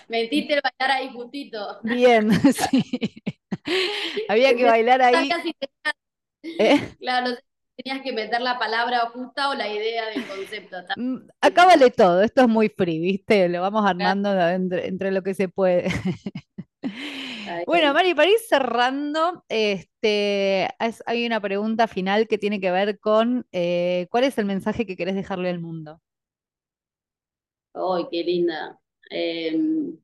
Metiste 0.09 0.55
el 0.55 0.61
bailar 0.63 0.97
ahí 0.97 1.11
justito. 1.13 1.81
Bien, 1.83 2.31
sí. 2.53 3.23
Había 4.29 4.55
que 4.57 4.65
bailar 4.65 5.03
ahí. 5.03 5.31
¿Eh? 6.43 6.81
Claro, 7.01 7.37
tenías 7.77 8.03
que 8.03 8.13
meter 8.13 8.41
la 8.41 8.59
palabra 8.59 9.11
justa 9.13 9.51
o 9.51 9.55
la 9.55 9.69
idea 9.69 10.07
del 10.07 10.27
concepto. 10.27 10.77
Mm, 10.97 11.29
acá 11.41 11.67
vale 11.67 11.91
todo, 11.91 12.23
esto 12.23 12.43
es 12.43 12.49
muy 12.49 12.69
free, 12.69 12.99
¿viste? 12.99 13.49
Lo 13.49 13.61
vamos 13.61 13.85
armando 13.85 14.31
entre, 14.49 15.11
lo 15.11 15.23
que 15.23 15.35
se 15.35 15.49
puede. 15.49 15.89
Bueno, 17.67 17.95
Mari, 17.95 18.15
para 18.15 18.29
ir 18.29 18.39
cerrando, 18.39 19.45
este, 19.49 20.69
hay 20.79 21.27
una 21.27 21.41
pregunta 21.41 21.87
final 21.87 22.27
que 22.27 22.39
tiene 22.39 22.61
que 22.61 22.71
ver 22.71 22.99
con 22.99 23.47
eh, 23.53 24.09
¿cuál 24.11 24.25
es 24.25 24.37
el 24.39 24.47
mensaje 24.47 24.85
que 24.85 24.97
querés 24.97 25.15
dejarle 25.15 25.51
al 25.51 25.61
mundo? 25.61 26.01
¡Ay, 27.73 28.07
qué 28.11 28.25
linda! 28.25 28.79
Em, 29.11 29.97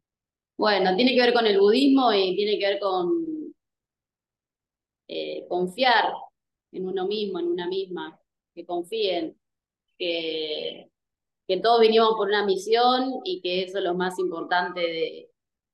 bueno, 0.56 0.94
tiene 0.96 1.14
que 1.14 1.20
ver 1.20 1.32
con 1.32 1.46
el 1.46 1.58
budismo 1.58 2.12
y 2.12 2.36
tiene 2.36 2.58
que 2.58 2.66
ver 2.66 2.78
con 2.78 3.54
eh, 5.08 5.46
confiar 5.48 6.12
en 6.72 6.86
uno 6.88 7.06
mismo, 7.06 7.38
en 7.38 7.48
una 7.48 7.68
misma, 7.68 8.18
que 8.54 8.64
confíen, 8.64 9.38
que, 9.98 10.90
que 11.46 11.56
todos 11.58 11.80
vinimos 11.80 12.14
por 12.16 12.28
una 12.28 12.46
misión 12.46 13.20
y 13.24 13.40
que 13.40 13.64
eso 13.64 13.78
es 13.78 13.84
lo 13.84 13.94
más 13.94 14.18
importante 14.18 14.80
de, 14.80 15.28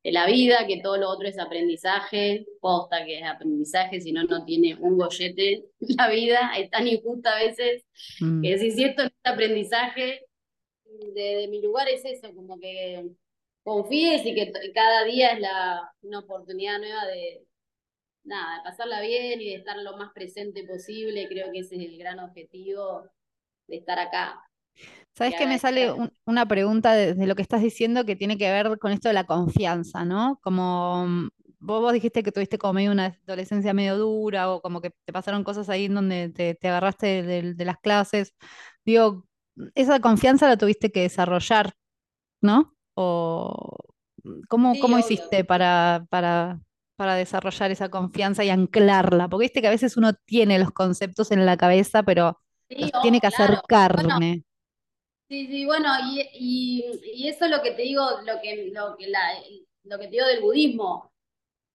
la 0.05 0.27
vida, 0.27 0.67
que 0.67 0.81
todo 0.81 0.97
lo 0.97 1.11
otro 1.11 1.29
es 1.29 1.39
aprendizaje, 1.39 2.47
posta 2.61 3.05
que 3.05 3.19
es 3.19 3.25
aprendizaje, 3.27 4.01
si 4.01 4.11
no, 4.11 4.25
no 4.25 4.45
tiene 4.47 4.75
un 4.81 4.97
gollete 4.97 5.67
la 5.81 6.09
vida, 6.09 6.53
es 6.57 6.71
tan 6.71 6.87
injusta 6.87 7.37
a 7.37 7.45
veces, 7.45 7.85
mm. 8.21 8.41
que 8.41 8.59
si 8.59 8.85
esto 8.85 9.03
no 9.03 9.09
es 9.09 9.33
aprendizaje, 9.33 10.23
de, 11.15 11.49
mi 11.51 11.61
lugar 11.61 11.89
es 11.89 12.05
eso, 12.05 12.35
como 12.35 12.59
que 12.59 13.05
confíes 13.69 14.25
y 14.25 14.35
que 14.35 14.51
cada 14.75 15.05
día 15.05 15.33
es 15.33 15.41
la, 15.41 15.93
una 16.01 16.21
oportunidad 16.21 16.79
nueva 16.79 17.05
de, 17.07 17.47
nada, 18.25 18.57
de 18.57 18.63
pasarla 18.65 19.03
bien 19.03 19.41
y 19.41 19.51
de 19.51 19.57
estar 19.57 19.77
lo 19.79 19.97
más 19.99 20.13
presente 20.13 20.65
posible. 20.65 21.29
Creo 21.29 21.53
que 21.53 21.61
ese 21.61 21.77
es 21.77 21.83
el 21.83 21.99
gran 21.99 22.19
objetivo 22.19 23.11
de 23.67 23.77
estar 23.77 23.99
acá. 23.99 24.43
¿Sabes 25.13 25.35
que 25.35 25.47
me 25.47 25.59
sale 25.59 25.93
una 26.25 26.47
pregunta 26.47 26.95
de, 26.95 27.27
lo 27.27 27.35
que 27.35 27.43
estás 27.43 27.61
diciendo 27.61 28.05
que 28.05 28.17
tiene 28.17 28.39
que 28.39 28.51
ver 28.51 28.79
con 28.79 28.93
esto 28.93 29.09
de 29.09 29.15
la 29.15 29.27
confianza, 29.27 30.05
¿no? 30.05 30.39
Como 30.43 31.07
mm, 31.07 31.29
vos, 31.59 31.93
dijiste 31.93 32.23
que 32.23 32.33
tuviste 32.33 32.57
como 32.57 32.75
medio 32.75 32.93
una 32.93 33.19
adolescencia 33.27 33.75
medio 33.75 33.99
dura 33.99 34.51
o 34.51 34.63
como 34.63 34.81
que 34.81 34.93
te 35.05 35.13
pasaron 35.13 35.45
cosas 35.45 35.69
ahí 35.69 35.87
en 35.87 35.95
donde 35.95 36.31
te, 36.31 36.69
agarraste 36.69 37.23
de, 37.23 37.65
las 37.65 37.79
clases. 37.79 38.35
Digo, 38.85 39.27
esa 39.75 40.01
confianza 40.01 40.49
la 40.49 40.57
tuviste 40.57 40.93
que 40.93 41.01
desarrollar, 41.03 41.75
¿no? 42.41 42.78
¿O 43.01 43.77
cómo, 44.49 44.75
cómo 44.81 44.99
hiciste 44.99 45.45
para, 45.45 46.05
para, 46.11 46.59
para 46.97 47.15
desarrollar 47.15 47.71
esa 47.71 47.91
confianza 47.91 48.43
y 48.43 48.51
anclarla? 48.51 49.29
Porque 49.29 49.45
viste 49.45 49.61
que 49.61 49.69
a 49.69 49.71
veces 49.71 49.97
uno 49.97 50.15
tiene 50.25 50.59
los 50.59 50.73
conceptos 50.73 51.31
en 51.31 51.47
la 51.47 51.57
cabeza, 51.57 52.03
pero 52.03 52.41
los 52.69 52.91
tiene 53.01 53.21
que 53.21 53.29
hacer 53.29 53.61
carne. 53.69 54.43
sí, 55.29 55.47
sí, 55.47 55.65
bueno, 55.65 55.89
y, 56.11 56.29
y, 56.35 57.29
eso 57.29 57.45
es 57.45 57.53
lo 57.53 57.63
que 57.63 57.71
te 57.71 57.83
digo, 57.83 58.03
lo 58.27 58.41
que, 58.43 58.73
lo 58.75 58.97
que, 58.97 59.07
la, 59.07 59.21
lo 59.85 59.97
que 59.97 60.07
te 60.07 60.11
digo 60.11 60.27
del 60.27 60.43
budismo. 60.43 61.13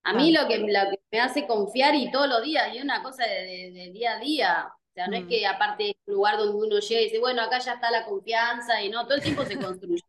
A 0.03 0.11
mí 0.11 0.33
lo 0.33 0.45
que, 0.49 0.57
lo 0.57 0.67
que 0.67 0.99
me 1.09 1.21
hace 1.21 1.47
confiar 1.47 1.95
y 1.95 2.11
todos 2.11 2.27
los 2.27 2.43
días, 2.43 2.73
y 2.73 2.79
es 2.79 2.83
una 2.83 3.01
cosa 3.01 3.23
de, 3.23 3.71
de 3.71 3.91
día 3.93 4.17
a 4.17 4.19
día. 4.19 4.67
O 4.67 4.93
sea, 4.93 5.07
no 5.07 5.15
es 5.15 5.23
mm. 5.23 5.27
que 5.29 5.47
aparte 5.47 5.83
de 5.83 5.95
un 6.07 6.15
lugar 6.15 6.37
donde 6.37 6.67
uno 6.67 6.79
llega 6.79 6.99
y 6.99 7.05
dice, 7.05 7.19
bueno, 7.19 7.41
acá 7.41 7.59
ya 7.59 7.75
está 7.75 7.89
la 7.89 8.03
confianza 8.03 8.83
y 8.83 8.89
no, 8.89 9.05
todo 9.05 9.15
el 9.15 9.23
tiempo 9.23 9.45
se 9.45 9.57
construye. 9.57 10.03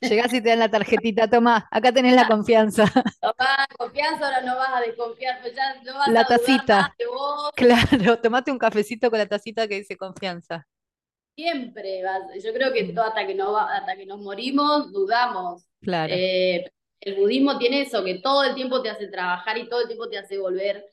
Llegás 0.00 0.32
y 0.32 0.40
te 0.40 0.50
dan 0.50 0.60
la 0.60 0.70
tarjetita, 0.70 1.28
toma, 1.28 1.66
acá 1.70 1.92
tenés 1.92 2.14
la 2.14 2.26
confianza. 2.28 2.84
Tomá 3.20 3.66
confianza, 3.76 4.26
ahora 4.26 4.40
no 4.42 4.56
vas 4.56 4.70
a 4.74 4.80
desconfiar, 4.80 5.40
pues 5.40 5.54
ya 5.54 5.74
no 5.82 5.98
vas 5.98 6.08
la 6.08 6.24
tacita. 6.24 6.94
Claro, 7.54 8.18
tomate 8.22 8.52
un 8.52 8.58
cafecito 8.58 9.10
con 9.10 9.18
la 9.18 9.26
tacita 9.26 9.66
que 9.66 9.76
dice 9.76 9.96
confianza. 9.96 10.66
Siempre 11.34 12.02
vas, 12.02 12.22
yo 12.42 12.52
creo 12.52 12.72
que 12.72 12.84
mm. 12.84 12.94
todo 12.94 13.04
hasta 13.06 13.26
que, 13.26 13.34
no, 13.34 13.56
hasta 13.56 13.96
que 13.96 14.06
nos 14.06 14.20
morimos, 14.20 14.92
dudamos. 14.92 15.66
Claro. 15.80 16.14
Eh, 16.16 16.70
el 17.00 17.14
budismo 17.16 17.58
tiene 17.58 17.82
eso, 17.82 18.02
que 18.04 18.20
todo 18.20 18.44
el 18.44 18.54
tiempo 18.54 18.82
te 18.82 18.90
hace 18.90 19.08
trabajar 19.08 19.58
y 19.58 19.68
todo 19.68 19.82
el 19.82 19.86
tiempo 19.86 20.08
te 20.08 20.18
hace 20.18 20.38
volver 20.38 20.84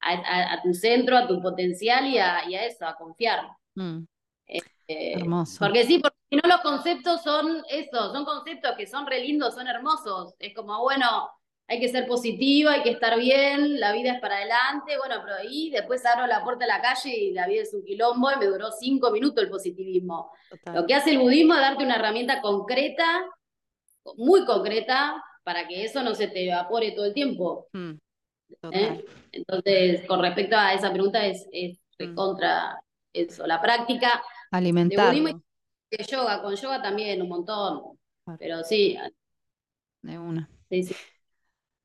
a, 0.00 0.60
tu 0.62 0.74
centro, 0.74 1.16
a 1.16 1.28
tu 1.28 1.40
potencial 1.40 2.06
y 2.06 2.18
a, 2.18 2.40
eso, 2.66 2.86
a 2.86 2.96
confiar. 2.96 3.46
Mm. 3.74 4.04
Este, 4.46 5.14
Hermoso. 5.14 5.58
Porque 5.60 5.84
sí, 5.84 5.98
porque 5.98 6.16
si 6.32 6.38
no 6.38 6.48
los 6.48 6.62
conceptos 6.62 7.22
son 7.22 7.62
eso, 7.68 8.10
son 8.10 8.24
conceptos 8.24 8.74
que 8.74 8.86
son 8.86 9.06
re 9.06 9.20
lindos, 9.20 9.54
son 9.54 9.68
hermosos. 9.68 10.32
Es 10.38 10.54
como, 10.54 10.80
bueno, 10.80 11.28
hay 11.68 11.78
que 11.78 11.90
ser 11.90 12.06
positiva, 12.06 12.72
hay 12.72 12.82
que 12.82 12.92
estar 12.92 13.18
bien, 13.18 13.78
la 13.78 13.92
vida 13.92 14.12
es 14.12 14.20
para 14.22 14.36
adelante, 14.36 14.96
bueno, 14.96 15.16
pero 15.22 15.36
ahí 15.36 15.68
después 15.68 16.06
abro 16.06 16.26
la 16.26 16.42
puerta 16.42 16.64
de 16.64 16.68
la 16.68 16.80
calle 16.80 17.14
y 17.14 17.32
la 17.32 17.46
vida 17.46 17.60
es 17.60 17.74
un 17.74 17.84
quilombo 17.84 18.32
y 18.32 18.38
me 18.38 18.46
duró 18.46 18.70
cinco 18.72 19.10
minutos 19.10 19.44
el 19.44 19.50
positivismo. 19.50 20.32
Lo 20.72 20.86
que 20.86 20.94
hace 20.94 21.10
el 21.10 21.18
budismo 21.18 21.52
es 21.52 21.60
darte 21.60 21.84
una 21.84 21.96
herramienta 21.96 22.40
concreta, 22.40 23.28
muy 24.16 24.46
concreta, 24.46 25.22
para 25.44 25.68
que 25.68 25.84
eso 25.84 26.02
no 26.02 26.14
se 26.14 26.28
te 26.28 26.46
evapore 26.48 26.92
todo 26.92 27.04
el 27.04 27.12
tiempo. 27.12 27.66
Mm. 27.74 27.92
¿Eh? 28.70 29.04
Entonces, 29.32 30.06
con 30.06 30.22
respecto 30.22 30.56
a 30.56 30.72
esa 30.72 30.90
pregunta, 30.90 31.26
es, 31.26 31.46
es 31.52 31.78
mm. 31.98 32.14
contra 32.14 32.82
eso, 33.12 33.46
la 33.46 33.60
práctica. 33.60 34.22
Alimentar. 34.50 35.14
De 35.14 35.42
yoga, 35.98 36.42
con 36.42 36.54
yoga 36.54 36.82
también 36.82 37.22
un 37.22 37.28
montón. 37.28 37.98
Pero 38.38 38.62
sí. 38.64 38.96
De 40.02 40.18
una. 40.18 40.48
Sí, 40.70 40.84
sí. 40.84 40.94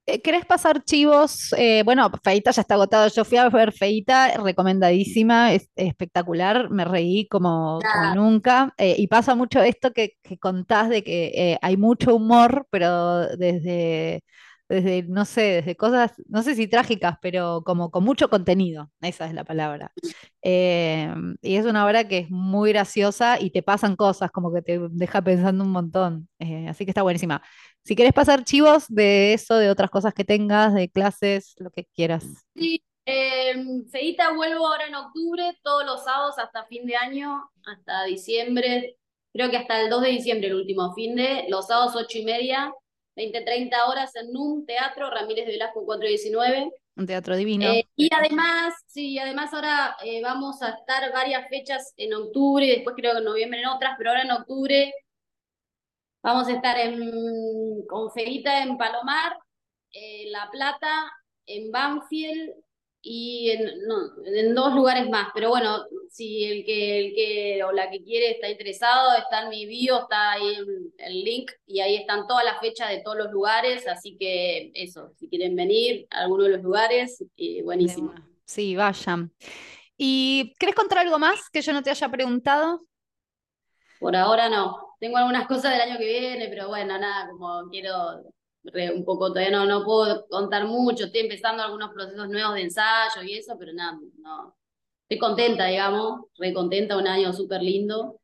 Eh, 0.05 0.22
¿Querés 0.22 0.45
pasar 0.45 0.84
chivos? 0.84 1.53
Eh, 1.58 1.84
bueno, 1.84 2.10
Feita 2.24 2.51
ya 2.51 2.62
está 2.62 2.76
agotado. 2.76 3.10
Yo 3.10 3.26
fui 3.26 3.38
a 3.38 3.49
ver 3.49 3.74
Feita, 3.74 4.38
recomendadísima, 4.38 5.53
es, 5.53 5.70
espectacular, 5.76 6.70
me 6.70 6.86
reí 6.86 7.28
como, 7.28 7.80
nunca. 8.16 8.74
y 8.78 9.08
pasa 9.08 9.36
mucho 9.36 9.62
esto 9.62 9.91
que, 9.91 10.14
que 10.24 10.38
contás 10.38 10.89
de 10.89 11.03
que 11.03 11.58
hay 11.62 11.76
mucho 11.76 12.16
humor, 12.16 12.68
pero 12.72 13.28
desde 13.36 14.24
desde, 14.70 15.03
no 15.03 15.26
sé, 15.26 15.41
desde 15.41 15.76
cosas, 15.76 16.13
no 16.28 16.43
sé 16.43 16.55
si 16.55 16.68
trágicas, 16.68 17.18
pero 17.22 17.63
como 17.65 17.89
con 17.91 18.03
mucho 18.03 18.30
contenido, 18.30 18.91
esa 19.01 19.26
es 19.26 19.34
la 19.34 19.43
palabra. 19.43 19.91
Eh, 20.41 21.13
y 21.41 21.55
es 21.55 21.65
una 21.65 21.86
obra 21.86 22.07
que 22.07 22.20
es 22.20 22.30
muy 22.30 22.72
graciosa 22.72 23.39
y 23.39 23.51
te 23.51 23.63
pasan 23.63 23.95
cosas, 23.95 24.32
como 24.32 24.53
que 24.53 24.61
te 24.61 24.80
deja 24.91 25.22
pensando 25.22 25.63
un 25.63 25.72
montón. 25.72 26.30
Eh, 26.39 26.68
así 26.68 26.86
que 26.86 26.91
está 26.91 27.03
buenísima. 27.03 27.41
Si 27.84 27.95
quieres 27.95 28.13
pasar 28.13 28.43
chivos 28.43 28.86
de 28.89 29.34
eso, 29.34 29.57
de 29.57 29.70
otras 29.70 29.89
cosas 29.89 30.13
que 30.13 30.26
tengas, 30.26 30.74
de 30.74 30.89
clases, 30.89 31.55
lo 31.57 31.72
que 31.72 31.86
quieras. 31.86 32.26
Sí, 32.55 32.84
eh, 33.05 33.55
Feita 33.89 34.34
vuelvo 34.34 34.68
ahora 34.68 34.88
en 34.88 34.95
octubre, 34.95 35.57
todos 35.63 35.86
los 35.86 36.03
sábados 36.03 36.38
hasta 36.39 36.65
fin 36.65 36.86
de 36.86 36.97
año, 36.97 37.49
hasta 37.65 38.03
diciembre, 38.03 38.97
creo 39.32 39.49
que 39.49 39.57
hasta 39.57 39.82
el 39.82 39.89
2 39.89 40.01
de 40.01 40.09
diciembre 40.09 40.47
el 40.49 40.55
último 40.55 40.93
fin 40.93 41.15
de, 41.15 41.45
los 41.47 41.68
sábados 41.68 41.95
8 41.95 42.18
y 42.18 42.26
media, 42.26 42.74
20, 43.18 43.41
30 43.41 43.86
horas 43.88 44.15
en 44.15 44.32
NUM 44.32 44.63
Teatro, 44.68 45.09
Ramírez 45.09 45.47
de 45.47 45.53
Velasco 45.53 45.84
419. 45.84 46.72
Un 46.95 47.07
teatro 47.07 47.36
divino. 47.36 47.65
Eh, 47.65 47.84
y 47.95 48.09
además, 48.13 48.76
sí, 48.86 49.18
además 49.18 49.51
ahora 49.53 49.97
eh, 50.03 50.22
vamos 50.22 50.61
a 50.61 50.70
estar 50.70 51.11
varias 51.11 51.49
fechas 51.49 51.93
en 51.97 52.13
octubre, 52.13 52.63
y 52.63 52.70
después 52.70 52.95
creo 52.95 53.13
que 53.13 53.18
en 53.18 53.24
noviembre 53.24 53.59
en 53.59 53.68
otras, 53.68 53.95
pero 53.97 54.11
ahora 54.11 54.22
en 54.22 54.32
octubre 54.32 54.93
vamos 56.22 56.47
a 56.47 56.53
estar 56.53 56.78
en, 56.78 57.86
con 57.88 58.11
Feita 58.11 58.61
en 58.61 58.78
Palomar, 58.78 59.36
en 59.91 60.32
La 60.32 60.49
Plata, 60.51 61.11
en 61.47 61.72
Banfield 61.72 62.53
y 63.10 63.51
en, 63.51 63.88
no, 63.88 64.12
en 64.26 64.53
dos 64.53 64.74
lugares 64.76 65.10
más. 65.10 65.30
Pero 65.34 65.49
bueno, 65.49 65.86
si 66.10 66.43
el 66.43 66.66
que, 66.66 66.99
el 66.99 67.16
que 67.16 67.64
o 67.64 67.72
la 67.72 67.89
que 67.89 68.03
quiere 68.03 68.32
está 68.32 68.49
interesado, 68.49 69.16
está 69.16 69.43
en 69.43 69.49
mi 69.49 69.66
bio, 69.66 70.01
está 70.01 70.34
ahí 70.34 70.55
el, 70.55 70.93
el 70.97 71.24
link 71.24 71.51
y 71.66 71.80
ahí 71.80 71.95
están 71.95 72.28
todas 72.28 72.43
las 72.43 72.60
fechas 72.60 72.89
de 72.89 72.99
todos 72.99 73.18
los 73.18 73.32
lugares. 73.32 73.88
Así 73.88 74.18
que 74.20 74.72
eso, 74.74 75.14
si 75.18 75.30
quieren 75.30 75.55
venir 75.55 76.05
a 76.10 76.24
alguno 76.24 76.43
de 76.43 76.49
los 76.49 76.62
lugares, 76.62 77.24
eh, 77.38 77.64
buenísimo. 77.64 78.14
Sí, 78.43 78.76
vayan. 78.76 79.32
¿Y 79.95 80.53
querés 80.60 80.76
contar 80.76 80.97
algo 80.99 81.18
más 81.18 81.49
que 81.49 81.62
yo 81.62 81.72
no 81.72 81.82
te 81.82 81.89
haya 81.89 82.10
preguntado? 82.10 82.82
Por 83.99 84.18
ahora 84.18 84.49
no. 84.49 84.95
Tengo 84.99 85.16
algunas 85.16 85.47
cosas 85.47 85.72
del 85.72 85.82
año 85.82 85.97
que 85.97 86.05
viene, 86.05 86.49
pero 86.49 86.68
bueno, 86.68 86.97
nada, 86.99 87.30
como 87.30 87.70
quiero 87.70 88.24
un 88.95 89.05
poco, 89.05 89.30
todavía 89.30 89.51
no, 89.51 89.65
no 89.65 89.84
puedo 89.84 90.28
contar 90.28 90.65
mucho, 90.65 91.05
estoy 91.05 91.22
empezando 91.22 91.63
algunos 91.63 91.91
procesos 91.93 92.30
nuevos 92.30 92.55
de 92.55 92.61
ensayo 92.61 93.24
y 93.24 93.34
eso, 93.34 93.55
pero 93.57 93.74
nada, 93.74 93.97
no. 94.20 94.55
Estoy 95.03 95.20
contenta, 95.20 95.68
digamos, 95.68 96.26
re 96.38 96.53
contenta, 96.53 96.97
un 96.97 97.07
año 97.07 97.32
súper 97.32 97.61
lindo. 97.61 98.20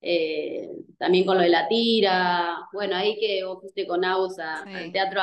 Eh, 0.00 0.70
también 0.98 1.24
con 1.24 1.36
lo 1.36 1.42
de 1.42 1.48
la 1.48 1.68
tira, 1.68 2.68
bueno, 2.72 2.96
ahí 2.96 3.18
que 3.18 3.44
vos 3.44 3.60
fuiste 3.60 3.86
con 3.86 4.04
Agus 4.04 4.38
al 4.38 4.92
teatro, 4.92 5.20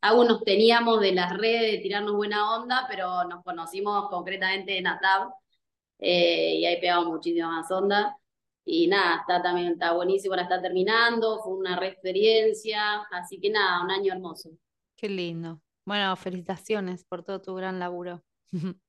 aún, 0.00 0.26
nos 0.26 0.42
teníamos 0.42 1.00
de 1.00 1.12
las 1.12 1.36
redes 1.36 1.72
de 1.72 1.78
tirarnos 1.78 2.16
buena 2.16 2.56
onda, 2.56 2.86
pero 2.88 3.24
nos 3.24 3.44
conocimos 3.44 4.08
concretamente 4.08 4.78
en 4.78 4.86
ATAB 4.86 5.30
eh, 5.98 6.54
y 6.56 6.64
ahí 6.64 6.80
pegamos 6.80 7.06
muchísima 7.08 7.48
más 7.48 7.70
onda. 7.70 8.16
Y 8.72 8.86
nada, 8.86 9.16
está 9.16 9.42
también, 9.42 9.72
está 9.72 9.94
buenísimo, 9.94 10.34
ahora 10.34 10.44
está 10.44 10.62
terminando, 10.62 11.40
fue 11.42 11.54
una 11.54 11.74
re 11.74 11.88
experiencia, 11.88 13.02
así 13.10 13.40
que 13.40 13.50
nada, 13.50 13.82
un 13.82 13.90
año 13.90 14.12
hermoso. 14.12 14.50
Qué 14.96 15.08
lindo. 15.08 15.60
Bueno, 15.84 16.14
felicitaciones 16.14 17.02
por 17.02 17.24
todo 17.24 17.42
tu 17.42 17.54
gran 17.54 17.78
laburo. 17.80 18.22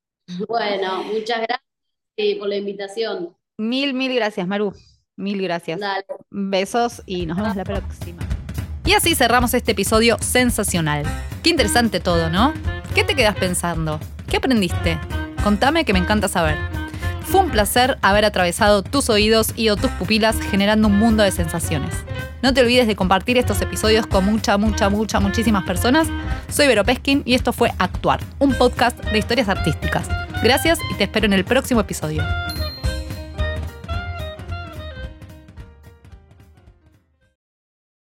Bueno, 0.48 1.04
muchas 1.04 1.40
gracias 1.40 2.40
por 2.40 2.48
la 2.48 2.56
invitación. 2.56 3.36
Mil, 3.58 3.94
mil 3.94 4.14
gracias, 4.16 4.48
Maru. 4.48 4.72
Mil 5.18 5.42
gracias. 5.42 5.80
Dale. 5.80 6.06
Besos 6.30 7.02
y 7.06 7.26
nos 7.26 7.36
vemos 7.36 7.56
la 7.56 7.64
próxima. 7.66 8.22
Y 8.86 8.94
así 8.94 9.14
cerramos 9.14 9.54
este 9.56 9.74
episodio 9.74 10.18
sensacional. 10.20 11.04
Qué 11.44 11.50
interesante 11.50 12.00
todo, 12.00 12.30
¿no? 12.30 12.54
¿Qué 12.96 13.04
te 13.04 13.16
quedas 13.16 13.36
pensando? 13.36 14.00
¿Qué 14.30 14.38
aprendiste? 14.38 14.98
Contame 15.44 15.84
que 15.84 15.92
me 15.92 16.00
encanta 16.00 16.30
saber. 16.30 16.81
Fue 17.24 17.41
un 17.41 17.49
placer 17.49 17.97
haber 18.01 18.26
atravesado 18.26 18.84
tus 18.84 19.09
oídos 19.09 19.53
y 19.55 19.69
o 19.69 19.76
tus 19.76 19.91
pupilas 19.91 20.39
generando 20.39 20.88
un 20.88 20.97
mundo 20.97 21.24
de 21.24 21.32
sensaciones. 21.32 21.93
No 22.41 22.53
te 22.53 22.61
olvides 22.61 22.88
de 22.88 22.95
compartir 22.95 23.38
estos 23.38 23.61
episodios 23.61 24.07
con 24.07 24.26
mucha, 24.26 24.57
mucha, 24.57 24.89
mucha, 24.89 25.19
muchísimas 25.19 25.63
personas. 25.63 26.07
Soy 26.49 26.67
Vero 26.67 26.84
Peskin 26.84 27.22
y 27.26 27.36
esto 27.36 27.53
fue 27.53 27.72
Actuar, 27.78 28.19
un 28.39 28.53
podcast 28.53 28.99
de 29.05 29.19
historias 29.19 29.47
artísticas. 29.47 30.07
Gracias 30.43 30.80
y 30.91 30.95
te 30.95 31.03
espero 31.03 31.28
en 31.28 31.34
el 31.34 31.45
próximo 31.45 31.82
episodio. 31.82 32.24